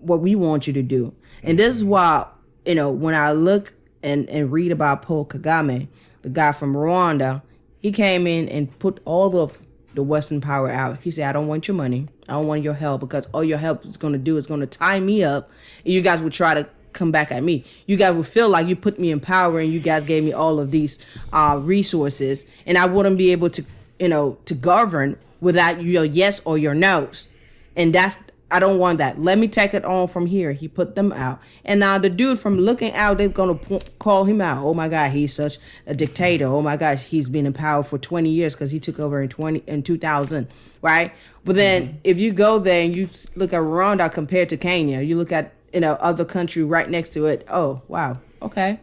what 0.00 0.20
we 0.20 0.34
want 0.34 0.66
you 0.66 0.72
to 0.72 0.82
do 0.82 1.14
and 1.42 1.58
this 1.58 1.74
is 1.74 1.84
why 1.84 2.26
you 2.66 2.74
know 2.74 2.90
when 2.90 3.14
i 3.14 3.32
look 3.32 3.74
and 4.02 4.28
and 4.28 4.52
read 4.52 4.70
about 4.72 5.02
paul 5.02 5.24
kagame 5.24 5.88
the 6.22 6.30
guy 6.30 6.52
from 6.52 6.74
rwanda 6.74 7.42
He 7.80 7.92
came 7.92 8.26
in 8.26 8.48
and 8.48 8.78
put 8.78 9.00
all 9.04 9.36
of 9.38 9.62
the 9.94 10.02
Western 10.02 10.40
power 10.40 10.70
out. 10.70 11.00
He 11.00 11.10
said, 11.10 11.28
I 11.28 11.32
don't 11.32 11.48
want 11.48 11.66
your 11.66 11.76
money. 11.76 12.06
I 12.28 12.34
don't 12.34 12.46
want 12.46 12.62
your 12.62 12.74
help 12.74 13.00
because 13.00 13.26
all 13.32 13.42
your 13.42 13.58
help 13.58 13.84
is 13.84 13.96
going 13.96 14.12
to 14.12 14.18
do 14.18 14.36
is 14.36 14.46
going 14.46 14.60
to 14.60 14.66
tie 14.66 15.00
me 15.00 15.24
up. 15.24 15.50
And 15.84 15.92
you 15.92 16.00
guys 16.00 16.20
will 16.22 16.30
try 16.30 16.54
to 16.54 16.68
come 16.92 17.10
back 17.10 17.32
at 17.32 17.42
me. 17.42 17.64
You 17.86 17.96
guys 17.96 18.14
would 18.14 18.26
feel 18.26 18.48
like 18.48 18.66
you 18.66 18.76
put 18.76 18.98
me 18.98 19.10
in 19.10 19.20
power 19.20 19.60
and 19.60 19.72
you 19.72 19.80
guys 19.80 20.04
gave 20.04 20.22
me 20.22 20.32
all 20.32 20.60
of 20.60 20.70
these 20.70 21.04
uh, 21.32 21.58
resources 21.60 22.46
and 22.66 22.76
I 22.78 22.86
wouldn't 22.86 23.18
be 23.18 23.32
able 23.32 23.50
to, 23.50 23.64
you 24.00 24.08
know, 24.08 24.38
to 24.46 24.54
govern 24.54 25.16
without 25.40 25.82
your 25.82 26.04
yes 26.04 26.40
or 26.44 26.58
your 26.58 26.74
no's. 26.74 27.28
And 27.76 27.94
that's 27.94 28.18
I 28.52 28.58
don't 28.58 28.78
want 28.78 28.98
that. 28.98 29.20
Let 29.20 29.38
me 29.38 29.46
take 29.46 29.74
it 29.74 29.84
on 29.84 30.08
from 30.08 30.26
here. 30.26 30.52
He 30.52 30.66
put 30.66 30.96
them 30.96 31.12
out. 31.12 31.40
And 31.64 31.78
now 31.78 31.98
the 31.98 32.10
dude 32.10 32.38
from 32.38 32.58
looking 32.58 32.92
out, 32.94 33.18
they're 33.18 33.28
going 33.28 33.56
to 33.56 33.64
po- 33.64 33.82
call 34.00 34.24
him 34.24 34.40
out. 34.40 34.64
Oh 34.64 34.74
my 34.74 34.88
God, 34.88 35.12
he's 35.12 35.32
such 35.32 35.58
a 35.86 35.94
dictator. 35.94 36.46
Oh 36.46 36.60
my 36.60 36.76
gosh, 36.76 37.04
he's 37.04 37.28
been 37.28 37.46
in 37.46 37.52
power 37.52 37.84
for 37.84 37.96
20 37.96 38.28
years 38.28 38.54
because 38.54 38.72
he 38.72 38.80
took 38.80 38.98
over 38.98 39.22
in 39.22 39.28
20 39.28 39.62
in 39.68 39.84
2000, 39.84 40.48
right? 40.82 41.12
But 41.44 41.56
then 41.56 41.86
mm-hmm. 41.86 41.96
if 42.02 42.18
you 42.18 42.32
go 42.32 42.58
there 42.58 42.82
and 42.82 42.94
you 42.94 43.08
look 43.36 43.52
at 43.52 43.60
Rwanda 43.60 44.12
compared 44.12 44.48
to 44.48 44.56
Kenya, 44.56 45.00
you 45.00 45.16
look 45.16 45.30
at 45.30 45.54
you 45.72 45.80
know 45.80 45.92
other 45.94 46.24
country 46.24 46.64
right 46.64 46.90
next 46.90 47.10
to 47.10 47.26
it. 47.26 47.46
Oh 47.48 47.82
wow, 47.86 48.18
okay. 48.42 48.80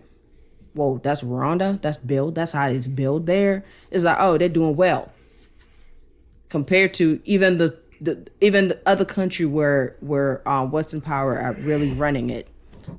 Well, 0.77 0.95
that's 1.03 1.23
Rwanda. 1.23 1.81
That's 1.81 1.97
built. 1.97 2.35
That's 2.35 2.53
how 2.53 2.67
it's 2.67 2.87
built 2.87 3.25
there. 3.25 3.65
It's 3.91 4.03
like 4.03 4.17
oh, 4.19 4.37
they're 4.37 4.47
doing 4.47 4.75
well 4.75 5.11
compared 6.49 6.93
to 6.95 7.19
even 7.25 7.57
the 7.57 7.77
the 7.99 8.27
even 8.41 8.69
the 8.69 8.81
other 8.85 9.05
country 9.05 9.45
where 9.45 9.95
where 9.99 10.47
um, 10.47 10.71
Western 10.71 11.01
power 11.01 11.37
are 11.37 11.53
really 11.53 11.91
running 11.91 12.29
it. 12.29 12.47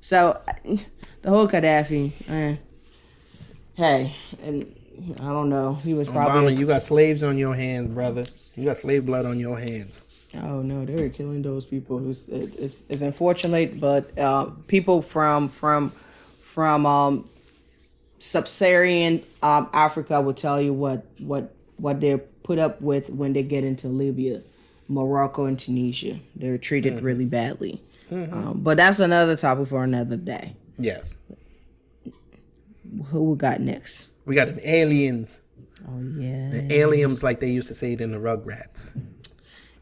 So 0.00 0.40
the 0.64 1.30
whole 1.30 1.48
Gaddafi, 1.48 2.12
eh, 2.28 2.56
hey, 3.74 4.14
and 4.42 4.74
I 5.20 5.28
don't 5.28 5.48
know. 5.48 5.74
He 5.74 5.94
was 5.94 6.08
probably 6.08 6.54
Obama. 6.54 6.58
You 6.58 6.66
got 6.66 6.82
slaves 6.82 7.22
on 7.22 7.38
your 7.38 7.54
hands, 7.54 7.94
brother. 7.94 8.26
You 8.56 8.64
got 8.64 8.78
slave 8.78 9.06
blood 9.06 9.24
on 9.24 9.38
your 9.38 9.58
hands. 9.58 10.00
Oh 10.42 10.60
no, 10.60 10.84
they 10.84 11.00
were 11.00 11.08
killing 11.08 11.42
those 11.42 11.64
people. 11.64 12.10
It's 12.10 12.28
it's, 12.28 12.84
it's 12.88 13.02
unfortunate, 13.02 13.80
but 13.80 14.18
uh, 14.18 14.46
people 14.66 15.00
from 15.00 15.48
from 15.48 15.90
from 16.42 16.84
um, 16.86 17.28
sub-Saharan 18.18 19.22
um, 19.42 19.68
Africa 19.72 20.20
will 20.20 20.34
tell 20.34 20.60
you 20.60 20.72
what 20.72 21.06
what 21.18 21.54
what 21.76 22.00
they're 22.00 22.18
put 22.18 22.58
up 22.58 22.80
with 22.80 23.10
when 23.10 23.32
they 23.32 23.42
get 23.42 23.64
into 23.64 23.88
Libya. 23.88 24.42
Morocco 24.88 25.44
and 25.44 25.58
Tunisia. 25.58 26.18
They're 26.34 26.58
treated 26.58 26.94
mm-hmm. 26.94 27.04
really 27.04 27.24
badly. 27.26 27.82
Mm-hmm. 28.10 28.34
Um, 28.34 28.60
but 28.62 28.78
that's 28.78 28.98
another 28.98 29.36
topic 29.36 29.68
for 29.68 29.84
another 29.84 30.16
day. 30.16 30.56
Yes. 30.78 31.18
Who 33.10 33.30
we 33.30 33.36
got 33.36 33.60
next? 33.60 34.12
We 34.24 34.34
got 34.34 34.48
them 34.48 34.60
aliens. 34.64 35.40
Oh 35.86 36.00
yeah. 36.16 36.50
The 36.50 36.68
aliens, 36.72 37.22
like 37.22 37.40
they 37.40 37.50
used 37.50 37.68
to 37.68 37.74
say 37.74 37.92
it 37.92 38.00
in 38.00 38.12
the 38.12 38.18
Rugrats. 38.18 38.90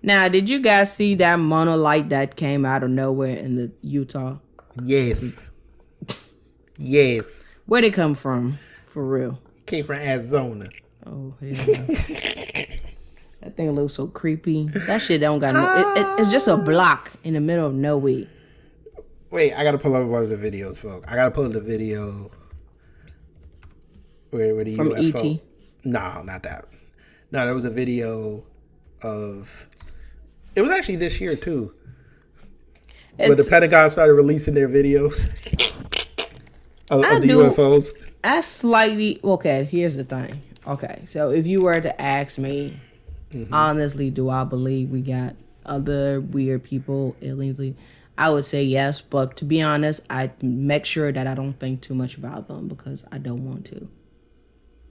Now, 0.02 0.28
did 0.28 0.48
you 0.48 0.60
guys 0.60 0.94
see 0.94 1.14
that 1.16 1.36
monolith 1.36 2.10
that 2.10 2.36
came 2.36 2.64
out 2.64 2.82
of 2.82 2.90
nowhere 2.90 3.36
in 3.36 3.56
the 3.56 3.72
Utah? 3.82 4.38
Yes. 4.82 5.50
yes. 6.76 7.35
Where'd 7.66 7.84
it 7.84 7.94
come 7.94 8.14
from? 8.14 8.58
For 8.86 9.04
real? 9.04 9.40
Came 9.66 9.84
from 9.84 9.96
Arizona. 9.96 10.68
Oh 11.04 11.34
yeah. 11.40 11.86
That 13.46 13.56
thing 13.56 13.70
looks 13.70 13.94
so 13.94 14.08
creepy. 14.08 14.68
That 14.88 14.98
shit 15.00 15.20
don't 15.20 15.38
got 15.38 15.54
no. 15.54 15.92
It, 15.94 16.00
it, 16.00 16.20
it's 16.20 16.32
just 16.32 16.48
a 16.48 16.56
block 16.56 17.12
in 17.22 17.34
the 17.34 17.40
middle 17.40 17.64
of 17.64 17.74
nowhere. 17.74 18.24
Wait, 19.30 19.52
I 19.54 19.62
gotta 19.62 19.78
pull 19.78 19.94
up 19.94 20.04
one 20.08 20.24
of 20.24 20.30
the 20.30 20.36
videos, 20.36 20.78
folks. 20.78 21.06
I 21.06 21.14
gotta 21.14 21.30
pull 21.30 21.46
up 21.46 21.52
the 21.52 21.60
video. 21.60 22.32
Where, 24.30 24.52
where 24.52 24.64
the 24.64 24.74
From 24.74 24.88
UFO. 24.88 25.36
ET. 25.36 25.40
No, 25.84 26.22
not 26.24 26.42
that. 26.42 26.64
No, 27.30 27.44
there 27.44 27.54
was 27.54 27.64
a 27.64 27.70
video 27.70 28.42
of. 29.02 29.68
It 30.56 30.62
was 30.62 30.72
actually 30.72 30.96
this 30.96 31.20
year 31.20 31.36
too, 31.36 31.72
it's, 33.16 33.28
where 33.28 33.36
the 33.36 33.46
Pentagon 33.48 33.90
started 33.90 34.14
releasing 34.14 34.54
their 34.54 34.68
videos 34.68 35.24
of, 36.90 37.04
of 37.04 37.22
the 37.22 37.28
do, 37.28 37.50
UFOs. 37.50 37.90
I 38.22 38.40
slightly 38.40 39.20
okay. 39.22 39.64
Here's 39.64 39.96
the 39.96 40.04
thing. 40.04 40.42
Okay, 40.66 41.02
so 41.04 41.30
if 41.30 41.46
you 41.46 41.62
were 41.62 41.80
to 41.80 42.00
ask 42.00 42.38
me 42.38 42.76
Mm-hmm. 43.32 43.52
Honestly, 43.52 44.10
do 44.10 44.30
I 44.30 44.44
believe 44.44 44.90
we 44.90 45.00
got 45.00 45.34
other 45.64 46.20
weird 46.20 46.62
people, 46.64 47.16
aliens? 47.20 47.76
I 48.16 48.30
would 48.30 48.46
say 48.46 48.64
yes, 48.64 49.02
but 49.02 49.36
to 49.38 49.44
be 49.44 49.60
honest, 49.60 50.06
I 50.08 50.30
make 50.40 50.86
sure 50.86 51.12
that 51.12 51.26
I 51.26 51.34
don't 51.34 51.54
think 51.54 51.82
too 51.82 51.94
much 51.94 52.16
about 52.16 52.48
them 52.48 52.68
because 52.68 53.04
I 53.12 53.18
don't 53.18 53.44
want 53.44 53.66
to. 53.66 53.88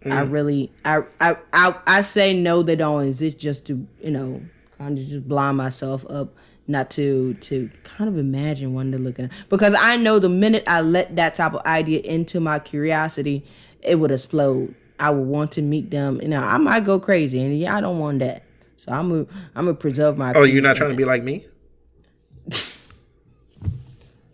Mm. 0.03 0.11
I 0.11 0.21
really, 0.21 0.71
I, 0.83 1.01
I, 1.19 1.37
I, 1.51 1.75
I 1.87 2.01
say 2.01 2.39
no, 2.39 2.61
they 2.61 2.75
don't 2.75 3.07
exist 3.07 3.39
just 3.39 3.65
to, 3.67 3.87
you 4.01 4.11
know, 4.11 4.41
kind 4.77 4.99
of 4.99 5.07
just 5.07 5.27
blind 5.27 5.57
myself 5.57 6.05
up, 6.07 6.35
not 6.67 6.89
to, 6.91 7.35
to 7.35 7.69
kind 7.83 8.07
of 8.09 8.17
imagine 8.17 8.73
they're 8.91 8.99
looking 8.99 9.25
at. 9.25 9.31
Because 9.49 9.75
I 9.77 9.97
know 9.97 10.19
the 10.19 10.29
minute 10.29 10.63
I 10.67 10.81
let 10.81 11.15
that 11.15 11.35
type 11.35 11.53
of 11.53 11.65
idea 11.65 11.99
into 11.99 12.39
my 12.39 12.59
curiosity, 12.59 13.45
it 13.81 13.95
would 13.95 14.11
explode. 14.11 14.75
I 14.99 15.09
would 15.09 15.27
want 15.27 15.51
to 15.53 15.61
meet 15.61 15.91
them. 15.91 16.21
You 16.21 16.29
know, 16.29 16.41
I 16.41 16.57
might 16.57 16.85
go 16.85 16.99
crazy, 16.99 17.41
and 17.41 17.57
yeah, 17.57 17.75
I 17.75 17.81
don't 17.81 17.99
want 17.99 18.19
that. 18.19 18.43
So 18.77 18.91
I'm 18.91 19.09
gonna 19.09 19.25
I'm 19.55 19.65
gonna 19.65 19.75
preserve 19.75 20.17
my. 20.17 20.33
Oh, 20.33 20.43
you're 20.43 20.61
not 20.61 20.77
trying 20.77 20.91
to 20.91 20.95
be 20.95 21.05
like 21.05 21.23
me. 21.23 21.45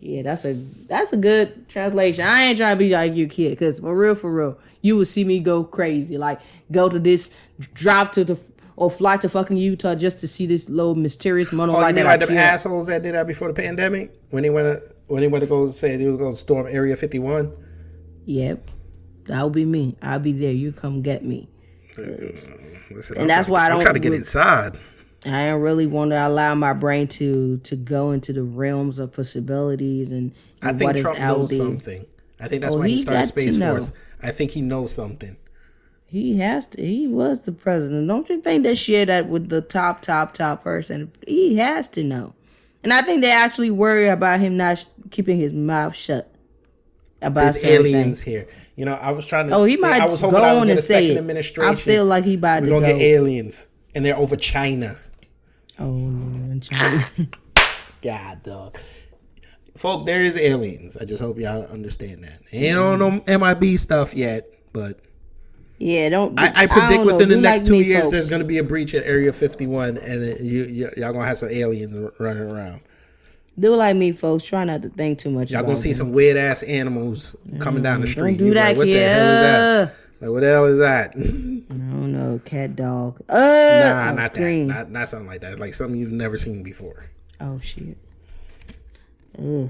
yeah, 0.00 0.22
that's 0.22 0.44
a 0.44 0.52
that's 0.52 1.12
a 1.12 1.16
good 1.16 1.68
translation. 1.68 2.24
I 2.26 2.44
ain't 2.44 2.58
trying 2.58 2.76
to 2.76 2.78
be 2.78 2.90
like 2.90 3.14
you, 3.14 3.26
kid, 3.26 3.50
because 3.50 3.80
for 3.80 3.96
real, 3.96 4.14
for 4.14 4.32
real, 4.32 4.58
you 4.80 4.96
would 4.98 5.08
see 5.08 5.24
me 5.24 5.40
go 5.40 5.64
crazy, 5.64 6.18
like 6.18 6.40
go 6.70 6.88
to 6.88 6.98
this, 6.98 7.34
drive 7.74 8.10
to 8.12 8.24
the 8.24 8.36
or 8.76 8.90
fly 8.90 9.16
to 9.18 9.28
fucking 9.28 9.56
Utah 9.56 9.94
just 9.94 10.20
to 10.20 10.28
see 10.28 10.46
this 10.46 10.68
little 10.68 10.94
mysterious 10.94 11.52
monolith. 11.52 11.84
Oh, 11.84 11.88
you 11.88 11.94
mean 11.94 12.04
like 12.04 12.20
them 12.20 12.36
assholes 12.36 12.86
that 12.86 13.02
did 13.02 13.14
that 13.14 13.26
before 13.26 13.48
the 13.48 13.54
pandemic 13.54 14.14
when 14.30 14.42
they 14.42 14.50
went 14.50 14.66
to, 14.66 14.94
when 15.06 15.20
they 15.20 15.28
went 15.28 15.42
to 15.42 15.46
go 15.46 15.70
say 15.70 15.96
they 15.96 16.06
was 16.06 16.18
going 16.18 16.32
to 16.32 16.38
storm 16.38 16.66
Area 16.68 16.96
51? 16.96 17.52
Yep. 18.26 18.70
That'll 19.26 19.50
be 19.50 19.64
me. 19.64 19.96
I'll 20.02 20.18
be 20.18 20.32
there. 20.32 20.52
You 20.52 20.72
come 20.72 21.02
get 21.02 21.24
me. 21.24 21.48
Mm, 21.94 22.90
listen, 22.90 23.16
and 23.16 23.22
I'm 23.22 23.28
that's 23.28 23.48
why 23.48 23.66
I 23.66 23.68
don't. 23.68 23.78
I'm 23.78 23.84
trying 23.84 23.94
to 23.94 24.00
get 24.00 24.12
inside. 24.12 24.78
I 25.24 25.46
don't 25.46 25.60
really 25.60 25.86
want 25.86 26.10
to 26.10 26.26
allow 26.26 26.54
my 26.54 26.72
brain 26.72 27.06
to 27.08 27.58
to 27.58 27.76
go 27.76 28.10
into 28.10 28.32
the 28.32 28.42
realms 28.42 28.98
of 28.98 29.12
possibilities 29.12 30.10
and, 30.10 30.32
and 30.60 30.70
I 30.70 30.72
think 30.72 30.94
what 30.94 30.96
Trump 30.96 31.16
is 31.16 31.22
out 31.22 31.38
knows 31.38 31.50
there. 31.50 31.58
something. 31.58 32.06
I 32.40 32.48
think 32.48 32.62
that's 32.62 32.74
oh, 32.74 32.78
why 32.78 32.88
he, 32.88 32.94
he 32.94 33.02
started 33.02 33.26
Space 33.28 33.58
Force. 33.58 33.92
I 34.20 34.32
think 34.32 34.50
he 34.50 34.60
knows 34.60 34.92
something. 34.92 35.36
He 36.12 36.36
has 36.40 36.66
to. 36.66 36.86
He 36.86 37.08
was 37.08 37.46
the 37.46 37.52
president. 37.52 38.06
Don't 38.06 38.28
you 38.28 38.42
think 38.42 38.64
they 38.64 38.74
share 38.74 39.06
that 39.06 39.28
with 39.28 39.48
the 39.48 39.62
top, 39.62 40.02
top, 40.02 40.34
top 40.34 40.62
person? 40.62 41.10
He 41.26 41.56
has 41.56 41.88
to 41.88 42.04
know. 42.04 42.34
And 42.84 42.92
I 42.92 43.00
think 43.00 43.22
they 43.22 43.30
actually 43.30 43.70
worry 43.70 44.08
about 44.08 44.38
him 44.38 44.58
not 44.58 44.84
keeping 45.10 45.38
his 45.38 45.54
mouth 45.54 45.96
shut 45.96 46.30
about 47.22 47.54
There's 47.54 47.64
aliens 47.64 48.04
things. 48.04 48.22
here. 48.22 48.46
You 48.76 48.84
know, 48.84 48.92
I 48.92 49.12
was 49.12 49.24
trying 49.24 49.48
to. 49.48 49.54
Oh, 49.54 49.64
he 49.64 49.76
say, 49.76 49.80
might 49.80 50.02
I 50.02 50.04
was 50.04 50.20
go 50.20 50.58
on 50.58 50.68
and 50.68 50.78
say 50.78 51.12
it. 51.12 51.16
Administration. 51.16 51.72
I 51.72 51.74
feel 51.76 52.04
like 52.04 52.24
he 52.24 52.34
about 52.34 52.64
to 52.64 52.66
go. 52.68 52.80
get 52.80 53.00
aliens, 53.00 53.66
and 53.94 54.04
they're 54.04 54.16
over 54.16 54.36
China. 54.36 54.98
Oh, 55.78 55.88
Lord, 55.88 56.60
China. 56.60 57.06
God, 58.02 58.42
dog. 58.42 58.76
Folk, 59.78 60.04
there 60.04 60.22
is 60.22 60.36
aliens. 60.36 60.98
I 60.98 61.06
just 61.06 61.22
hope 61.22 61.38
y'all 61.38 61.64
understand 61.64 62.24
that. 62.24 62.42
Ain't 62.52 62.76
on 62.76 62.98
no 62.98 63.38
MIB 63.38 63.78
stuff 63.80 64.12
yet, 64.12 64.52
but 64.74 65.00
yeah, 65.82 66.08
don't. 66.10 66.38
I, 66.38 66.52
I 66.54 66.66
predict 66.66 67.00
I 67.00 67.04
within 67.04 67.28
know. 67.28 67.34
the 67.34 67.40
next 67.40 67.62
like 67.62 67.66
two 67.66 67.82
years, 67.82 68.02
folks. 68.02 68.12
there's 68.12 68.30
going 68.30 68.40
to 68.40 68.46
be 68.46 68.58
a 68.58 68.62
breach 68.62 68.94
at 68.94 69.04
Area 69.04 69.32
51, 69.32 69.96
and 69.98 70.22
it, 70.22 70.40
you, 70.40 70.62
you, 70.64 70.90
y'all 70.96 71.12
gonna 71.12 71.26
have 71.26 71.38
some 71.38 71.48
aliens 71.48 72.12
running 72.20 72.44
around. 72.44 72.82
Do 73.58 73.74
like 73.74 73.96
me, 73.96 74.12
folks. 74.12 74.44
Try 74.44 74.62
not 74.62 74.82
to 74.82 74.90
think 74.90 75.18
too 75.18 75.30
much. 75.30 75.50
Y'all 75.50 75.64
gonna 75.64 75.76
see 75.76 75.90
them. 75.90 75.96
some 75.96 76.12
weird 76.12 76.36
ass 76.36 76.62
animals 76.62 77.34
coming 77.58 77.82
down 77.82 78.00
the 78.00 78.06
street. 78.06 78.38
Don't 78.38 78.48
do 78.48 78.54
that, 78.54 78.68
like, 78.68 78.76
what 78.76 78.86
the 78.86 78.92
hell 78.92 79.28
is 79.28 79.88
that? 79.88 79.94
Like, 80.20 80.30
what 80.30 80.40
the 80.40 80.46
hell 80.46 80.64
is 80.66 80.78
that? 80.78 81.16
no, 81.16 82.06
no, 82.06 82.38
cat 82.44 82.76
dog. 82.76 83.20
Uh, 83.28 83.34
nah, 83.34 84.12
not 84.12 84.30
scream. 84.30 84.68
that. 84.68 84.74
Not, 84.74 84.90
not 84.90 85.08
something 85.08 85.26
like 85.26 85.40
that. 85.40 85.58
Like 85.58 85.74
something 85.74 85.98
you've 85.98 86.12
never 86.12 86.38
seen 86.38 86.62
before. 86.62 87.06
Oh 87.40 87.58
shit. 87.58 87.98
Ugh. 89.36 89.68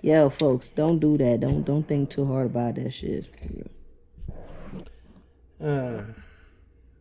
Yo, 0.00 0.30
folks, 0.30 0.70
don't 0.70 1.00
do 1.00 1.18
that. 1.18 1.40
Don't 1.40 1.64
don't 1.64 1.88
think 1.88 2.08
too 2.08 2.24
hard 2.24 2.46
about 2.46 2.76
that 2.76 2.92
shit. 2.92 3.26
Uh, 5.62 6.02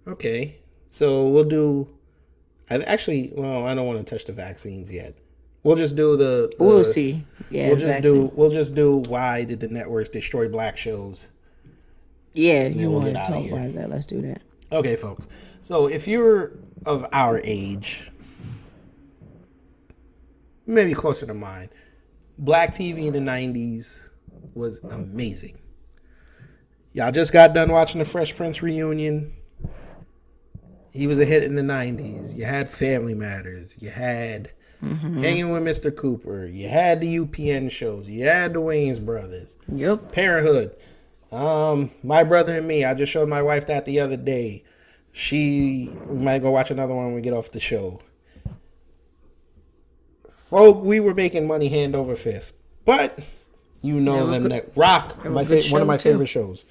okay. 0.08 0.58
So 0.90 1.28
we'll 1.28 1.44
do. 1.44 1.88
I 2.70 2.78
actually, 2.78 3.32
well, 3.36 3.66
I 3.66 3.76
don't 3.76 3.86
want 3.86 4.06
to 4.06 4.14
touch 4.14 4.26
the 4.26 4.34
vaccines 4.34 4.92
yet. 4.92 5.16
We'll 5.64 5.78
just 5.78 5.96
do 5.96 6.18
the. 6.18 6.54
the 6.58 6.64
we'll 6.64 6.84
see. 6.84 7.26
Yeah, 7.50 7.68
we'll 7.68 7.78
just 7.78 7.86
vaccine. 7.86 8.14
do. 8.14 8.32
We'll 8.36 8.52
just 8.52 8.76
do. 8.76 8.98
Why 8.98 9.44
did 9.44 9.60
the 9.60 9.70
networks 9.70 10.10
destroy 10.10 10.50
black 10.50 10.78
shows? 10.78 11.28
Yeah, 12.34 12.68
you 12.68 12.90
we'll 12.90 13.02
want 13.02 13.14
to 13.14 13.26
talk 13.26 13.46
about 13.46 13.74
that? 13.76 13.90
Let's 13.90 14.06
do 14.06 14.22
that. 14.24 14.42
Okay, 14.72 14.96
folks. 14.96 15.28
So 15.62 15.88
if 15.88 16.08
you're 16.08 16.52
of 16.86 17.06
our 17.14 17.40
age, 17.44 18.12
maybe 20.66 20.94
closer 20.94 21.26
to 21.26 21.34
mine, 21.34 21.70
black 22.38 22.76
TV 22.76 23.06
in 23.06 23.14
the 23.14 23.20
'90s 23.20 24.02
was 24.54 24.80
amazing. 24.84 25.58
Y'all 26.94 27.12
just 27.12 27.34
got 27.34 27.54
done 27.54 27.72
watching 27.72 28.00
the 28.00 28.06
Fresh 28.06 28.36
Prince 28.36 28.62
reunion. 28.62 29.34
He 30.92 31.08
was 31.08 31.20
a 31.20 31.26
hit 31.26 31.44
in 31.44 31.56
the 31.56 31.62
'90s. 31.62 32.36
You 32.36 32.46
had 32.46 32.70
Family 32.70 33.16
Matters. 33.16 33.78
You 33.80 33.90
had 33.90 34.52
Hanging 34.84 35.50
with 35.52 35.64
Mr. 35.64 35.96
Cooper. 35.96 36.46
You 36.46 36.68
had 36.68 37.00
the 37.00 37.20
UPN 37.20 37.72
shows. 37.72 38.10
You 38.10 38.26
had 38.26 38.54
the 38.54 38.60
Wayans 38.60 39.04
Brothers. 39.04 39.56
Yep. 39.74 40.12
Parenthood. 40.12 40.76
Um, 41.32 41.92
my 42.04 42.24
brother 42.24 42.58
and 42.58 42.68
me. 42.68 42.84
I 42.84 42.94
just 42.94 43.12
showed 43.12 43.30
my 43.30 43.42
wife 43.42 43.66
that 43.68 43.86
the 43.86 44.02
other 44.02 44.18
day. 44.18 44.64
She 45.14 45.90
we 46.08 46.18
might 46.18 46.42
go 46.42 46.52
watch 46.52 46.70
another 46.72 46.94
one 46.94 47.06
when 47.06 47.16
we 47.16 47.22
get 47.22 47.34
off 47.34 47.52
the 47.52 47.60
show. 47.60 48.00
Folk, 50.30 50.84
we 50.84 51.00
were 51.00 51.14
making 51.14 51.48
money 51.48 51.70
hand 51.70 51.96
over 51.96 52.16
fist, 52.16 52.52
but 52.84 53.20
you 53.84 54.00
know 54.00 54.26
Yeah, 54.26 54.40
them 54.40 54.50
that 54.50 54.76
rock. 54.76 55.24
My 55.26 55.46
fa- 55.46 55.62
one 55.70 55.82
of 55.82 55.88
my 55.88 55.98
too. 55.98 56.12
favorite 56.14 56.28
shows. 56.28 56.66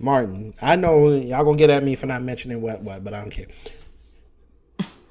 Martin. 0.00 0.54
I 0.60 0.74
know 0.76 1.10
y'all 1.12 1.44
gonna 1.44 1.56
get 1.56 1.70
at 1.70 1.84
me 1.84 1.94
for 1.94 2.06
not 2.06 2.22
mentioning 2.22 2.60
what 2.60 2.82
what, 2.82 3.04
but 3.04 3.14
I 3.14 3.20
don't 3.20 3.30
care. 3.30 3.46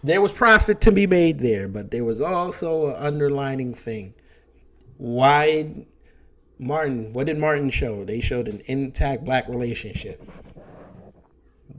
There 0.04 0.22
was 0.22 0.32
profit 0.32 0.82
to 0.82 0.92
be 0.92 1.08
made 1.08 1.40
there, 1.40 1.68
but 1.68 1.92
there 1.92 2.04
was 2.04 2.20
also 2.22 2.88
an 2.90 2.96
underlining 2.96 3.74
thing. 3.74 4.14
Why 4.98 5.86
Martin, 6.60 7.14
what 7.14 7.28
did 7.28 7.38
Martin 7.38 7.70
show? 7.70 8.04
They 8.04 8.20
showed 8.20 8.48
an 8.48 8.62
intact 8.66 9.24
black 9.24 9.48
relationship. 9.48 10.22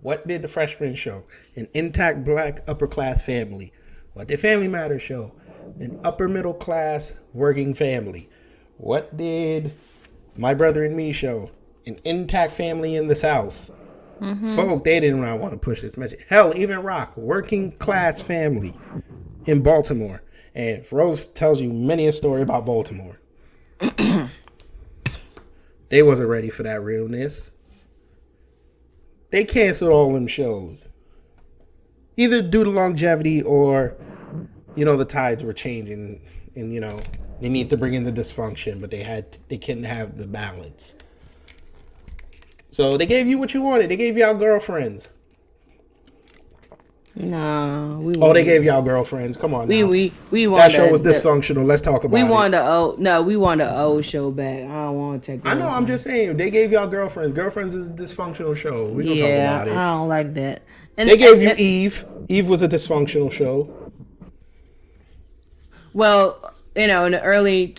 What 0.03 0.27
did 0.29 0.43
the 0.43 0.49
freshman 0.49 0.95
show? 0.95 1.25
An 1.57 1.67
intact 1.75 2.25
black 2.25 2.61
upper 2.69 2.87
class 2.87 3.23
family. 3.25 3.73
What 4.13 4.29
did 4.29 4.39
Family 4.41 4.69
Matters 4.69 5.03
show? 5.03 5.33
An 5.81 5.99
upper 6.05 6.29
middle 6.29 6.55
class 6.55 7.15
working 7.33 7.75
family. 7.75 8.29
What 8.79 9.17
did 9.17 9.75
My 10.37 10.55
Brother 10.55 10.85
and 10.85 10.97
Me 10.97 11.13
show? 11.13 11.51
An 11.87 11.99
intact 12.05 12.53
family 12.53 12.95
in 12.97 13.09
the 13.09 13.15
South. 13.15 13.71
Mm-hmm. 14.21 14.57
Folk, 14.57 14.85
they 14.85 15.01
did 15.01 15.15
not 15.15 15.39
want 15.39 15.53
to 15.53 15.59
push 15.59 15.83
this 15.83 15.97
message. 15.97 16.25
Hell, 16.29 16.53
even 16.57 16.81
Roc, 16.81 17.17
working 17.17 17.73
class 17.73 18.21
family 18.21 18.77
in 19.47 19.63
Baltimore. 19.63 20.23
And 20.55 20.85
Rose 20.93 21.27
tells 21.29 21.61
you 21.61 21.73
many 21.73 22.07
a 22.07 22.13
story 22.13 22.43
about 22.43 22.67
Baltimore. 22.67 23.21
they 25.89 26.03
wasn't 26.03 26.29
ready 26.29 26.51
for 26.51 26.63
that 26.63 26.83
realness. 26.83 27.51
They 29.31 29.45
canceled 29.45 29.93
all 29.93 30.13
them 30.13 30.27
shows. 30.27 30.89
Either 32.17 32.43
due 32.43 32.65
to 32.65 32.71
longevity 32.71 33.43
or, 33.43 33.97
you 34.75 34.85
know, 34.85 34.97
the 34.97 35.05
tides 35.05 35.45
were 35.45 35.53
changing 35.53 36.21
and, 36.57 36.73
you 36.73 36.81
know, 36.81 37.01
they 37.41 37.49
need 37.49 37.71
to 37.71 37.77
bring 37.77 37.95
in 37.95 38.05
the 38.05 38.13
dysfunction, 38.13 38.81
but 38.81 38.91
they 38.91 39.03
had 39.03 39.37
they 39.49 39.59
couldn't 39.59 39.85
have 39.85 40.17
the 40.19 40.27
balance. 40.27 40.95
So 42.71 42.97
they 42.97 43.07
gave 43.07 43.27
you 43.27 43.39
what 43.39 43.55
you 43.55 43.63
wanted. 43.63 43.91
They 43.91 43.97
gave 43.97 44.17
y'all 44.17 44.35
girlfriends. 44.35 45.09
No, 47.21 47.99
we 48.01 48.15
Oh, 48.17 48.33
they 48.33 48.45
gave 48.45 48.63
y'all 48.63 48.81
girlfriends. 48.83 49.37
Come 49.37 49.53
on. 49.53 49.67
we 49.67 49.83
now. 49.83 49.89
we 49.89 50.13
we 50.31 50.47
want 50.47 50.63
That 50.63 50.73
show 50.73 50.87
the- 50.87 50.93
was 50.93 51.03
the- 51.03 51.11
dysfunctional. 51.11 51.67
Let's 51.67 51.83
talk 51.83 52.05
about 52.05 52.13
We 52.15 52.23
want 52.23 52.53
the 52.53 52.65
old 52.65 53.01
no, 53.01 53.23
we 53.23 53.37
want 53.37 53.59
the 53.61 53.77
old 53.77 54.05
show 54.05 54.31
back. 54.31 54.61
I 54.65 54.85
don't 54.85 54.97
want 54.97 55.23
to 55.25 55.33
take. 55.33 55.45
I 55.45 55.55
know. 55.55 55.69
I'm 55.69 55.87
just 55.87 56.05
saying. 56.05 56.37
They 56.37 56.51
gave 56.51 56.71
y'all 56.71 56.87
girlfriends. 56.87 57.35
Girlfriends 57.35 57.75
is 57.75 57.89
a 57.89 57.93
dysfunctional 57.93 58.55
show. 58.57 58.85
We 58.87 59.03
gonna 59.05 59.17
yeah. 59.17 59.27
talk 59.51 59.63
about 59.63 59.69
it. 59.69 59.77
I 59.77 59.95
don't 59.97 60.09
like 60.09 60.35
that. 60.35 60.63
And 60.97 61.09
They 61.09 61.17
gave 61.17 61.43
you 61.43 61.51
and- 61.51 61.59
Eve. 61.59 62.05
Eve 62.29 62.47
was 62.49 62.63
a 62.63 62.69
dysfunctional 62.69 63.33
show. 63.33 63.69
Well, 65.93 66.53
you 66.79 66.87
know, 66.87 67.05
in 67.05 67.13
the 67.13 67.23
early, 67.23 67.77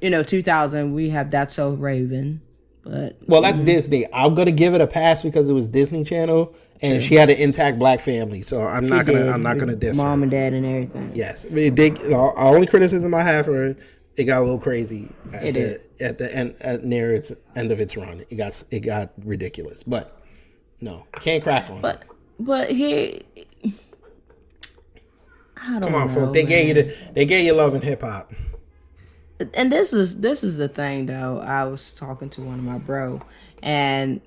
you 0.00 0.10
know, 0.10 0.22
2000, 0.22 0.92
we 0.94 1.08
have 1.10 1.30
That's 1.30 1.54
So 1.54 1.70
Raven, 1.70 2.40
but 2.84 3.18
Well, 3.26 3.42
that's 3.42 3.58
Disney. 3.58 4.06
I'm 4.12 4.34
gonna 4.34 4.50
give 4.52 4.74
it 4.74 4.80
a 4.80 4.86
pass 4.86 5.22
because 5.22 5.48
it 5.48 5.52
was 5.52 5.66
Disney 5.66 6.04
Channel 6.04 6.54
and 6.82 7.02
she 7.02 7.14
had 7.14 7.30
an 7.30 7.38
intact 7.38 7.78
black 7.78 8.00
family. 8.00 8.42
So 8.42 8.60
I'm 8.60 8.88
not 8.88 9.06
gonna. 9.06 9.20
did 9.20 9.28
I'm 9.28 9.42
not 9.42 9.58
gonna 9.58 9.76
diss 9.76 9.96
her. 9.96 10.02
mom 10.02 10.22
and 10.22 10.30
dad 10.30 10.52
and 10.52 10.66
everything. 10.66 11.12
Yes, 11.14 11.46
I 11.46 11.52
mean, 11.52 11.74
they, 11.74 11.90
our 12.12 12.36
only 12.38 12.66
criticism 12.66 13.14
I 13.14 13.22
have 13.22 13.46
for 13.46 13.64
it, 13.66 13.78
it 14.16 14.24
got 14.24 14.40
a 14.40 14.44
little 14.44 14.58
crazy 14.58 15.08
at 15.32 15.44
It 15.44 15.54
the, 15.54 15.60
did. 15.60 15.80
at 16.00 16.18
the 16.18 16.34
end 16.34 16.54
at 16.60 16.84
near 16.84 17.14
its 17.14 17.32
end 17.56 17.70
of 17.72 17.80
its 17.80 17.96
run. 17.96 18.24
It 18.30 18.36
got 18.36 18.62
it 18.70 18.80
got 18.80 19.12
ridiculous, 19.24 19.82
but 19.82 20.20
no, 20.80 21.06
can't 21.20 21.42
crack 21.42 21.70
on. 21.70 21.76
it. 21.76 21.82
But 21.82 22.02
but 22.40 22.70
he, 22.72 23.22
I 25.64 25.72
don't 25.78 25.82
Come 25.82 25.94
on, 25.94 26.06
know, 26.08 26.14
folks. 26.14 26.32
They 26.34 26.44
gave 26.44 26.68
you 26.68 26.74
the 26.74 26.94
they 27.14 27.24
gave 27.24 27.44
you 27.44 27.52
love 27.52 27.74
in 27.74 27.82
hip 27.82 28.02
hop. 28.02 28.32
and 29.54 29.70
this 29.72 29.92
is 29.92 30.20
this 30.20 30.42
is 30.44 30.56
the 30.56 30.68
thing 30.68 31.06
though. 31.06 31.38
I 31.40 31.64
was 31.64 31.92
talking 31.94 32.28
to 32.30 32.42
one 32.42 32.58
of 32.58 32.64
my 32.64 32.78
bro, 32.78 33.20
and 33.62 34.20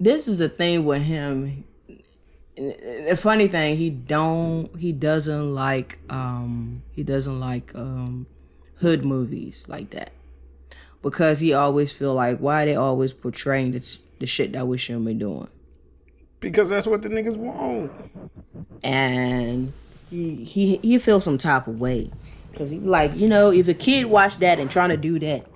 this 0.00 0.28
is 0.28 0.38
the 0.38 0.48
thing 0.48 0.84
with 0.84 1.02
him. 1.02 1.64
The 2.56 3.16
funny 3.16 3.46
thing, 3.48 3.76
he 3.76 3.88
don't 3.90 4.74
he 4.78 4.90
doesn't 4.92 5.54
like 5.54 5.98
um 6.10 6.82
he 6.90 7.02
doesn't 7.04 7.38
like 7.38 7.72
um 7.74 8.26
hood 8.80 9.04
movies 9.04 9.66
like 9.68 9.90
that 9.90 10.10
because 11.02 11.38
he 11.40 11.52
always 11.52 11.92
feel 11.92 12.14
like 12.14 12.38
why 12.38 12.64
they 12.64 12.74
always 12.74 13.12
portraying 13.12 13.70
the, 13.72 13.98
the 14.18 14.26
shit 14.26 14.52
that 14.52 14.66
we 14.66 14.76
shouldn't 14.76 15.06
be 15.06 15.14
doing. 15.14 15.48
Because 16.40 16.68
that's 16.68 16.86
what 16.86 17.02
the 17.02 17.08
niggas 17.08 17.36
want. 17.36 17.92
and 18.82 19.72
he 20.10 20.44
he, 20.44 20.76
he 20.78 20.98
feels 20.98 21.24
some 21.24 21.38
type 21.38 21.66
of 21.66 21.80
way 21.80 22.10
because 22.50 22.70
he 22.70 22.78
like 22.78 23.16
you 23.16 23.28
know 23.28 23.50
if 23.50 23.68
a 23.68 23.74
kid 23.74 24.06
watch 24.06 24.38
that 24.38 24.58
and 24.58 24.70
trying 24.70 24.90
to 24.90 24.96
do 24.96 25.18
that, 25.18 25.46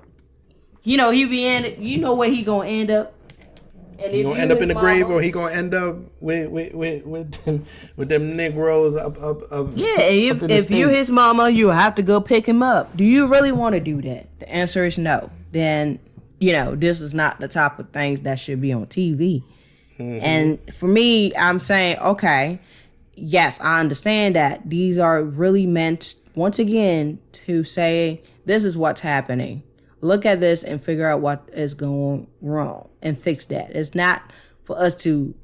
you 0.82 0.96
know 0.96 1.10
he 1.10 1.26
be 1.26 1.46
in 1.46 1.64
it. 1.64 1.78
You 1.78 1.98
know 1.98 2.14
where 2.14 2.30
he 2.30 2.42
gonna 2.42 2.68
end 2.68 2.90
up. 2.90 3.14
And 3.98 4.12
He 4.12 4.20
if 4.20 4.26
gonna 4.26 4.40
end 4.40 4.52
up 4.52 4.60
in 4.60 4.68
the 4.68 4.74
grave, 4.74 5.08
or 5.08 5.22
he 5.22 5.30
gonna 5.30 5.54
end 5.54 5.74
up 5.74 5.96
with 6.20 6.50
with 6.50 6.74
with 6.74 7.04
with 7.04 7.44
them, 7.44 7.66
with 7.96 8.08
them 8.08 8.36
Negroes 8.36 8.96
up 8.96 9.20
up 9.22 9.50
up. 9.52 9.68
yeah. 9.74 10.00
If 10.00 10.42
up 10.42 10.50
if 10.50 10.70
you 10.70 10.88
his 10.88 11.10
mama, 11.10 11.50
you 11.50 11.68
have 11.68 11.94
to 11.96 12.02
go 12.02 12.20
pick 12.20 12.46
him 12.46 12.62
up. 12.62 12.96
Do 12.96 13.04
you 13.04 13.26
really 13.26 13.52
want 13.52 13.74
to 13.74 13.80
do 13.80 14.02
that? 14.02 14.26
The 14.40 14.52
answer 14.52 14.84
is 14.84 14.98
no. 14.98 15.30
Then 15.52 15.98
you 16.40 16.52
know 16.52 16.74
this 16.74 17.00
is 17.00 17.14
not 17.14 17.38
the 17.38 17.48
type 17.48 17.78
of 17.78 17.90
things 17.90 18.22
that 18.22 18.40
should 18.40 18.60
be 18.60 18.72
on 18.72 18.86
TV. 18.86 19.44
Mm-hmm. 19.98 20.24
And 20.24 20.74
for 20.74 20.88
me, 20.88 21.34
I'm 21.36 21.60
saying, 21.60 21.98
okay, 21.98 22.58
yes, 23.14 23.60
I 23.60 23.80
understand 23.80 24.36
that 24.36 24.68
these 24.68 24.98
are 24.98 25.22
really 25.22 25.66
meant 25.66 26.14
once 26.34 26.58
again 26.58 27.20
to 27.32 27.64
say 27.64 28.22
this 28.44 28.64
is 28.64 28.76
what's 28.76 29.00
happening. 29.02 29.62
Look 30.00 30.26
at 30.26 30.40
this 30.40 30.64
and 30.64 30.82
figure 30.82 31.06
out 31.08 31.20
what 31.20 31.48
is 31.52 31.74
going 31.74 32.26
wrong 32.40 32.88
and 33.00 33.18
fix 33.18 33.44
that. 33.46 33.70
It's 33.70 33.94
not 33.94 34.22
for 34.64 34.76
us 34.78 34.94
to 34.96 35.34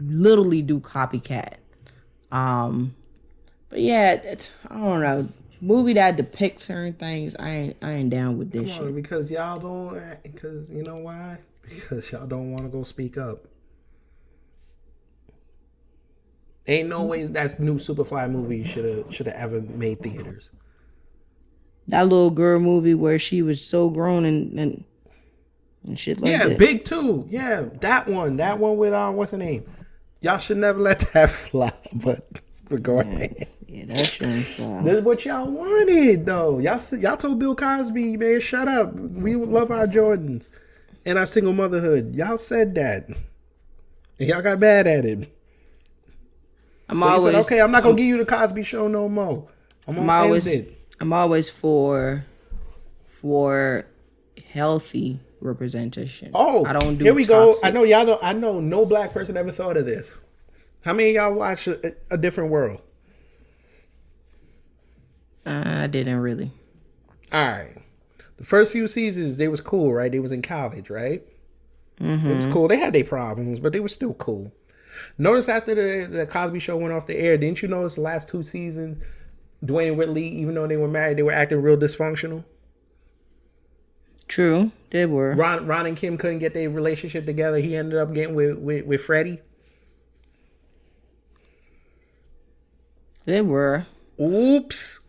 literally 0.00 0.62
do 0.62 0.80
copycat. 0.80 1.54
Um, 2.30 2.94
but 3.70 3.80
yeah, 3.80 4.12
it's, 4.12 4.54
I 4.68 4.76
don't 4.76 5.00
know. 5.00 5.28
Movie 5.60 5.94
that 5.94 6.16
depicts 6.16 6.64
certain 6.64 6.92
things, 6.92 7.34
I 7.36 7.48
ain't, 7.50 7.76
I 7.82 7.92
ain't 7.92 8.10
down 8.10 8.38
with 8.38 8.50
this 8.52 8.76
Come 8.76 8.86
on, 8.86 8.88
shit. 8.90 9.02
because 9.02 9.30
y'all 9.30 9.58
don't. 9.58 10.22
Because 10.22 10.68
you 10.70 10.82
know 10.82 10.98
why? 10.98 11.38
Because 11.64 12.12
y'all 12.12 12.26
don't 12.26 12.50
want 12.52 12.64
to 12.64 12.68
go 12.68 12.84
speak 12.84 13.16
up. 13.16 13.46
Ain't 16.66 16.88
no 16.88 17.04
way 17.04 17.26
that 17.26 17.60
new 17.60 17.78
Superfly 17.78 18.30
movie 18.30 18.64
should 18.64 18.84
have 18.84 19.14
should 19.14 19.26
have 19.26 19.36
ever 19.36 19.60
made 19.60 20.00
theaters. 20.00 20.50
That 21.88 22.08
little 22.08 22.30
girl 22.30 22.58
movie 22.58 22.94
where 22.94 23.18
she 23.18 23.42
was 23.42 23.62
so 23.62 23.90
grown 23.90 24.24
and 24.24 24.58
and, 24.58 24.84
and 25.86 25.98
shit 26.00 26.20
like 26.20 26.30
yeah, 26.30 26.44
that. 26.44 26.52
Yeah, 26.52 26.56
big 26.56 26.84
Two. 26.86 27.26
Yeah, 27.28 27.66
that 27.80 28.08
one. 28.08 28.36
That 28.36 28.58
one 28.58 28.78
with 28.78 28.94
um, 28.94 29.16
what's 29.16 29.32
her 29.32 29.38
name? 29.38 29.64
Y'all 30.22 30.38
should 30.38 30.56
never 30.56 30.78
let 30.78 31.00
that 31.12 31.28
fly. 31.28 31.72
But 31.92 32.40
but 32.70 32.82
go 32.82 33.00
ahead. 33.00 33.46
yeah, 33.66 33.84
that 33.84 34.06
shit. 34.06 34.58
Wow. 34.58 34.82
This 34.82 34.94
is 34.94 35.04
what 35.04 35.24
y'all 35.26 35.50
wanted, 35.50 36.24
though. 36.24 36.60
Y'all 36.60 36.80
y'all 36.98 37.18
told 37.18 37.38
Bill 37.38 37.54
Cosby, 37.54 38.16
man, 38.16 38.40
shut 38.40 38.68
up. 38.68 38.94
We 38.94 39.36
love 39.36 39.70
our 39.70 39.86
Jordans 39.86 40.46
and 41.04 41.18
our 41.18 41.26
single 41.26 41.52
motherhood. 41.52 42.14
Y'all 42.14 42.38
said 42.38 42.74
that, 42.76 43.06
and 43.06 44.28
y'all 44.28 44.40
got 44.40 44.60
mad 44.60 44.86
at 44.86 45.04
him. 45.04 45.26
I'm 46.88 46.98
So 46.98 47.06
always 47.06 47.22
said, 47.46 47.54
okay, 47.54 47.60
I'm 47.60 47.70
not 47.70 47.82
gonna 47.82 47.96
give 47.96 48.06
you 48.06 48.18
the 48.18 48.26
Cosby 48.26 48.62
Show 48.62 48.88
no 48.88 49.08
more. 49.08 49.48
I'm 49.86 49.98
I'm 49.98 50.10
always 50.10 50.46
it. 50.46 50.78
I'm 51.00 51.12
always 51.12 51.50
for 51.50 52.24
for 53.06 53.86
healthy 54.50 55.20
representation. 55.40 56.30
Oh, 56.34 56.64
I 56.64 56.72
don't 56.72 56.96
do 56.96 57.04
Here 57.04 57.14
we 57.14 57.24
toxic. 57.24 57.62
go. 57.62 57.68
I 57.68 57.70
know 57.70 57.84
y'all 57.84 58.04
don't. 58.06 58.22
I 58.22 58.32
know 58.32 58.60
no 58.60 58.84
black 58.86 59.12
person 59.12 59.36
ever 59.36 59.52
thought 59.52 59.76
of 59.76 59.86
this. 59.86 60.10
How 60.84 60.92
many 60.92 61.10
of 61.10 61.14
y'all 61.14 61.34
watch 61.34 61.66
a, 61.66 61.94
a 62.10 62.18
different 62.18 62.50
world? 62.50 62.80
I 65.46 65.86
didn't 65.86 66.20
really. 66.20 66.50
All 67.32 67.46
right. 67.46 67.76
The 68.36 68.44
first 68.44 68.72
few 68.72 68.88
seasons, 68.88 69.36
they 69.36 69.48
was 69.48 69.60
cool, 69.60 69.92
right? 69.92 70.10
They 70.10 70.18
was 70.18 70.32
in 70.32 70.42
college, 70.42 70.90
right? 70.90 71.22
Mm-hmm. 72.00 72.26
It 72.28 72.36
was 72.36 72.46
cool. 72.46 72.68
They 72.68 72.78
had 72.78 72.92
their 72.92 73.04
problems, 73.04 73.60
but 73.60 73.72
they 73.72 73.80
were 73.80 73.88
still 73.88 74.14
cool. 74.14 74.52
Notice 75.18 75.48
after 75.48 75.74
the, 75.74 76.06
the 76.06 76.26
Cosby 76.26 76.58
Show 76.58 76.76
went 76.76 76.92
off 76.92 77.06
the 77.06 77.16
air, 77.16 77.36
didn't 77.36 77.62
you 77.62 77.68
notice 77.68 77.94
the 77.94 78.00
last 78.00 78.28
two 78.28 78.42
seasons, 78.42 79.02
Dwayne 79.64 79.96
Whitley, 79.96 80.28
even 80.28 80.54
though 80.54 80.66
they 80.66 80.76
were 80.76 80.88
married, 80.88 81.18
they 81.18 81.22
were 81.22 81.32
acting 81.32 81.62
real 81.62 81.76
dysfunctional? 81.76 82.44
True, 84.26 84.72
they 84.90 85.06
were. 85.06 85.34
Ron, 85.34 85.66
Ron 85.66 85.86
and 85.86 85.96
Kim 85.96 86.16
couldn't 86.16 86.38
get 86.38 86.54
their 86.54 86.70
relationship 86.70 87.26
together. 87.26 87.58
He 87.58 87.76
ended 87.76 87.98
up 87.98 88.14
getting 88.14 88.34
with 88.34 88.58
with, 88.58 88.86
with 88.86 89.02
Freddie. 89.02 89.40
They 93.26 93.40
were. 93.42 93.86
Oops. 94.20 95.00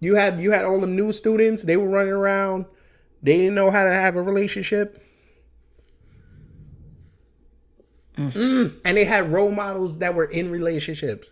You 0.00 0.14
had 0.14 0.40
you 0.40 0.52
had 0.52 0.64
all 0.64 0.80
the 0.80 0.86
new 0.86 1.12
students. 1.12 1.62
They 1.64 1.76
were 1.76 1.88
running 1.88 2.12
around. 2.12 2.66
They 3.22 3.36
didn't 3.36 3.54
know 3.54 3.70
how 3.70 3.84
to 3.84 3.90
have 3.90 4.16
a 4.16 4.22
relationship. 4.22 5.04
Mm. 8.18 8.80
And 8.84 8.96
they 8.96 9.04
had 9.04 9.32
role 9.32 9.52
models 9.52 9.98
that 9.98 10.14
were 10.14 10.24
in 10.24 10.50
relationships, 10.50 11.30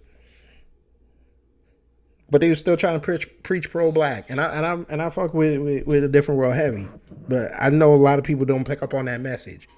but 2.30 2.40
they 2.40 2.48
were 2.48 2.54
still 2.54 2.76
trying 2.76 2.94
to 2.94 3.04
preach 3.04 3.28
preach 3.42 3.70
pro 3.70 3.90
black. 3.90 4.30
And 4.30 4.40
I 4.40 4.46
and 4.54 4.64
I 4.64 4.92
and 4.92 5.02
I 5.02 5.10
fuck 5.10 5.34
with, 5.34 5.58
with 5.58 5.86
with 5.86 6.04
a 6.04 6.08
different 6.08 6.38
world 6.38 6.54
heavy, 6.54 6.86
but 7.28 7.50
I 7.58 7.70
know 7.70 7.92
a 7.92 7.96
lot 7.96 8.20
of 8.20 8.24
people 8.24 8.44
don't 8.44 8.64
pick 8.64 8.82
up 8.82 8.94
on 8.94 9.06
that 9.06 9.20
message. 9.20 9.68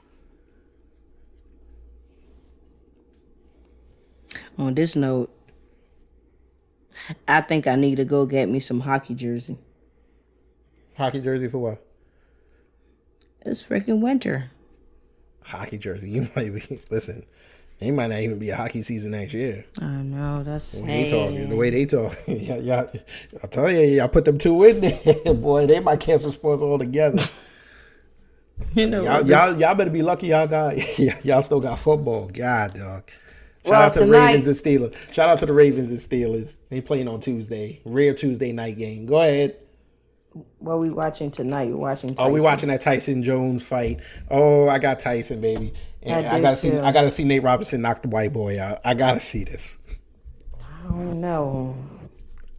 On 4.58 4.74
this 4.74 4.94
note, 4.94 5.34
I 7.26 7.40
think 7.40 7.66
I 7.66 7.74
need 7.76 7.96
to 7.96 8.04
go 8.04 8.26
get 8.26 8.50
me 8.50 8.60
some 8.60 8.80
hockey 8.80 9.14
jersey. 9.14 9.56
Hockey 10.96 11.20
jersey 11.20 11.48
for 11.48 11.58
what? 11.58 11.84
It's 13.42 13.62
freaking 13.62 14.00
winter. 14.00 14.50
Hockey 15.42 15.78
jersey. 15.78 16.10
You 16.10 16.28
might 16.36 16.54
be 16.54 16.80
listen. 16.90 17.24
It 17.80 17.92
might 17.92 18.08
not 18.08 18.18
even 18.18 18.40
be 18.40 18.50
a 18.50 18.56
hockey 18.56 18.82
season 18.82 19.12
next 19.12 19.32
year. 19.32 19.64
I 19.80 19.84
know 20.02 20.42
that's 20.42 20.72
The 20.80 20.84
way 20.84 21.04
they 21.04 21.10
talk. 21.10 21.48
the 21.48 21.56
way 21.56 21.70
they 21.70 21.86
talk, 21.86 22.18
yeah, 22.26 22.56
yeah. 22.56 22.84
I 23.42 23.46
tell 23.46 23.70
you, 23.70 23.80
y'all 23.82 24.08
put 24.08 24.24
them 24.24 24.36
two 24.36 24.64
in 24.64 24.80
there, 24.80 25.34
boy. 25.34 25.66
They 25.66 25.78
might 25.78 26.00
cancel 26.00 26.32
sports 26.32 26.60
altogether. 26.60 27.22
you 28.74 28.88
know. 28.88 29.04
Y'all, 29.04 29.24
y'all, 29.26 29.56
y'all 29.60 29.74
better 29.76 29.90
be 29.90 30.02
lucky. 30.02 30.26
Y'all 30.28 30.48
got, 30.48 30.76
y'all 31.24 31.42
still 31.42 31.60
got 31.60 31.78
football. 31.78 32.26
God, 32.26 32.74
dog. 32.74 33.10
Shout 33.64 33.70
Well, 33.72 33.82
out 33.82 33.92
to 33.92 33.98
the 34.00 34.04
tonight- 34.06 34.26
Ravens 34.34 34.46
and 34.48 34.56
Steelers. 34.56 35.12
Shout 35.12 35.28
out 35.28 35.38
to 35.40 35.46
the 35.46 35.52
Ravens 35.52 35.90
and 35.90 35.98
Steelers. 36.00 36.56
They 36.70 36.80
playing 36.80 37.06
on 37.06 37.20
Tuesday, 37.20 37.80
rare 37.84 38.12
Tuesday 38.14 38.50
night 38.50 38.76
game. 38.76 39.06
Go 39.06 39.20
ahead. 39.20 39.54
What 40.58 40.78
we 40.80 40.90
watching 40.90 41.30
tonight? 41.30 41.68
We're 41.68 41.76
watching. 41.76 42.10
Tyson. 42.14 42.30
Oh, 42.30 42.32
we 42.32 42.40
watching 42.40 42.68
that 42.68 42.80
Tyson 42.80 43.22
Jones 43.22 43.62
fight. 43.62 44.00
Oh, 44.30 44.68
I 44.68 44.78
got 44.78 44.98
Tyson, 44.98 45.40
baby. 45.40 45.72
And 46.02 46.26
I 46.26 46.36
I, 46.36 46.40
gotta 46.40 46.56
see. 46.56 46.76
I 46.76 46.92
gotta 46.92 47.10
see 47.10 47.24
Nate 47.24 47.42
Robinson 47.42 47.80
knock 47.80 48.02
the 48.02 48.08
white 48.08 48.32
boy 48.32 48.60
out. 48.60 48.80
I 48.84 48.94
gotta 48.94 49.20
see 49.20 49.44
this. 49.44 49.78
I 50.60 50.82
don't 50.88 51.20
know. 51.20 51.76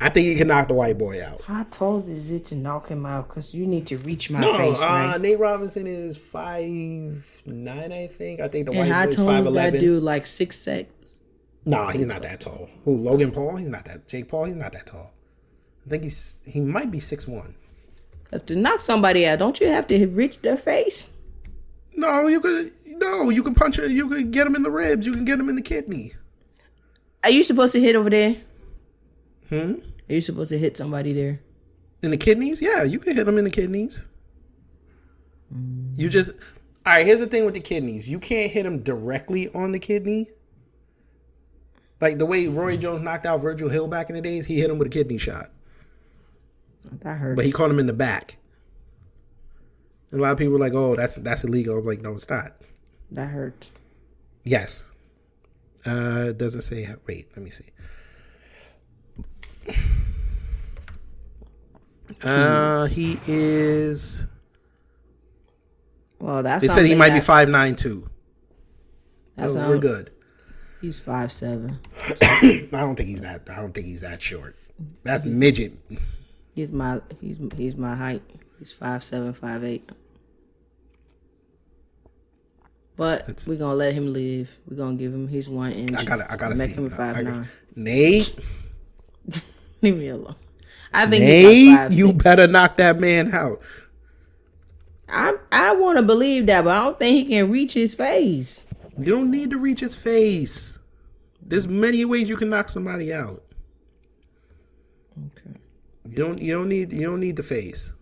I 0.01 0.07
think 0.09 0.27
he 0.27 0.35
can 0.35 0.47
knock 0.47 0.69
the 0.69 0.73
white 0.73 0.97
boy 0.97 1.21
out. 1.23 1.41
How 1.41 1.63
tall 1.63 1.99
is 2.07 2.31
it 2.31 2.45
to 2.45 2.55
knock 2.55 2.87
him 2.87 3.05
out? 3.05 3.27
Cause 3.27 3.53
you 3.53 3.67
need 3.67 3.85
to 3.87 3.97
reach 3.97 4.29
my 4.31 4.39
No, 4.39 4.55
face, 4.55 4.79
uh, 4.79 4.85
right? 4.85 5.19
Nate 5.21 5.39
Robinson 5.39 5.87
is 5.87 6.17
five 6.17 7.41
nine, 7.45 7.91
I 7.91 8.07
think. 8.07 8.39
I 8.39 8.47
think 8.47 8.65
the 8.67 8.71
And 8.71 8.79
white 8.79 8.91
how 8.91 9.03
boy 9.05 9.09
is 9.09 9.15
tall 9.15 9.25
five 9.27 9.39
is 9.47 9.53
that 9.53 9.59
eleven. 9.59 9.79
dude? 9.79 10.03
Like 10.03 10.25
six 10.25 10.57
six. 10.57 10.89
No, 11.65 11.87
he's 11.87 12.05
not 12.05 12.21
that 12.21 12.39
tall. 12.39 12.69
Who? 12.85 12.95
Logan 12.95 13.31
Paul? 13.31 13.57
He's 13.57 13.69
not 13.69 13.85
that. 13.85 14.07
Jake 14.07 14.29
Paul? 14.29 14.45
He's 14.45 14.55
not 14.55 14.71
that 14.71 14.85
tall. 14.85 15.13
I 15.85 15.89
think 15.89 16.03
he's 16.03 16.41
he 16.45 16.59
might 16.59 16.91
be 16.91 16.99
six 16.99 17.27
one. 17.27 17.55
To 18.45 18.55
knock 18.55 18.81
somebody 18.81 19.25
out, 19.25 19.39
don't 19.39 19.59
you 19.59 19.67
have 19.67 19.87
to 19.87 20.05
reach 20.07 20.41
their 20.41 20.57
face? 20.57 21.09
No, 21.95 22.27
you 22.27 22.39
could. 22.39 22.73
No, 22.85 23.29
you 23.29 23.41
can 23.43 23.55
punch 23.55 23.79
it. 23.79 23.91
You 23.91 24.07
can 24.07 24.29
get 24.29 24.45
him 24.45 24.55
in 24.55 24.63
the 24.63 24.69
ribs. 24.69 25.05
You 25.07 25.13
can 25.13 25.25
get 25.25 25.39
him 25.39 25.49
in 25.49 25.55
the 25.55 25.61
kidney. 25.61 26.13
Are 27.23 27.31
you 27.31 27.43
supposed 27.43 27.73
to 27.73 27.81
hit 27.81 27.95
over 27.95 28.09
there? 28.09 28.35
Hmm. 29.49 29.75
Are 30.09 30.13
you 30.13 30.21
supposed 30.21 30.49
to 30.49 30.59
hit 30.59 30.77
somebody 30.77 31.13
there? 31.13 31.39
In 32.01 32.11
the 32.11 32.17
kidneys? 32.17 32.61
Yeah, 32.61 32.83
you 32.83 32.99
can 32.99 33.15
hit 33.15 33.25
them 33.25 33.37
in 33.37 33.43
the 33.43 33.49
kidneys. 33.49 34.03
You 35.95 36.09
just. 36.09 36.31
All 36.85 36.93
right. 36.93 37.05
Here's 37.05 37.19
the 37.19 37.27
thing 37.27 37.45
with 37.45 37.55
the 37.55 37.59
kidneys. 37.59 38.07
You 38.07 38.19
can't 38.19 38.51
hit 38.51 38.63
them 38.63 38.83
directly 38.83 39.49
on 39.49 39.71
the 39.71 39.79
kidney. 39.79 40.29
Like 41.99 42.17
the 42.17 42.25
way 42.25 42.47
Roy 42.47 42.77
Jones 42.77 43.01
knocked 43.01 43.25
out 43.25 43.41
Virgil 43.41 43.69
Hill 43.69 43.87
back 43.87 44.09
in 44.09 44.15
the 44.15 44.21
days, 44.21 44.45
he 44.45 44.59
hit 44.59 44.69
him 44.69 44.77
with 44.77 44.87
a 44.87 44.91
kidney 44.91 45.17
shot. 45.17 45.49
That 47.01 47.17
hurts. 47.17 47.35
but 47.35 47.45
he 47.45 47.51
caught 47.51 47.69
him 47.69 47.79
in 47.79 47.87
the 47.87 47.93
back. 47.93 48.37
And 50.11 50.19
a 50.19 50.23
lot 50.23 50.31
of 50.31 50.37
people 50.37 50.53
were 50.53 50.59
like, 50.59 50.73
"Oh, 50.73 50.95
that's 50.95 51.15
that's 51.15 51.43
illegal." 51.43 51.77
I'm 51.77 51.85
like, 51.85 52.01
"No, 52.01 52.13
it's 52.13 52.29
not." 52.29 52.53
that 53.11 53.27
hurts. 53.27 53.71
Yes. 54.43 54.85
Uh, 55.85 56.27
it 56.29 56.37
doesn't 56.37 56.61
say. 56.61 56.87
Wait, 57.07 57.27
let 57.35 57.43
me 57.43 57.51
see. 57.51 57.65
Uh, 62.23 62.85
he 62.87 63.19
is. 63.27 64.25
Well, 66.19 66.43
that's 66.43 66.65
They 66.65 66.73
said 66.73 66.85
he 66.85 66.95
might 66.95 67.13
be 67.13 67.19
five 67.19 67.49
nine 67.49 67.75
two. 67.75 68.09
That's 69.35 69.55
we're 69.55 69.77
good. 69.77 70.11
He's 70.81 70.99
five 70.99 71.31
seven. 71.31 71.79
I 72.21 72.67
don't 72.71 72.95
think 72.95 73.09
he's 73.09 73.21
that. 73.21 73.47
I 73.49 73.57
don't 73.57 73.73
think 73.73 73.87
he's 73.87 74.01
that 74.01 74.21
short. 74.21 74.57
That's 75.03 75.23
midget. 75.25 75.73
He's 76.53 76.71
my 76.71 77.01
he's 77.21 77.37
he's 77.55 77.75
my 77.75 77.95
height. 77.95 78.21
He's 78.57 78.73
five 78.73 79.03
seven, 79.03 79.33
five 79.33 79.63
eight. 79.63 79.89
But 82.97 83.45
we're 83.47 83.55
gonna 83.57 83.75
let 83.75 83.93
him 83.93 84.11
live. 84.11 84.57
We're 84.67 84.75
gonna 84.77 84.97
give 84.97 85.13
him 85.13 85.27
his 85.27 85.47
one 85.47 85.71
inch. 85.71 85.95
I 85.97 86.03
gotta. 86.03 86.31
I 86.31 86.35
gotta 86.35 86.55
make 86.55 86.71
see. 86.71 86.75
him 86.75 86.87
I- 86.87 86.89
five 86.97 87.17
I- 87.17 87.21
nine. 87.21 87.47
Nate, 87.75 88.35
Leave 89.81 89.95
me 89.97 90.09
alone. 90.09 90.35
I 90.91 91.07
think 91.07 91.23
Nate, 91.23 91.77
five, 91.77 91.93
you 91.93 92.07
six. 92.07 92.23
better 92.23 92.47
knock 92.47 92.75
that 92.77 92.99
man 92.99 93.33
out. 93.33 93.61
I 95.07 95.35
I 95.51 95.75
want 95.75 95.97
to 95.97 96.03
believe 96.03 96.47
that, 96.47 96.65
but 96.65 96.71
I 96.75 96.83
don't 96.83 96.99
think 96.99 97.15
he 97.27 97.33
can 97.35 97.49
reach 97.51 97.73
his 97.73 97.95
face. 97.95 98.65
You 98.97 99.05
don't 99.13 99.31
need 99.31 99.51
to 99.51 99.57
reach 99.57 99.79
his 99.79 99.95
face. 99.95 100.77
There's 101.41 101.67
many 101.69 102.03
ways 102.03 102.27
you 102.27 102.35
can 102.35 102.49
knock 102.49 102.67
somebody 102.67 103.13
out. 103.13 103.41
You 106.09 106.15
don't. 106.15 106.41
You 106.41 106.55
don't 106.55 106.69
need. 106.69 106.91
You 106.91 107.03
don't 107.03 107.19
need 107.19 107.35
the 107.35 107.43
face. 107.43 107.93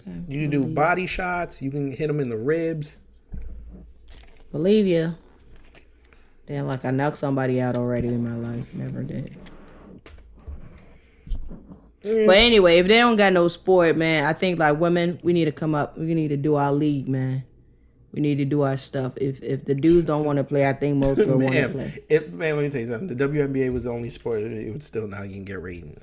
Okay. 0.00 0.16
You 0.28 0.42
can 0.42 0.50
do 0.50 0.64
body 0.72 1.06
shots. 1.06 1.60
You 1.60 1.70
can 1.70 1.90
hit 1.90 2.06
them 2.06 2.20
in 2.20 2.30
the 2.30 2.36
ribs. 2.36 2.98
Believe 4.52 4.86
you. 4.86 5.14
Damn, 6.46 6.66
like 6.66 6.84
I 6.84 6.90
knocked 6.90 7.18
somebody 7.18 7.60
out 7.60 7.74
already 7.74 8.08
in 8.08 8.22
my 8.22 8.36
life. 8.36 8.72
Never 8.72 9.02
did. 9.02 9.36
But 12.02 12.36
anyway, 12.36 12.78
if 12.78 12.86
they 12.86 12.98
don't 12.98 13.16
got 13.16 13.32
no 13.32 13.48
sport, 13.48 13.96
man, 13.96 14.24
I 14.24 14.32
think 14.32 14.58
like 14.58 14.78
women, 14.78 15.18
we 15.22 15.32
need 15.32 15.46
to 15.46 15.52
come 15.52 15.74
up. 15.74 15.98
We 15.98 16.14
need 16.14 16.28
to 16.28 16.36
do 16.36 16.54
our 16.54 16.72
league, 16.72 17.08
man. 17.08 17.44
We 18.12 18.20
need 18.22 18.36
to 18.36 18.44
do 18.46 18.62
our 18.62 18.76
stuff. 18.76 19.12
If 19.18 19.42
if 19.42 19.64
the 19.66 19.74
dudes 19.74 20.06
don't 20.06 20.24
want 20.24 20.38
to 20.38 20.44
play, 20.44 20.66
I 20.68 20.72
think 20.72 20.96
most 20.96 21.16
girls 21.18 21.28
want 21.42 21.52
to 21.54 21.68
play. 21.68 22.02
if, 22.08 22.28
man, 22.30 22.56
let 22.56 22.62
me 22.64 22.70
tell 22.70 22.80
you 22.80 22.86
something. 22.86 23.14
The 23.14 23.28
WNBA 23.28 23.72
was 23.72 23.84
the 23.84 23.90
only 23.90 24.08
sport 24.08 24.40
it 24.40 24.72
would 24.72 24.82
still 24.82 25.06
not 25.06 25.26
even 25.26 25.44
get 25.44 25.60
ratings. 25.62 26.02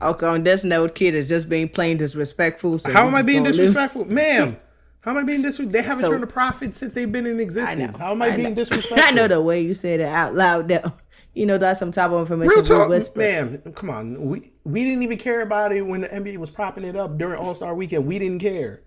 Okay, 0.00 0.26
on 0.26 0.42
this 0.42 0.64
note, 0.64 0.94
kid 0.94 1.14
is 1.14 1.28
just 1.28 1.48
being 1.48 1.68
plain 1.68 1.96
disrespectful. 1.96 2.78
So 2.78 2.90
How 2.92 3.06
am 3.06 3.14
I 3.14 3.22
being 3.22 3.44
gonna 3.44 3.50
live- 3.50 3.56
disrespectful, 3.58 4.06
ma'am? 4.06 4.56
How 5.02 5.10
am 5.12 5.18
I 5.18 5.22
being 5.24 5.42
disrespectful? 5.42 5.72
They 5.72 5.82
haven't 5.82 6.04
So- 6.04 6.10
turned 6.12 6.24
a 6.24 6.28
profit 6.28 6.74
since 6.74 6.92
they've 6.94 7.10
been 7.10 7.26
in 7.26 7.38
I 7.38 7.42
existence. 7.42 7.96
How 7.96 8.12
am 8.12 8.22
I, 8.22 8.30
being 8.34 8.50
know. 8.50 8.54
disrespectful? 8.54 8.98
I 9.00 9.10
know 9.12 9.28
the 9.28 9.40
way 9.40 9.60
you 9.60 9.74
said 9.74 10.00
it 10.00 10.06
out 10.08 10.34
loud. 10.34 10.68
Though. 10.68 10.92
You 11.34 11.46
know 11.46 11.56
that's 11.56 11.78
some 11.80 11.90
type 11.92 12.10
of 12.10 12.20
information. 12.20 12.56
Real 12.56 12.62
talk, 12.62 12.88
whisper. 12.90 13.18
ma'am. 13.20 13.62
Come 13.74 13.88
on, 13.88 14.20
we 14.26 14.52
we 14.64 14.84
didn't 14.84 15.02
even 15.02 15.16
care 15.16 15.40
about 15.40 15.72
it 15.72 15.80
when 15.80 16.02
the 16.02 16.08
NBA 16.08 16.36
was 16.36 16.50
propping 16.50 16.84
it 16.84 16.94
up 16.94 17.16
during 17.16 17.38
All 17.40 17.54
Star 17.54 17.74
Weekend. 17.74 18.04
We 18.04 18.18
didn't 18.18 18.40
care. 18.40 18.80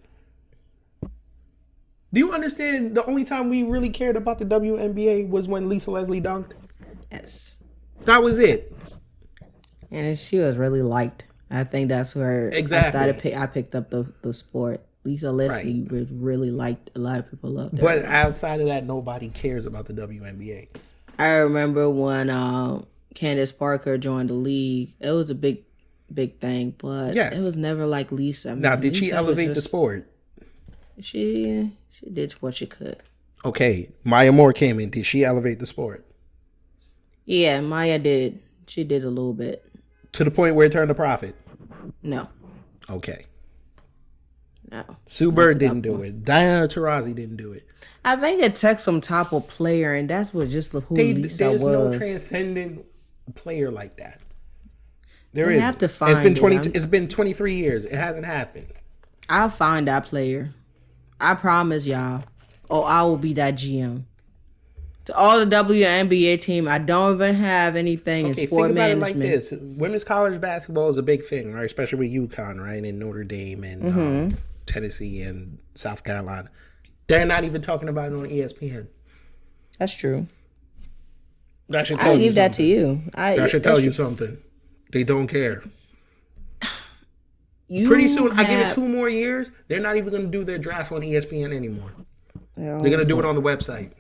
Do 2.16 2.22
you 2.22 2.32
understand? 2.32 2.96
The 2.96 3.06
only 3.08 3.26
time 3.26 3.50
we 3.50 3.64
really 3.64 3.90
cared 3.90 4.16
about 4.16 4.40
the 4.40 4.46
WNBA 4.46 5.28
was 5.28 5.50
when 5.50 5.68
Lisa 5.68 5.92
Leslie 5.92 6.22
dunked. 6.22 6.54
Yes. 7.12 7.58
That 8.04 8.24
was 8.24 8.40
it. 8.40 8.74
And 9.92 10.18
she 10.18 10.40
was 10.40 10.58
really 10.58 10.82
liked. 10.82 11.26
I 11.52 11.66
think 11.66 11.90
that's 11.90 12.16
where 12.16 12.48
Exactly. 12.48 12.88
I 12.88 12.90
started. 12.92 13.18
Pick, 13.20 13.36
I 13.38 13.48
picked 13.48 13.76
up 13.76 13.90
the, 13.90 14.10
the 14.22 14.34
sport. 14.34 14.82
Lisa 15.04 15.30
Leslie 15.30 15.86
was 15.92 16.10
really 16.10 16.52
liked. 16.52 16.90
A 16.96 17.00
lot 17.00 17.20
of 17.20 17.30
people 17.30 17.50
loved 17.50 17.80
her. 17.80 17.84
But 17.84 18.06
outside 18.06 18.62
of 18.62 18.68
that, 18.68 18.86
nobody 18.86 19.28
cares 19.28 19.66
about 19.66 19.86
the 19.86 19.94
WNBA. 19.94 20.70
I 21.20 21.28
remember 21.36 21.90
when 21.90 22.30
um, 22.30 22.86
Candace 23.14 23.52
Parker 23.52 23.98
joined 23.98 24.30
the 24.30 24.36
league. 24.36 24.94
It 25.02 25.12
was 25.12 25.30
a 25.30 25.36
big, 25.36 25.64
big 26.14 26.40
thing. 26.40 26.76
But 26.78 27.14
Yes. 27.14 27.34
it 27.34 27.44
was 27.44 27.58
never 27.58 27.86
like 27.86 28.14
Lisa. 28.14 28.56
Now, 28.56 28.78
did 28.78 28.96
she 28.96 29.02
Lisa 29.02 29.16
was 29.16 29.26
elevate 29.28 29.54
the 29.54 29.62
sport? 29.62 30.10
She 31.02 31.74
she 31.98 32.10
did 32.10 32.34
what 32.34 32.56
she 32.56 32.66
could. 32.66 32.98
Okay, 33.44 33.90
Maya 34.04 34.32
Moore 34.32 34.54
came 34.54 34.80
in. 34.80 34.90
Did 34.90 35.06
she 35.06 35.24
elevate 35.24 35.60
the 35.60 35.68
sport 35.68 36.06
Yeah, 37.26 37.62
Maya 37.62 38.00
did. 38.00 38.42
She 38.68 38.84
did 38.84 39.04
a 39.04 39.10
little 39.10 39.34
bit. 39.34 39.64
to 40.14 40.24
the 40.24 40.32
point 40.32 40.56
where 40.56 40.66
it 40.66 40.72
turned 40.72 40.90
a 40.92 40.96
profit? 40.96 41.36
No, 42.02 42.28
Okay. 42.90 43.26
no. 44.72 44.84
Sue 45.08 45.32
Bird 45.32 45.56
that 45.56 45.60
didn't 45.60 45.82
do 45.82 46.02
it. 46.02 46.24
Diana 46.26 46.68
Taurasi 46.68 47.14
didn't 47.16 47.38
do 47.38 47.52
it. 47.54 47.64
I 48.04 48.16
think 48.16 48.42
it 48.42 48.56
took 48.56 48.80
some 48.80 49.02
type 49.02 49.32
of 49.34 49.48
player, 49.48 49.94
and 49.94 50.10
that's 50.10 50.34
what 50.34 50.50
just 50.50 50.72
who 50.74 50.96
They, 50.96 51.14
Lisa 51.14 51.44
there's 51.46 51.62
no 51.62 51.88
was. 51.90 51.98
transcendent 51.98 52.86
player 53.36 53.70
like 53.72 53.98
that. 53.98 54.22
There 55.34 55.48
They 55.48 55.56
is. 55.56 55.62
have 55.62 55.78
to 55.80 55.86
It's 55.86 55.96
find 55.96 56.24
been 56.24 56.34
it. 56.34 56.38
twenty. 56.40 56.58
I'm- 56.58 56.72
It's 56.74 56.86
been 56.86 57.08
twenty 57.08 57.34
three 57.34 57.56
years. 57.56 57.86
It 57.86 57.94
hasn't 57.94 58.26
happened. 58.26 58.68
I'll 59.30 59.50
find 59.50 59.88
that 59.88 60.06
player. 60.06 60.50
I 61.20 61.36
promise 61.36 61.86
y'all. 61.86 62.24
Or 62.70 62.86
I 62.86 63.04
will 63.04 63.18
be 63.18 63.34
that 63.34 63.56
GM. 63.56 64.04
To 65.06 65.16
all 65.16 65.40
the 65.40 65.46
WNBA 65.46 66.42
team, 66.42 66.68
I 66.68 66.80
don't 66.80 67.16
even 67.16 67.36
have 67.36 67.76
anything 67.76 68.26
Okay, 68.26 68.42
in 68.42 68.48
sport 68.48 68.68
think 68.70 68.78
about 68.78 68.90
it 68.90 68.98
like 68.98 69.16
management. 69.16 69.50
this: 69.50 69.78
women's 69.80 70.04
college 70.04 70.42
basketball 70.42 70.90
is 70.90 70.98
a 70.98 71.04
big 71.04 71.24
thing, 71.24 71.54
right? 71.54 71.64
Especially 71.66 72.00
with 72.00 72.12
UConn, 72.32 72.60
right, 72.60 72.84
and 72.84 72.98
Notre 73.00 73.24
Dame 73.24 73.64
and 73.64 73.84
Mm-hmm. 73.84 74.00
um, 74.00 74.38
Tennessee 74.66 75.22
and 75.22 75.60
South 75.76 76.04
Carolina. 76.04 76.50
They're 77.06 77.24
not 77.28 77.44
even 77.44 77.62
talking 77.62 77.88
about 77.88 78.12
it 78.12 78.16
on 78.16 78.26
ESPN. 78.28 78.88
That's 79.78 79.94
true. 79.94 80.26
That 81.70 81.86
should 81.86 82.00
tell 82.00 82.12
I'll 82.12 82.18
you 82.18 82.24
give 82.26 82.36
that 82.36 82.54
to 82.54 82.64
you. 82.64 83.04
I, 83.14 83.36
That 83.36 83.52
should 83.52 83.64
tell 83.64 83.80
you 83.80 83.92
something. 83.92 84.40
They 84.92 85.04
don't 85.04 85.28
care. 85.28 85.64
You 87.68 87.88
Pretty 87.88 88.08
soon, 88.08 88.32
I 88.32 88.44
give 88.44 88.60
it 88.60 88.76
two 88.76 88.88
more 88.88 89.10
years. 89.10 89.50
They're 89.68 89.80
not 89.80 89.98
even 89.98 90.10
going 90.10 90.24
to 90.24 90.30
do 90.30 90.44
their 90.44 90.60
draft 90.60 90.92
on 90.92 91.02
ESPN 91.02 91.54
anymore. 91.54 91.92
They're 92.56 92.80
They're 92.80 92.90
going 92.90 93.00
to 93.00 93.06
do 93.06 93.18
it 93.20 93.26
on 93.26 93.36
the 93.36 93.42
website. 93.42 93.92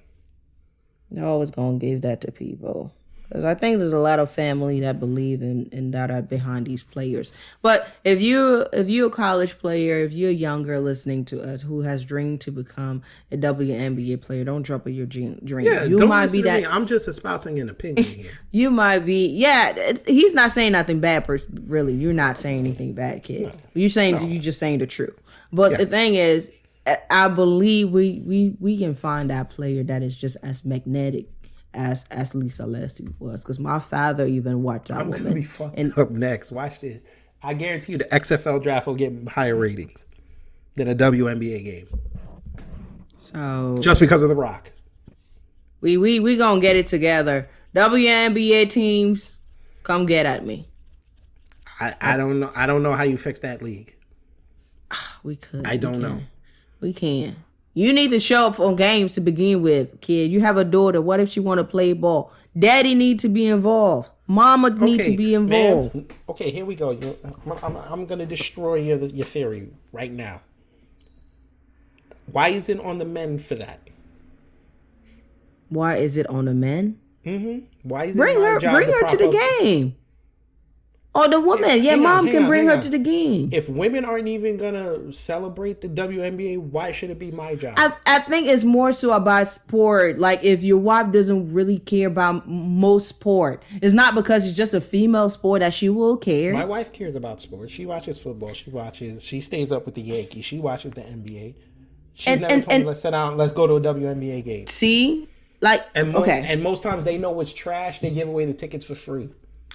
They're 1.11 1.25
always 1.25 1.51
gonna 1.51 1.77
give 1.77 2.01
that 2.01 2.21
to 2.21 2.31
people 2.31 2.93
because 3.27 3.45
I 3.45 3.55
think 3.55 3.79
there's 3.79 3.93
a 3.93 3.99
lot 3.99 4.19
of 4.19 4.31
family 4.31 4.79
that 4.81 4.99
believe 4.99 5.41
in, 5.41 5.67
in 5.71 5.91
that 5.91 6.11
are 6.11 6.21
behind 6.21 6.67
these 6.67 6.83
players. 6.83 7.33
But 7.61 7.87
if 8.03 8.21
you 8.21 8.65
if 8.73 8.89
you're 8.89 9.07
a 9.07 9.11
college 9.11 9.57
player, 9.59 9.99
if 9.99 10.13
you're 10.13 10.31
younger 10.31 10.79
listening 10.79 11.25
to 11.25 11.41
us 11.41 11.63
who 11.63 11.81
has 11.81 12.05
dreamed 12.05 12.41
to 12.41 12.51
become 12.51 13.03
a 13.31 13.37
WNBA 13.37 14.21
player, 14.21 14.43
don't 14.43 14.61
drop 14.61 14.87
your 14.87 15.05
dream. 15.05 15.39
dream. 15.43 15.65
Yeah, 15.65 15.83
you 15.83 15.99
don't 15.99 16.09
might 16.09 16.31
be 16.31 16.41
that. 16.43 16.61
me. 16.61 16.65
I'm 16.65 16.85
just 16.85 17.07
espousing 17.07 17.59
an 17.59 17.69
opinion 17.69 18.05
here. 18.05 18.31
You 18.51 18.71
might 18.71 18.99
be. 18.99 19.27
Yeah, 19.27 19.73
it's, 19.75 20.03
he's 20.05 20.33
not 20.33 20.51
saying 20.51 20.71
nothing 20.71 21.01
bad. 21.01 21.25
Per, 21.25 21.39
really, 21.65 21.93
you're 21.93 22.13
not 22.13 22.37
saying 22.37 22.59
anything 22.59 22.93
bad, 22.93 23.23
kid. 23.23 23.51
You're 23.73 23.89
saying 23.89 24.31
you're 24.31 24.41
just 24.41 24.59
saying 24.59 24.79
the 24.79 24.87
truth. 24.87 25.19
But 25.51 25.77
the 25.77 25.85
thing 25.85 26.15
is, 26.15 26.51
I 27.09 27.27
believe 27.29 27.89
we 27.89 28.21
we 28.25 28.55
we 28.59 28.77
can 28.77 28.93
find 28.93 29.29
that 29.29 29.49
player 29.49 29.83
that 29.83 30.03
is 30.03 30.15
just 30.15 30.37
as 30.43 30.63
magnetic 30.63 31.27
as 31.75 32.05
as 32.11 32.33
Lisa 32.33 32.65
Leslie 32.65 33.13
was. 33.19 33.41
Because 33.41 33.59
my 33.59 33.79
father 33.79 34.25
even 34.25 34.63
watched 34.63 34.87
that 34.87 34.99
I'm 34.99 35.11
going 35.11 35.25
to 35.25 35.33
be 35.33 35.43
fucked 35.43 35.77
and 35.77 35.97
up 35.97 36.09
next. 36.11 36.51
Watch 36.51 36.79
this. 36.79 37.01
I 37.43 37.53
guarantee 37.53 37.91
you 37.93 37.97
the 37.99 38.05
XFL 38.05 38.63
draft 38.63 38.87
will 38.87 38.95
get 38.95 39.27
higher 39.27 39.55
ratings 39.55 40.05
than 40.73 40.87
a 40.87 40.95
WNBA 40.95 41.63
game 41.63 41.87
so 43.25 43.77
just 43.81 43.99
because 43.99 44.21
of 44.21 44.29
The 44.29 44.35
Rock. 44.35 44.71
we 45.81 45.97
we 45.97 46.19
we 46.19 46.37
gonna 46.37 46.61
get 46.61 46.75
it 46.75 46.85
together. 46.85 47.49
WNBA 47.73 48.69
teams, 48.69 49.37
come 49.83 50.05
get 50.05 50.25
at 50.25 50.45
me. 50.45 50.69
I, 51.79 51.95
I 51.99 52.17
don't 52.17 52.39
know. 52.39 52.51
I 52.55 52.65
don't 52.67 52.83
know 52.83 52.93
how 52.93 53.03
you 53.03 53.17
fix 53.17 53.39
that 53.39 53.61
league. 53.61 53.95
Ah, 54.91 55.19
we 55.23 55.35
could. 55.35 55.65
I 55.65 55.77
don't 55.77 55.99
know. 55.99 56.21
We 56.79 56.93
can. 56.93 57.35
You 57.75 57.91
need 57.91 58.11
to 58.11 58.21
show 58.21 58.47
up 58.47 58.59
on 58.59 58.77
games 58.77 59.13
to 59.13 59.21
begin 59.21 59.61
with, 59.61 59.99
kid. 59.99 60.31
You 60.31 60.39
have 60.39 60.55
a 60.55 60.63
daughter. 60.63 61.01
What 61.01 61.19
if 61.19 61.29
she 61.29 61.41
want 61.41 61.57
to 61.59 61.65
play 61.65 61.91
ball? 61.91 62.31
Daddy 62.57 62.95
need 62.95 63.19
to 63.19 63.29
be 63.29 63.47
involved. 63.47 64.11
Mama 64.27 64.69
need 64.69 65.01
to 65.01 65.15
be 65.15 65.33
involved. 65.33 66.13
Okay, 66.29 66.51
here 66.51 66.63
we 66.63 66.75
go. 66.75 66.91
I'm, 66.91 67.51
I'm, 67.61 67.75
I'm 67.75 68.05
going 68.05 68.19
to 68.19 68.25
destroy 68.25 68.75
your, 68.75 68.97
your 68.99 69.25
theory 69.25 69.67
right 69.91 70.11
now. 70.11 70.41
Why 72.31 72.47
is 72.47 72.69
it 72.69 72.79
on 72.79 72.97
the 72.97 73.05
men 73.05 73.37
for 73.37 73.55
that? 73.55 73.81
Why 75.67 75.97
is 75.97 76.15
it 76.15 76.27
on 76.27 76.45
the 76.45 76.53
men? 76.53 76.99
Mm-hmm. 77.25 77.65
Why 77.83 78.05
is 78.05 78.15
it 78.15 78.19
Bring 78.19 78.37
her, 78.37 78.59
bring 78.61 78.89
her 78.89 79.03
to 79.05 79.17
the 79.17 79.59
game. 79.59 79.97
Or 81.15 81.29
the 81.29 81.39
woman, 81.39 81.81
yeah, 81.81 81.93
on, 81.93 82.03
mom 82.03 82.25
hang 82.25 82.33
can 82.33 82.43
on, 82.43 82.49
bring 82.49 82.65
her 82.65 82.73
on. 82.73 82.81
to 82.81 82.89
the 82.89 82.99
game. 82.99 83.47
If 83.53 83.69
women 83.69 84.03
aren't 84.03 84.27
even 84.27 84.57
gonna 84.57 85.13
celebrate 85.13 85.79
the 85.79 85.87
WNBA, 85.87 86.59
why 86.59 86.91
should 86.91 87.09
it 87.09 87.17
be 87.17 87.31
my 87.31 87.55
job? 87.55 87.75
I, 87.77 87.93
I 88.05 88.19
think 88.19 88.47
it's 88.47 88.65
more 88.65 88.91
so 88.91 89.13
about 89.13 89.47
sport. 89.47 90.19
Like 90.19 90.43
if 90.43 90.61
your 90.63 90.77
wife 90.77 91.11
doesn't 91.13 91.53
really 91.53 91.79
care 91.79 92.07
about 92.07 92.49
most 92.49 93.07
sport, 93.07 93.63
it's 93.81 93.93
not 93.93 94.13
because 94.13 94.45
it's 94.45 94.57
just 94.57 94.73
a 94.73 94.81
female 94.81 95.29
sport 95.29 95.61
that 95.61 95.73
she 95.73 95.87
will 95.87 96.17
care. 96.17 96.51
My 96.53 96.65
wife 96.65 96.91
cares 96.91 97.15
about 97.15 97.39
sports. 97.41 97.71
She 97.71 97.85
watches 97.85 98.19
football. 98.19 98.51
She 98.53 98.69
watches. 98.69 99.23
She 99.23 99.39
stays 99.39 99.71
up 99.71 99.85
with 99.85 99.95
the 99.95 100.01
Yankees. 100.01 100.43
She 100.43 100.59
watches 100.59 100.91
the 100.91 101.01
NBA. 101.01 101.55
She's 102.13 102.27
And- 102.27 102.41
never 102.41 102.53
and- 102.53 102.63
told 102.63 102.73
and- 102.73 102.83
me 102.83 102.87
let's 102.87 103.01
sit 103.01 103.11
down. 103.11 103.37
Let's 103.37 103.53
go 103.53 103.67
to 103.67 103.75
a 103.75 103.79
WNBA 103.79 104.43
game. 104.43 104.67
See, 104.67 105.29
like 105.61 105.81
And 105.95 106.11
mo- 106.11 106.19
okay, 106.19 106.43
And 106.45 106.61
most 106.61 106.83
times 106.83 107.05
they 107.05 107.17
know 107.17 107.39
it's 107.39 107.53
trash. 107.53 108.01
They 108.01 108.09
give 108.09 108.27
away 108.27 108.45
the 108.45 108.53
tickets 108.53 108.83
for 108.83 108.95
free. 108.95 109.29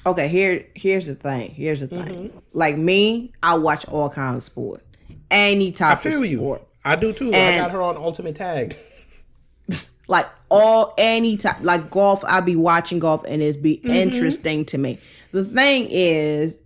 Okay. 0.06 0.28
Here, 0.28 0.66
here's 0.74 1.06
the 1.06 1.14
thing. 1.14 1.50
Here's 1.50 1.80
the 1.80 1.88
thing. 1.88 2.28
Mm-hmm. 2.30 2.38
Like 2.52 2.76
me, 2.76 3.32
I 3.42 3.54
watch 3.54 3.84
all 3.86 4.08
kinds 4.10 4.36
of 4.38 4.42
sport, 4.44 4.82
any 5.30 5.68
I 5.68 5.70
type 5.72 5.98
feel 5.98 6.22
of 6.22 6.30
you. 6.30 6.38
sport. 6.38 6.66
I 6.84 6.96
do 6.96 7.12
too. 7.12 7.28
I 7.34 7.58
got 7.58 7.70
her 7.72 7.82
on 7.82 7.96
Ultimate 7.96 8.36
Tag. 8.36 8.76
like 10.08 10.26
all 10.48 10.92
any 10.98 11.36
type 11.36 11.58
like 11.60 11.88
golf 11.88 12.24
i 12.24 12.40
be 12.40 12.56
watching 12.56 12.98
golf 12.98 13.22
and 13.28 13.40
it's 13.40 13.56
be 13.56 13.76
Mm-hmm. 13.76 13.90
interesting 13.90 14.64
to 14.64 14.76
me 14.78 14.98
the 15.30 15.44
thing 15.44 15.86
is 15.88 16.60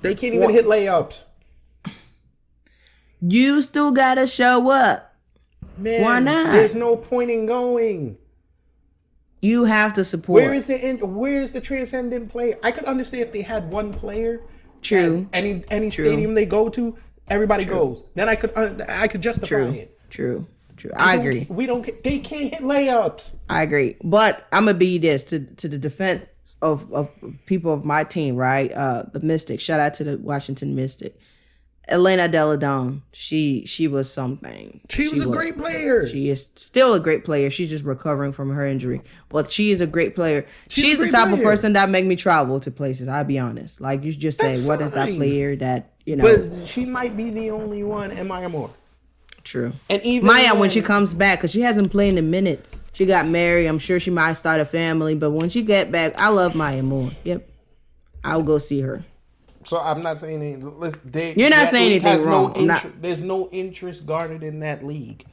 They 0.00 0.16
can't 0.16 0.34
even 0.34 0.50
hit 0.50 0.64
layups. 0.64 1.22
you 3.20 3.62
still 3.62 3.92
gotta 3.92 4.26
show 4.26 4.70
up 4.70 5.14
Man, 5.76 6.02
Why 6.02 6.18
not? 6.18 6.52
There's 6.52 6.74
no 6.74 6.94
point 6.96 7.30
in 7.30 7.46
going. 7.46 8.18
You 9.40 9.64
have 9.64 9.92
to 9.94 10.04
support 10.04 10.42
Where 10.42 10.54
is 10.54 10.66
the 10.66 10.78
in, 10.78 10.98
where 11.14 11.38
is 11.38 11.52
the 11.52 11.60
transcendent 11.60 12.30
player? 12.30 12.58
I 12.62 12.70
could 12.72 12.84
understand 12.84 13.22
if 13.22 13.32
they 13.32 13.42
had 13.42 13.70
one 13.70 13.92
player. 13.92 14.40
true 14.82 15.26
Any 15.32 15.64
any 15.70 15.90
stadium 15.90 16.34
they 16.34 16.46
go 16.46 16.68
to, 16.70 16.96
everybody 17.28 17.64
goes. 17.64 18.04
Then 18.14 18.28
I 18.28 18.34
could 18.36 18.52
uh, 18.56 18.84
I 18.88 19.08
could 19.08 19.20
justify 19.22 19.46
true 19.46 19.70
it. 19.72 19.98
true 20.10 20.46
true 20.76 20.90
i 20.96 21.16
agree 21.16 21.46
We 21.50 21.66
don't. 21.66 21.84
They 22.02 22.18
can't 22.20 22.52
hit 22.54 22.62
layups. 22.62 23.34
i 23.50 23.62
agree 23.62 23.96
but 24.02 24.46
i'm 24.52 24.64
gonna 24.64 24.78
be 24.78 24.96
this 24.98 25.24
to 25.24 25.40
to 25.56 25.68
the 25.68 25.76
defense 25.78 26.24
of, 26.62 26.90
of 26.92 27.10
people 27.46 27.72
of 27.74 27.84
my 27.84 28.02
team 28.04 28.34
right 28.36 28.72
uh 28.72 29.04
the 29.12 29.20
mystic 29.20 29.60
shout 29.60 29.78
out 29.78 29.92
to 29.94 30.04
the 30.04 30.16
washington 30.18 30.74
mystic 30.74 31.18
elena 31.90 32.28
delle 32.28 32.56
donne 32.56 33.02
she 33.12 33.64
she 33.66 33.86
was 33.88 34.12
something 34.12 34.80
She 34.88 35.08
was 35.08 35.24
a 35.24 35.28
great 35.28 35.56
player. 35.58 36.06
She 36.06 36.28
is 36.28 36.48
still 36.54 36.94
a 36.94 37.00
great 37.00 37.24
player. 37.24 37.50
She's 37.50 37.68
just 37.68 37.84
recovering 37.84 38.32
from 38.32 38.50
her 38.50 38.64
injury, 38.66 39.02
but 39.28 39.50
she 39.52 39.70
is 39.70 39.80
a 39.80 39.86
great 39.86 40.14
player. 40.14 40.46
She's, 40.68 40.98
the 40.98 41.04
great 41.04 41.12
type 41.12 41.32
of 41.32 41.40
person 41.42 41.74
that 41.74 41.88
make 41.90 42.04
me 42.04 42.16
travel 42.16 42.60
to 42.60 42.70
places. 42.70 43.08
I'll 43.08 43.24
be 43.24 43.38
honest. 43.38 43.80
Like 43.80 44.04
you 44.04 44.12
just 44.12 44.40
say, 44.40 44.54
That's 44.54 44.64
what 44.64 44.80
is 44.80 44.90
that 44.92 45.08
player 45.16 45.56
that 45.56 45.92
you 46.04 46.16
know? 46.16 46.24
but 46.24 46.66
she 46.66 46.84
might 46.84 47.16
be 47.16 47.30
the 47.30 47.50
only 47.50 47.82
one. 47.82 48.10
And 48.10 48.28
Maya 48.28 48.48
Moore. 48.48 48.70
true. 49.44 49.72
And 49.88 50.02
even 50.02 50.26
Maya, 50.26 50.54
when 50.54 50.70
she 50.70 50.82
comes 50.82 51.14
back, 51.14 51.38
because 51.38 51.50
she 51.52 51.60
hasn't 51.60 51.90
played 51.90 52.12
in 52.12 52.18
a 52.18 52.22
minute. 52.22 52.64
She 52.92 53.06
got 53.06 53.26
married. 53.26 53.66
I'm 53.68 53.78
sure 53.78 54.00
she 54.00 54.10
might 54.10 54.32
start 54.32 54.60
a 54.60 54.64
family, 54.64 55.14
but 55.14 55.30
when 55.30 55.48
she 55.48 55.62
get 55.62 55.92
back, 55.92 56.20
I 56.20 56.28
love 56.28 56.54
Maya 56.56 56.82
Moore. 56.82 57.12
Yep, 57.24 57.48
I'll 58.24 58.42
go 58.42 58.58
see 58.58 58.80
her. 58.80 59.04
So 59.64 59.78
I'm 59.78 60.02
not 60.02 60.18
saying 60.20 60.42
anything. 60.42 60.92
They, 61.04 61.34
You're 61.34 61.50
not 61.50 61.68
saying 61.68 61.90
anything 62.02 62.26
wrong. 62.26 62.52
No 62.52 62.60
I'm 62.60 62.66
not- 62.66 63.02
There's 63.02 63.20
no 63.20 63.48
interest 63.50 64.06
garnered 64.06 64.42
in 64.42 64.60
that 64.60 64.84
league. 64.84 65.24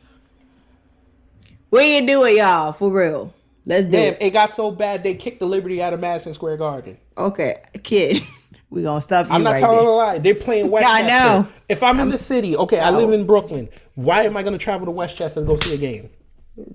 We 1.72 1.80
can 1.98 2.06
do 2.06 2.24
it, 2.26 2.36
y'all, 2.38 2.72
for 2.74 2.92
real. 2.92 3.34
Let's 3.66 3.86
do 3.86 3.92
Damn, 3.92 4.14
it. 4.14 4.22
it 4.22 4.30
got 4.32 4.54
so 4.54 4.72
bad 4.72 5.04
they 5.04 5.14
kicked 5.14 5.40
the 5.40 5.46
Liberty 5.46 5.82
out 5.82 5.94
of 5.94 6.00
Madison 6.00 6.34
Square 6.34 6.58
Garden. 6.58 6.98
Okay, 7.18 7.62
kid, 7.84 8.22
we 8.70 8.84
gonna 8.84 9.02
stop 9.02 9.28
you 9.28 9.34
I'm 9.34 9.44
not 9.44 9.52
right 9.52 9.60
telling 9.60 9.80
there. 9.80 9.88
a 9.90 9.92
lie. 9.92 10.20
They're 10.20 10.36
playing 10.36 10.70
Westchester. 10.72 11.04
I 11.04 11.08
know. 11.08 11.48
If 11.68 11.84
I'm, 11.84 12.00
in 12.00 12.08
the 12.10 12.18
city, 12.18 12.56
okay, 12.56 12.80
I 12.80 12.92
live 12.92 13.12
in 13.12 13.26
Brooklyn. 13.26 13.68
Why 13.96 14.24
am 14.24 14.38
I 14.38 14.44
to 14.44 14.58
travel 14.58 14.86
to 14.86 14.92
Westchester 14.92 15.42
to 15.42 15.46
go 15.46 15.58
see 15.58 15.74
a 15.74 15.78
game 15.78 16.10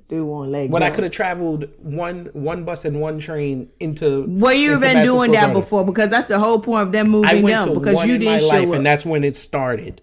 Do 0.08 0.24
one 0.26 0.52
leg. 0.52 0.70
when 0.70 0.82
I 0.82 0.90
could 0.90 1.02
have 1.04 1.12
traveled 1.12 1.68
one 1.78 2.26
one 2.34 2.64
bus 2.64 2.84
and 2.84 3.00
one 3.00 3.18
train 3.18 3.68
into? 3.80 4.26
Well, 4.28 4.52
you've 4.52 4.74
into 4.74 4.86
been 4.86 4.94
Madison 4.98 5.16
doing 5.16 5.32
that 5.32 5.52
before 5.52 5.84
because 5.84 6.08
that's 6.10 6.26
the 6.28 6.38
whole 6.38 6.60
point 6.60 6.82
of 6.82 6.92
them 6.92 7.08
moving 7.08 7.30
I 7.30 7.42
went 7.42 7.58
them 7.66 7.74
to 7.74 7.80
because 7.80 7.94
one 7.94 8.08
you 8.08 8.14
in 8.14 8.20
didn't 8.20 8.40
show 8.42 8.46
life, 8.48 8.68
up. 8.68 8.74
and 8.74 8.86
that's 8.86 9.04
when 9.04 9.24
it 9.24 9.36
started. 9.36 10.00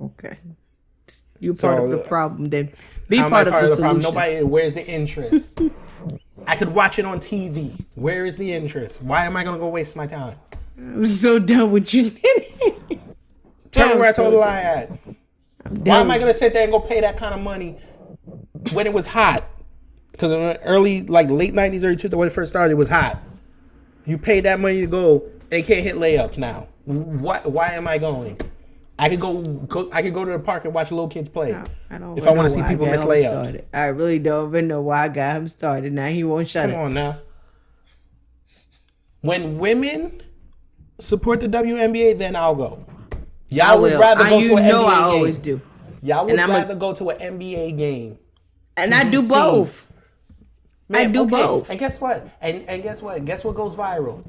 okay. 0.00 0.38
You're 1.38 1.54
part 1.54 1.78
So, 1.78 1.84
of 1.84 1.90
the 1.90 2.00
uh, 2.00 2.08
problem. 2.08 2.46
Then 2.46 2.72
be 3.08 3.18
How 3.18 3.26
am 3.26 3.34
I 3.34 3.44
part, 3.44 3.62
of 3.62 3.68
the, 3.70 3.76
solution. 3.76 4.00
Nobody. 4.00 4.42
Where's 4.42 4.74
the 4.74 4.86
interest? 4.86 5.60
I 6.46 6.56
could 6.56 6.74
watch 6.74 6.98
it 6.98 7.04
on 7.04 7.20
TV. 7.20 7.84
Where 7.94 8.24
is 8.24 8.36
the 8.36 8.52
interest? 8.52 9.02
Why 9.02 9.26
am 9.26 9.36
I 9.36 9.44
going 9.44 9.54
to 9.56 9.60
go 9.60 9.68
waste 9.68 9.94
my 9.96 10.06
time? 10.06 10.36
I'm 10.78 11.04
so 11.04 11.38
done 11.38 11.70
with 11.72 11.92
you. 11.94 12.10
Tell 13.72 13.86
me 13.88 13.92
I'm 13.92 13.98
where 13.98 14.08
I 14.08 14.12
so 14.12 14.22
told 14.24 14.34
a 14.34 14.38
lie 14.38 14.60
at. 14.60 14.90
Why 15.68 15.98
am 15.98 16.10
I 16.10 16.18
going 16.18 16.32
to 16.32 16.38
sit 16.38 16.52
there 16.54 16.62
and 16.62 16.72
go 16.72 16.80
pay 16.80 17.00
that 17.02 17.16
kind 17.18 17.34
of 17.34 17.40
money 17.40 17.78
when 18.72 18.86
it 18.86 18.92
was 18.92 19.06
hot? 19.06 19.44
Because 20.12 20.32
in 20.32 20.40
the 20.40 20.62
early, 20.62 21.02
like 21.02 21.28
late 21.28 21.54
'90s, 21.54 21.84
early 21.84 21.96
2000s, 21.96 22.14
when 22.14 22.28
it 22.28 22.32
first 22.32 22.52
started, 22.52 22.72
it 22.72 22.76
was 22.76 22.88
hot. 22.88 23.18
You 24.06 24.18
paid 24.18 24.44
that 24.44 24.60
money 24.60 24.80
to 24.80 24.86
go. 24.86 25.24
They 25.50 25.62
can't 25.62 25.84
hit 25.84 25.96
layups 25.96 26.38
now. 26.38 26.68
What? 26.84 27.50
Why 27.50 27.72
am 27.72 27.86
I 27.86 27.98
going? 27.98 28.38
I 28.98 29.10
could 29.10 29.20
go, 29.20 29.42
go. 29.42 29.90
I 29.92 30.00
could 30.00 30.14
go 30.14 30.24
to 30.24 30.30
the 30.32 30.38
park 30.38 30.64
and 30.64 30.72
watch 30.72 30.90
little 30.90 31.08
kids 31.08 31.28
play. 31.28 31.52
I 31.90 31.98
don't 31.98 32.16
if 32.16 32.26
I 32.26 32.30
want 32.30 32.48
to 32.48 32.54
see 32.54 32.62
people 32.66 32.86
miss 32.86 33.04
layups. 33.04 33.30
Started. 33.42 33.66
I 33.74 33.86
really 33.86 34.18
don't 34.18 34.48
even 34.48 34.68
know 34.68 34.80
why 34.80 35.04
I 35.04 35.08
got 35.08 35.36
him 35.36 35.48
started. 35.48 35.92
Now 35.92 36.08
he 36.08 36.24
won't 36.24 36.48
shut 36.48 36.70
up. 36.70 36.76
Come 36.76 36.84
on 36.84 36.94
now. 36.94 37.16
When 39.20 39.58
women 39.58 40.22
support 40.98 41.40
the 41.40 41.48
WNBA, 41.48 42.16
then 42.16 42.36
I'll 42.36 42.54
go. 42.54 42.84
I 43.12 43.16
Y'all 43.48 43.80
would 43.82 43.94
rather 43.98 44.28
go 44.28 44.38
you 44.38 44.48
to 44.50 44.56
an 44.56 44.64
NBA 44.64 44.64
game. 44.64 44.66
You 44.66 44.72
know 44.72 44.86
I 44.86 45.00
always 45.02 45.38
do, 45.38 45.60
Y'all 46.02 46.24
would 46.24 46.32
And 46.32 46.40
I'm 46.40 46.50
a- 46.50 46.54
rather 46.54 46.74
go 46.74 46.94
to 46.94 47.10
an 47.10 47.38
NBA 47.38 47.76
game. 47.76 48.18
And 48.76 48.94
I 48.94 49.08
do 49.08 49.26
both. 49.26 49.86
I 50.92 51.06
do 51.06 51.22
okay, 51.22 51.30
both. 51.30 51.70
And 51.70 51.78
guess 51.78 52.00
what? 52.00 52.28
And 52.40 52.68
and 52.68 52.82
guess 52.82 53.02
what? 53.02 53.24
Guess 53.24 53.42
what 53.42 53.56
goes 53.56 53.74
viral? 53.74 54.22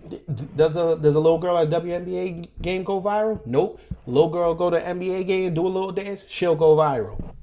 Does 0.56 0.76
a 0.76 0.98
does 0.98 1.16
a 1.16 1.20
little 1.20 1.38
girl 1.38 1.58
at 1.58 1.68
a 1.68 1.82
WNBA 1.82 2.48
game 2.62 2.84
go 2.84 3.00
viral? 3.00 3.40
Nope. 3.46 3.80
Little 4.08 4.30
girl 4.30 4.56
go 4.56 4.70
to 4.70 4.80
NBA 4.80 5.28
game 5.28 5.48
and 5.48 5.56
do 5.56 5.68
a 5.68 5.70
little 5.70 5.92
dance, 5.92 6.24
she'll 6.28 6.56
go 6.56 6.76
viral. 6.76 7.36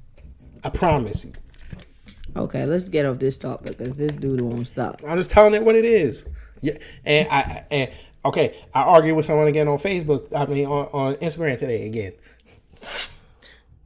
I 0.63 0.69
promise 0.69 1.23
you. 1.23 1.33
Okay, 2.35 2.65
let's 2.65 2.89
get 2.89 3.05
off 3.05 3.19
this 3.19 3.37
topic 3.37 3.77
because 3.77 3.97
this 3.97 4.11
dude 4.11 4.41
won't 4.41 4.67
stop. 4.67 5.01
I'm 5.07 5.17
just 5.17 5.31
telling 5.31 5.53
it 5.53 5.63
what 5.63 5.75
it 5.75 5.85
is. 5.85 6.25
Yeah, 6.59 6.77
and 7.05 7.27
I 7.29 7.65
and 7.71 7.91
okay, 8.25 8.57
I 8.73 8.81
argued 8.81 9.15
with 9.15 9.25
someone 9.25 9.47
again 9.47 9.69
on 9.69 9.77
Facebook. 9.77 10.27
I 10.35 10.45
mean 10.45 10.65
on, 10.65 10.87
on 10.91 11.15
Instagram 11.15 11.57
today 11.57 11.85
again. 11.85 12.13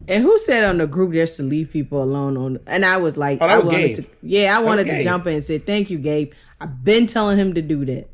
And 0.10 0.24
who 0.24 0.39
said 0.39 0.64
on 0.64 0.80
the 0.80 0.88
group 0.88 1.14
just 1.14 1.38
to 1.38 1.43
leave 1.43 1.72
people 1.72 2.01
alone 2.01 2.36
on? 2.36 2.57
And 2.66 2.84
I 2.84 2.97
was 2.97 3.16
like, 3.16 3.38
Oh, 3.41 3.45
I 3.45 3.57
was 3.57 3.68
wanted 3.68 3.95
Gabe. 3.95 3.95
to, 3.97 4.05
yeah, 4.24 4.57
I 4.57 4.60
wanted 4.60 4.88
to 4.88 5.03
jump 5.03 5.28
in 5.28 5.36
and 5.36 5.43
say 5.43 5.60
thank 5.60 5.91
you, 5.91 5.99
Gabe. 5.99 6.34
I've 6.60 6.84
been 6.84 7.05
telling 7.05 7.38
him 7.38 7.53
to 7.53 7.62
do 7.62 7.86
that. 7.86 8.10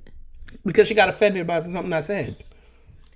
Because 0.66 0.90
she 0.90 0.94
got 0.94 1.08
offended 1.08 1.48
by 1.48 1.62
something 1.62 1.94
I 1.94 2.02
said. 2.02 2.44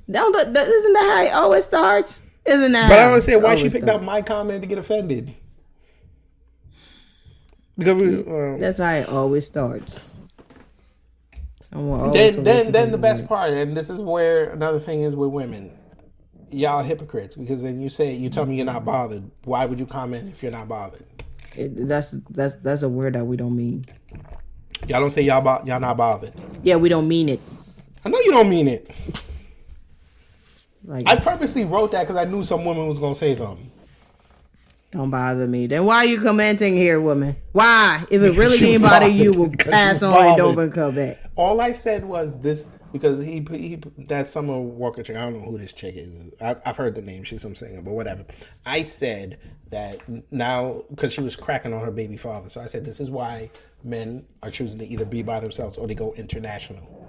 Don't 0.09 0.33
isn't 0.33 0.93
that 0.93 1.13
how 1.13 1.23
it 1.23 1.43
always 1.43 1.65
starts? 1.65 2.21
Isn't 2.45 2.71
that? 2.71 2.87
But 2.89 2.99
I 2.99 3.01
don't 3.03 3.11
understand 3.11 3.41
it 3.41 3.43
why 3.43 3.55
she 3.55 3.63
picked 3.63 3.83
starts? 3.83 3.97
up 3.99 4.01
my 4.01 4.21
comment 4.21 4.61
to 4.61 4.67
get 4.67 4.77
offended. 4.77 5.35
Because 7.77 8.01
we, 8.01 8.15
um, 8.25 8.59
That's 8.59 8.77
how 8.79 8.93
it 8.93 9.09
always 9.09 9.45
starts. 9.45 10.09
Someone 11.61 11.99
always 11.99 12.35
then 12.35 12.43
then 12.43 12.71
then 12.71 12.91
the 12.91 12.97
best 12.97 13.27
part, 13.27 13.51
and 13.51 13.75
this 13.75 13.89
is 13.89 14.01
where 14.01 14.51
another 14.51 14.79
thing 14.79 15.01
is 15.01 15.15
with 15.15 15.31
women. 15.31 15.71
Y'all 16.51 16.83
hypocrites 16.83 17.35
because 17.35 17.61
then 17.61 17.79
you 17.81 17.89
say 17.89 18.13
you 18.13 18.29
tell 18.29 18.45
me 18.45 18.55
you're 18.55 18.65
not 18.65 18.83
bothered. 18.85 19.29
Why 19.43 19.65
would 19.65 19.79
you 19.79 19.85
comment 19.85 20.29
if 20.29 20.41
you're 20.41 20.51
not 20.51 20.67
bothered? 20.67 21.05
It, 21.55 21.87
that's 21.87 22.11
that's 22.29 22.55
that's 22.55 22.83
a 22.83 22.89
word 22.89 23.13
that 23.13 23.25
we 23.25 23.37
don't 23.37 23.55
mean. 23.55 23.85
Y'all 24.87 24.99
don't 25.01 25.09
say 25.09 25.21
y'all 25.21 25.41
bo- 25.41 25.63
y'all 25.65 25.79
not 25.79 25.97
bothered. 25.97 26.33
Yeah, 26.63 26.77
we 26.77 26.89
don't 26.89 27.07
mean 27.07 27.29
it. 27.29 27.39
I 28.03 28.09
know 28.09 28.19
you 28.21 28.31
don't 28.31 28.49
mean 28.49 28.67
it. 28.67 28.89
Like, 30.85 31.07
I 31.07 31.17
purposely 31.17 31.65
wrote 31.65 31.91
that 31.91 32.07
because 32.07 32.15
I 32.15 32.23
knew 32.25 32.43
some 32.43 32.65
woman 32.65 32.87
was 32.87 32.97
gonna 32.97 33.13
say 33.13 33.35
something. 33.35 33.69
don't 34.91 35.09
bother 35.09 35.45
me. 35.45 35.67
Then 35.67 35.85
why 35.85 35.97
are 35.97 36.05
you 36.05 36.21
commenting 36.21 36.75
here, 36.75 36.99
woman? 36.99 37.35
Why? 37.51 38.05
If 38.09 38.23
it 38.23 38.31
really 38.37 38.57
didn't 38.57 38.81
bother 38.81 39.07
you, 39.07 39.33
we'll 39.33 39.51
pass 39.57 40.01
on 40.01 40.15
and 40.25 40.37
don't 40.37 40.71
come 40.71 40.95
back. 40.95 41.19
All 41.35 41.61
I 41.61 41.73
said 41.73 42.05
was 42.05 42.39
this 42.39 42.65
because 42.91 43.23
he 43.23 43.45
he 43.49 43.81
that 43.97 44.27
Summer 44.27 44.59
Walker 44.59 45.03
chick. 45.03 45.15
I 45.15 45.21
don't 45.21 45.33
know 45.33 45.49
who 45.51 45.57
this 45.57 45.73
chick 45.73 45.95
is. 45.95 46.11
I, 46.41 46.55
I've 46.65 46.77
heard 46.77 46.95
the 46.95 47.01
name. 47.01 47.23
She's 47.23 47.41
some 47.41 47.55
singer, 47.55 47.81
but 47.81 47.93
whatever. 47.93 48.25
I 48.65 48.83
said 48.83 49.39
that 49.69 50.01
now 50.31 50.83
because 50.89 51.13
she 51.13 51.21
was 51.21 51.35
cracking 51.35 51.73
on 51.73 51.83
her 51.83 51.91
baby 51.91 52.17
father. 52.17 52.49
So 52.49 52.61
I 52.61 52.67
said 52.67 52.85
this 52.85 52.99
is 52.99 53.09
why 53.09 53.49
men 53.83 54.25
are 54.43 54.51
choosing 54.51 54.79
to 54.79 54.85
either 54.85 55.05
be 55.05 55.23
by 55.23 55.39
themselves 55.39 55.77
or 55.77 55.87
they 55.87 55.95
go 55.95 56.13
international 56.13 57.07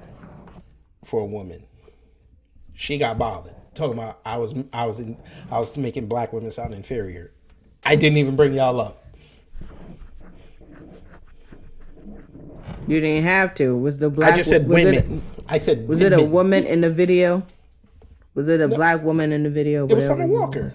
for 1.05 1.21
a 1.21 1.27
woman. 1.27 1.65
She 2.75 2.99
got 2.99 3.19
bothered 3.19 3.55
talking 3.75 3.95
about 3.95 4.21
I 4.25 4.37
was 4.37 4.55
I 4.73 4.85
was 4.85 4.99
in 4.99 5.17
I 5.51 5.59
was 5.59 5.77
making 5.77 6.07
black 6.07 6.33
women 6.33 6.51
sound 6.51 6.75
inferior. 6.75 7.33
I 7.85 7.97
didn't 7.97 8.19
even 8.19 8.37
bring 8.37 8.53
y'all 8.53 8.81
up. 8.81 9.05
You 12.87 13.01
didn't 13.01 13.25
have 13.25 13.55
to. 13.55 13.77
Was 13.77 13.99
the 13.99 14.11
black? 14.11 14.35
I 14.35 14.37
just 14.37 14.51
said 14.51 14.69
women. 14.69 15.23
It, 15.39 15.40
I 15.51 15.59
said 15.59 15.89
was 15.89 16.01
it 16.01 16.13
a 16.13 16.23
woman 16.23 16.65
in 16.65 16.81
the 16.81 16.91
video? 16.91 17.45
Was 18.35 18.49
it 18.49 18.61
a 18.61 18.69
black 18.69 19.03
woman 19.03 19.33
in 19.33 19.43
the 19.43 19.51
video? 19.51 19.87
It 19.87 19.95
was 19.95 20.07
Summer 20.07 20.27
Walker. 20.27 20.73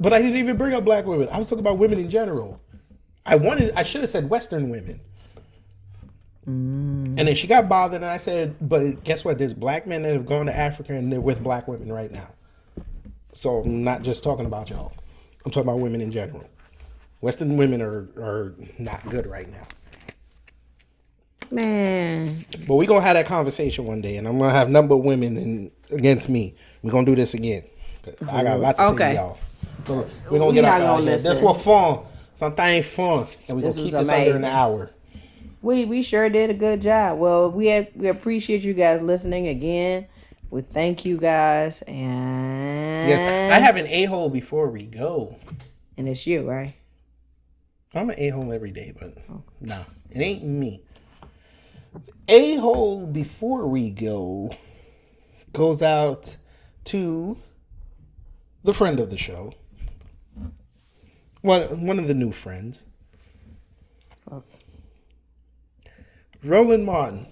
But 0.00 0.14
I 0.14 0.22
didn't 0.22 0.36
even 0.36 0.56
bring 0.56 0.72
up 0.72 0.84
black 0.84 1.04
women. 1.04 1.28
I 1.30 1.38
was 1.38 1.48
talking 1.48 1.60
about 1.60 1.78
women 1.78 1.98
in 1.98 2.08
general. 2.08 2.60
I 3.26 3.36
wanted. 3.36 3.74
I 3.74 3.82
should 3.82 4.00
have 4.00 4.10
said 4.10 4.30
Western 4.30 4.70
women. 4.70 5.00
Mm. 6.48 7.18
And 7.18 7.28
then 7.28 7.34
she 7.34 7.46
got 7.46 7.68
bothered, 7.68 8.00
and 8.00 8.10
I 8.10 8.16
said, 8.16 8.56
"But 8.62 9.04
guess 9.04 9.24
what? 9.24 9.38
There's 9.38 9.52
black 9.52 9.86
men 9.86 10.02
that 10.02 10.14
have 10.14 10.24
gone 10.24 10.46
to 10.46 10.56
Africa 10.56 10.94
and 10.94 11.12
they're 11.12 11.20
with 11.20 11.42
black 11.42 11.68
women 11.68 11.92
right 11.92 12.10
now. 12.10 12.28
So 13.34 13.58
I'm 13.58 13.84
not 13.84 14.02
just 14.02 14.24
talking 14.24 14.46
about 14.46 14.70
y'all. 14.70 14.94
I'm 15.44 15.50
talking 15.50 15.68
about 15.68 15.80
women 15.80 16.00
in 16.00 16.10
general. 16.10 16.48
Western 17.20 17.58
women 17.58 17.82
are 17.82 18.08
are 18.16 18.54
not 18.78 19.06
good 19.10 19.26
right 19.26 19.50
now. 19.50 19.66
Man, 21.50 22.44
But 22.66 22.76
we 22.76 22.86
gonna 22.86 23.00
have 23.00 23.14
that 23.14 23.26
conversation 23.26 23.86
one 23.86 24.00
day, 24.00 24.16
and 24.16 24.28
I'm 24.28 24.38
gonna 24.38 24.52
have 24.52 24.68
number 24.68 24.94
of 24.94 25.00
women 25.00 25.36
in, 25.36 25.70
against 25.90 26.28
me. 26.28 26.54
We're 26.82 26.90
gonna 26.92 27.06
do 27.06 27.14
this 27.14 27.34
again. 27.34 27.64
I 28.30 28.42
got 28.42 28.56
a 28.56 28.58
lot 28.58 28.76
to 28.76 28.88
say 28.88 29.08
to 29.10 29.14
y'all. 29.14 29.38
So 29.86 30.06
we're 30.30 30.38
gonna 30.38 30.46
We 30.50 30.54
get 30.54 30.62
not 30.62 30.80
out 30.80 30.86
gonna 30.86 31.02
listen. 31.02 31.30
That's 31.32 31.42
what 31.42 31.56
fun. 31.56 32.00
Something 32.38 32.82
fun, 32.82 33.26
and 33.48 33.56
we 33.56 33.62
gonna 33.62 33.72
This 33.72 33.76
keep 33.76 33.84
was 33.94 34.06
this 34.06 34.10
under 34.10 34.36
an 34.36 34.44
hour. 34.44 34.90
we 35.62 35.84
we 35.86 36.02
sure 36.02 36.28
did 36.28 36.50
a 36.50 36.54
good 36.54 36.80
job. 36.82 37.18
Well, 37.18 37.50
we 37.50 37.66
had, 37.66 37.88
we 37.96 38.08
appreciate 38.08 38.62
you 38.62 38.74
guys 38.74 39.00
listening 39.00 39.48
again. 39.48 40.06
We 40.50 40.62
thank 40.62 41.04
you 41.04 41.16
guys, 41.16 41.82
and 41.82 43.08
Yes, 43.08 43.52
I 43.52 43.58
have 43.58 43.76
an 43.76 43.86
a 43.86 44.04
hole 44.04 44.30
before 44.30 44.68
we 44.70 44.84
go. 44.84 45.36
and 45.96 46.08
it's 46.08 46.26
you, 46.26 46.48
right? 46.48 46.74
I'm 47.94 48.10
an 48.10 48.16
a 48.18 48.28
hole 48.28 48.52
every 48.52 48.70
day, 48.70 48.92
but 48.98 49.16
no, 49.60 49.80
it 50.10 50.20
ain't 50.20 50.44
me. 50.44 50.82
A 52.30 52.56
hole 52.56 53.06
before 53.06 53.66
we 53.66 53.90
go 53.90 54.50
goes 55.54 55.80
out 55.80 56.36
to 56.84 57.38
the 58.62 58.74
friend 58.74 59.00
of 59.00 59.08
the 59.08 59.16
show, 59.16 59.54
one 61.40 61.86
one 61.86 61.98
of 61.98 62.06
the 62.06 62.12
new 62.12 62.30
friends, 62.30 62.82
Roland 66.44 66.84
Martin. 66.84 67.28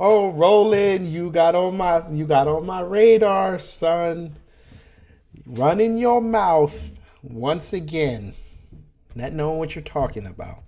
Oh, 0.00 0.32
Roland, 0.32 1.12
you 1.12 1.30
got 1.30 1.54
on 1.54 1.76
my 1.76 2.08
you 2.08 2.24
got 2.26 2.48
on 2.48 2.64
my 2.64 2.80
radar, 2.80 3.58
son. 3.58 4.34
Running 5.44 5.98
your 5.98 6.22
mouth 6.22 6.88
once 7.22 7.74
again, 7.74 8.32
not 9.14 9.34
knowing 9.34 9.58
what 9.58 9.74
you're 9.74 9.84
talking 9.84 10.24
about. 10.24 10.64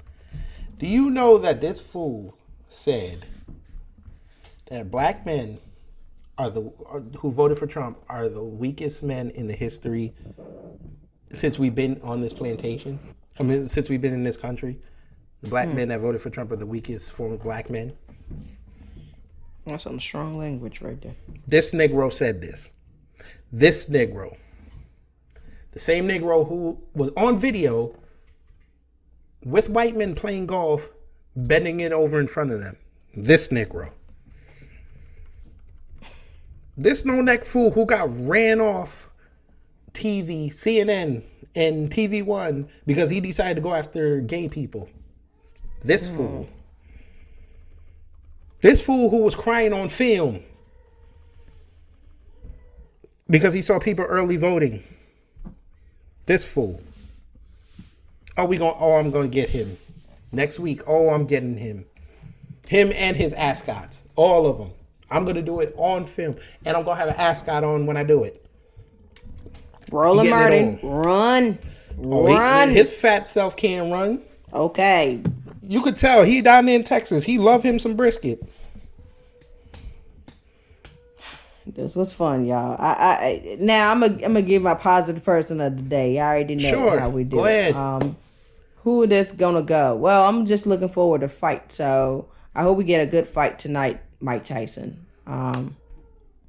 Do 0.79 0.87
you 0.87 1.09
know 1.09 1.39
that 1.39 1.63
this 1.63 1.81
fool 1.81 2.37
said 2.75 3.25
that 4.67 4.91
black 4.91 5.25
men 5.25 5.59
are 6.37 6.51
the 6.51 6.73
are, 6.87 7.01
who 7.19 7.31
voted 7.31 7.59
for 7.59 7.67
Trump 7.67 7.99
are 8.09 8.29
the 8.29 8.43
weakest 8.43 9.03
men 9.03 9.31
in 9.31 9.47
the 9.47 9.55
history 9.55 10.13
since 11.33 11.59
we've 11.59 11.75
been 11.75 12.01
on 12.03 12.21
this 12.21 12.33
plantation? 12.33 12.99
I 13.39 13.43
mean, 13.43 13.69
since 13.69 13.89
we've 13.89 14.01
been 14.01 14.15
in 14.15 14.25
this 14.25 14.37
country, 14.37 14.79
the 15.43 15.49
black 15.49 15.69
hmm. 15.69 15.77
men 15.77 15.89
that 15.89 16.01
voted 16.01 16.21
for 16.21 16.31
Trump 16.31 16.53
are 16.53 16.57
the 16.57 16.67
weakest 16.67 17.13
form 17.13 17.33
of 17.33 17.43
black 17.43 17.71
men. 17.71 17.93
That's 19.67 19.85
some 19.85 20.01
strong 20.01 20.37
language 20.37 20.81
right 20.81 21.01
there. 21.01 21.15
This 21.47 21.73
Negro 21.73 22.13
said 22.13 22.41
this. 22.41 22.69
This 23.51 23.87
Negro, 23.87 24.37
the 25.73 25.79
same 25.79 26.09
Negro 26.09 26.47
who 26.47 26.79
was 26.95 27.11
on 27.17 27.39
video 27.39 27.95
with 29.45 29.71
white 29.71 29.97
men 29.97 30.15
playing 30.15 30.47
golf, 30.47 30.91
bending 31.37 31.81
it 31.81 31.93
over 31.93 32.21
in 32.21 32.27
front 32.27 32.53
of 32.53 32.61
them. 32.61 32.77
This 33.15 33.49
Negro. 33.49 33.91
This 36.77 37.05
no 37.05 37.21
neck 37.21 37.45
fool 37.45 37.71
who 37.71 37.87
got 37.87 38.09
ran 38.27 38.61
off 38.61 39.09
TV, 39.93 40.53
CNN, 40.53 41.23
and 41.55 41.91
TV 41.91 42.25
One 42.25 42.69
because 42.85 43.11
he 43.11 43.21
decided 43.21 43.57
to 43.57 43.61
go 43.61 43.75
after 43.75 44.21
gay 44.21 44.49
people. 44.49 44.89
This 45.83 46.09
hmm. 46.09 46.17
fool. 46.17 46.49
This 48.61 48.81
fool 48.81 49.11
who 49.11 49.19
was 49.19 49.35
crying 49.35 49.73
on 49.73 49.89
film 49.89 50.43
because 53.29 53.55
he 53.55 53.63
saw 53.63 53.79
people 53.79 54.05
early 54.07 54.37
voting. 54.37 54.83
This 56.27 56.43
fool. 56.43 56.81
Oh, 58.37 58.47
we 58.47 58.57
going? 58.57 58.75
Oh, 58.79 58.95
I'm 58.95 59.11
going 59.11 59.31
to 59.31 59.35
get 59.35 59.51
him 59.51 59.77
next 60.35 60.59
week. 60.59 60.83
Oh, 60.87 61.11
I'm 61.11 61.27
getting 61.27 61.57
him. 61.57 61.85
Him 62.67 62.93
and 62.95 63.17
his 63.17 63.33
ascots, 63.35 64.05
all 64.17 64.47
of 64.47 64.59
them. 64.59 64.71
I'm 65.11 65.25
going 65.25 65.37
to 65.37 65.43
do 65.43 65.61
it 65.61 65.75
on 65.77 66.05
film, 66.05 66.37
and 66.65 66.77
I'm 66.77 66.85
going 66.85 66.97
to 66.97 67.01
have 67.05 67.09
an 67.15 67.21
ascot 67.21 67.63
on 67.63 67.87
when 67.87 67.97
I 67.97 68.05
do 68.05 68.25
it. 68.25 68.45
Roland 69.93 70.27
He 70.29 70.31
Martin, 70.35 70.79
run, 70.83 71.59
Oh, 72.03 72.27
he- 72.27 72.35
run. 72.37 72.71
his 72.71 72.93
fat 72.93 73.29
self 73.29 73.55
can't 73.57 73.93
run. 73.93 74.23
okay, 74.53 75.21
You 75.63 75.83
could 75.83 75.99
tell 75.99 76.23
he 76.25 76.41
down 76.41 76.67
there 76.67 76.75
in 76.77 76.85
Texas. 76.85 77.25
He 77.25 77.39
love 77.39 77.63
him 77.63 77.79
some 77.79 77.95
brisket. 77.95 78.41
this 81.67 81.95
was 81.97 82.13
fun, 82.13 82.45
y'all. 82.45 82.77
I, 82.79 82.93
I 83.53 83.57
now 83.59 83.91
I'm 83.91 84.01
gonna 84.01 84.13
I'm 84.15 84.21
gonna 84.21 84.43
give 84.43 84.63
my 84.63 84.75
positive 84.75 85.25
person 85.25 85.61
of 85.61 85.77
the 85.77 85.83
day. 85.83 86.19
I 86.19 86.27
already 86.35 86.57
know 86.57 86.69
Sure. 86.71 86.99
how 87.01 87.09
we 87.09 87.25
do. 87.25 87.37
Go 87.37 87.45
ahead. 87.47 87.75
Um, 87.75 88.17
who 88.85 89.07
this 89.07 89.33
gonna 89.33 89.63
go? 89.63 89.97
Well, 89.97 90.29
I'm 90.29 90.45
just 90.47 90.67
looking 90.67 90.89
forward 90.91 91.23
to 91.23 91.29
fight. 91.29 91.73
So 91.73 92.29
I 92.55 92.63
hope 92.63 92.79
we 92.79 92.85
get 92.85 93.01
a 93.01 93.07
good 93.11 93.27
fight 93.27 93.59
tonight, 93.59 94.01
Mike 94.21 94.45
Tyson. 94.45 95.07
Um, 95.27 95.77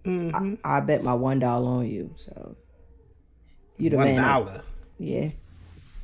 I, 0.05 0.57
I 0.63 0.79
bet 0.81 1.03
my 1.03 1.13
one 1.13 1.39
dollar 1.39 1.79
on 1.79 1.87
you. 1.87 2.13
So 2.17 2.55
you 3.77 3.89
the 3.89 3.97
One 3.97 4.07
man. 4.07 4.21
dollar. 4.21 4.61
Yeah. 4.99 5.29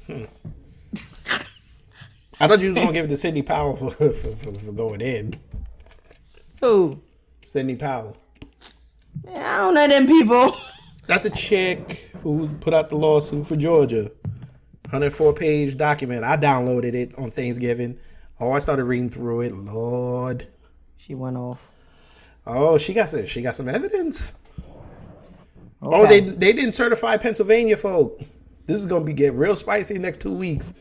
I 2.39 2.47
thought 2.47 2.61
you 2.61 2.69
was 2.69 2.77
gonna 2.77 2.93
give 2.93 3.05
it 3.05 3.09
to 3.09 3.17
Sidney 3.17 3.43
Powell 3.43 3.75
for, 3.75 3.91
for, 3.91 4.11
for, 4.11 4.53
for 4.53 4.71
going 4.71 5.01
in. 5.01 5.33
Who? 6.61 7.01
Sidney 7.45 7.75
Powell. 7.75 8.17
I 9.29 9.57
don't 9.57 9.73
know 9.73 9.87
them 9.87 10.07
people. 10.07 10.55
That's 11.07 11.25
a 11.25 11.29
chick 11.29 12.09
who 12.23 12.47
put 12.61 12.73
out 12.73 12.89
the 12.89 12.95
lawsuit 12.95 13.47
for 13.47 13.55
Georgia. 13.57 14.11
104 14.91 15.33
page 15.33 15.77
document. 15.77 16.25
I 16.25 16.35
downloaded 16.35 16.93
it 16.93 17.17
on 17.17 17.31
Thanksgiving. 17.31 17.97
Oh, 18.41 18.51
I 18.51 18.59
started 18.59 18.83
reading 18.83 19.09
through 19.09 19.41
it. 19.41 19.55
Lord. 19.55 20.47
She 20.97 21.15
went 21.15 21.37
off. 21.37 21.59
Oh, 22.45 22.77
she 22.77 22.93
got 22.93 23.09
some. 23.09 23.25
She 23.25 23.41
got 23.41 23.55
some 23.55 23.69
evidence. 23.69 24.33
Oh, 25.81 26.05
they 26.05 26.19
they 26.19 26.51
didn't 26.51 26.73
certify 26.73 27.15
Pennsylvania 27.17 27.77
folk. 27.77 28.19
This 28.65 28.79
is 28.79 28.85
gonna 28.85 29.05
be 29.05 29.13
get 29.13 29.33
real 29.33 29.55
spicy 29.55 29.97
next 29.97 30.19
two 30.21 30.33
weeks. 30.33 30.73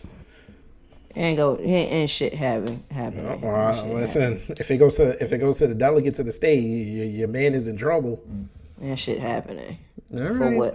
ain't 1.15 1.37
go 1.37 1.57
ain't, 1.59 1.93
ain't 1.93 2.11
shit 2.11 2.35
having 2.35 2.83
happening. 2.91 3.45
Uh, 3.45 3.85
listen, 3.95 4.41
if 4.49 4.71
it 4.71 4.79
goes 4.79 4.97
to 4.97 5.23
if 5.23 5.33
it 5.33 5.39
goes 5.39 5.59
to 5.59 5.69
the 5.69 5.75
delegates 5.75 6.19
of 6.19 6.27
the 6.27 6.33
state, 6.33 6.59
your, 6.59 7.07
your 7.07 7.29
man 7.29 7.55
is 7.55 7.69
in 7.69 7.77
trouble. 7.77 8.23
Ain't 8.83 8.99
shit 8.99 9.21
happening. 9.21 9.79
All 10.13 10.19
For 10.19 10.51
right. 10.51 10.75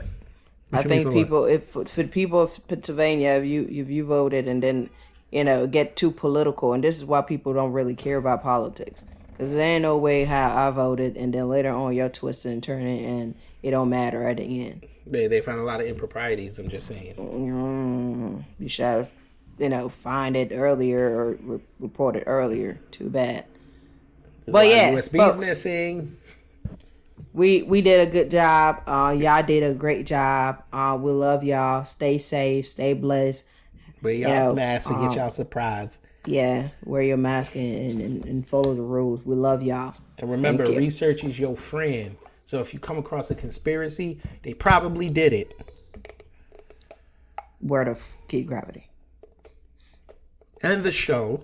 What? 0.69 0.85
I 0.85 0.87
think 0.87 1.11
people, 1.13 1.45
if 1.45 1.69
for 1.69 1.83
the 1.83 2.03
people 2.05 2.41
of 2.41 2.67
Pennsylvania, 2.67 3.31
if 3.31 3.45
you 3.45 3.63
if 3.69 3.89
you 3.89 4.05
voted 4.05 4.47
and 4.47 4.61
then 4.61 4.89
you 5.31 5.43
know 5.43 5.67
get 5.67 5.95
too 5.95 6.11
political, 6.11 6.73
and 6.73 6.83
this 6.83 6.97
is 6.97 7.05
why 7.05 7.21
people 7.21 7.53
don't 7.53 7.71
really 7.71 7.95
care 7.95 8.17
about 8.17 8.43
politics, 8.43 9.05
because 9.31 9.53
there 9.53 9.67
ain't 9.67 9.83
no 9.83 9.97
way 9.97 10.25
how 10.25 10.67
I 10.67 10.71
voted, 10.71 11.17
and 11.17 11.33
then 11.33 11.49
later 11.49 11.69
on 11.69 11.93
you're 11.93 12.09
twisting 12.09 12.53
and 12.53 12.63
turning, 12.63 13.05
and 13.05 13.35
it 13.61 13.71
don't 13.71 13.89
matter 13.89 14.27
at 14.27 14.37
the 14.37 14.67
end. 14.67 14.85
They 15.05 15.27
they 15.27 15.41
found 15.41 15.59
a 15.59 15.63
lot 15.63 15.81
of 15.81 15.87
improprieties. 15.87 16.57
I'm 16.57 16.69
just 16.69 16.87
saying. 16.87 17.15
Mm, 17.15 18.43
you 18.59 18.69
should 18.69 18.85
have, 18.85 19.11
you 19.59 19.69
know, 19.69 19.89
find 19.89 20.35
it 20.35 20.51
earlier 20.51 20.99
or 20.99 21.31
re- 21.33 21.61
report 21.79 22.15
it 22.15 22.23
earlier. 22.25 22.79
Too 22.91 23.09
bad. 23.09 23.45
But 24.45 24.53
lot 24.53 24.65
of 24.65 24.71
yeah, 24.71 24.93
USBs 24.93 25.17
folks, 25.17 25.37
missing. 25.37 26.17
We 27.35 27.63
we 27.63 27.81
did 27.81 28.07
a 28.07 28.09
good 28.09 28.31
job. 28.31 28.81
Uh, 28.87 29.13
y'all 29.17 29.43
did 29.43 29.61
a 29.61 29.73
great 29.73 30.05
job. 30.05 30.63
Uh, 30.71 30.97
we 30.99 31.11
love 31.11 31.43
y'all. 31.43 31.83
Stay 31.83 32.17
safe. 32.17 32.65
Stay 32.65 32.93
blessed. 32.93 33.45
Wear 34.01 34.13
y'all's 34.13 34.55
masks 34.55 34.87
to 34.87 34.93
um, 34.93 35.07
get 35.07 35.17
y'all 35.17 35.29
surprised. 35.29 35.97
Yeah, 36.25 36.69
wear 36.85 37.03
your 37.03 37.17
mask 37.17 37.55
and, 37.55 38.01
and, 38.01 38.25
and 38.25 38.47
follow 38.47 38.73
the 38.73 38.81
rules. 38.81 39.23
We 39.25 39.35
love 39.35 39.61
y'all. 39.61 39.93
And 40.17 40.31
remember, 40.31 40.65
you. 40.65 40.77
research 40.77 41.23
is 41.23 41.37
your 41.37 41.55
friend. 41.57 42.15
So 42.45 42.59
if 42.59 42.73
you 42.73 42.79
come 42.79 42.97
across 42.97 43.29
a 43.31 43.35
conspiracy, 43.35 44.21
they 44.43 44.53
probably 44.53 45.09
did 45.09 45.33
it. 45.33 45.51
Word 47.61 47.87
of 47.87 48.01
Kid 48.27 48.47
Gravity. 48.47 48.87
End 50.61 50.83
the 50.83 50.91
show. 50.91 51.43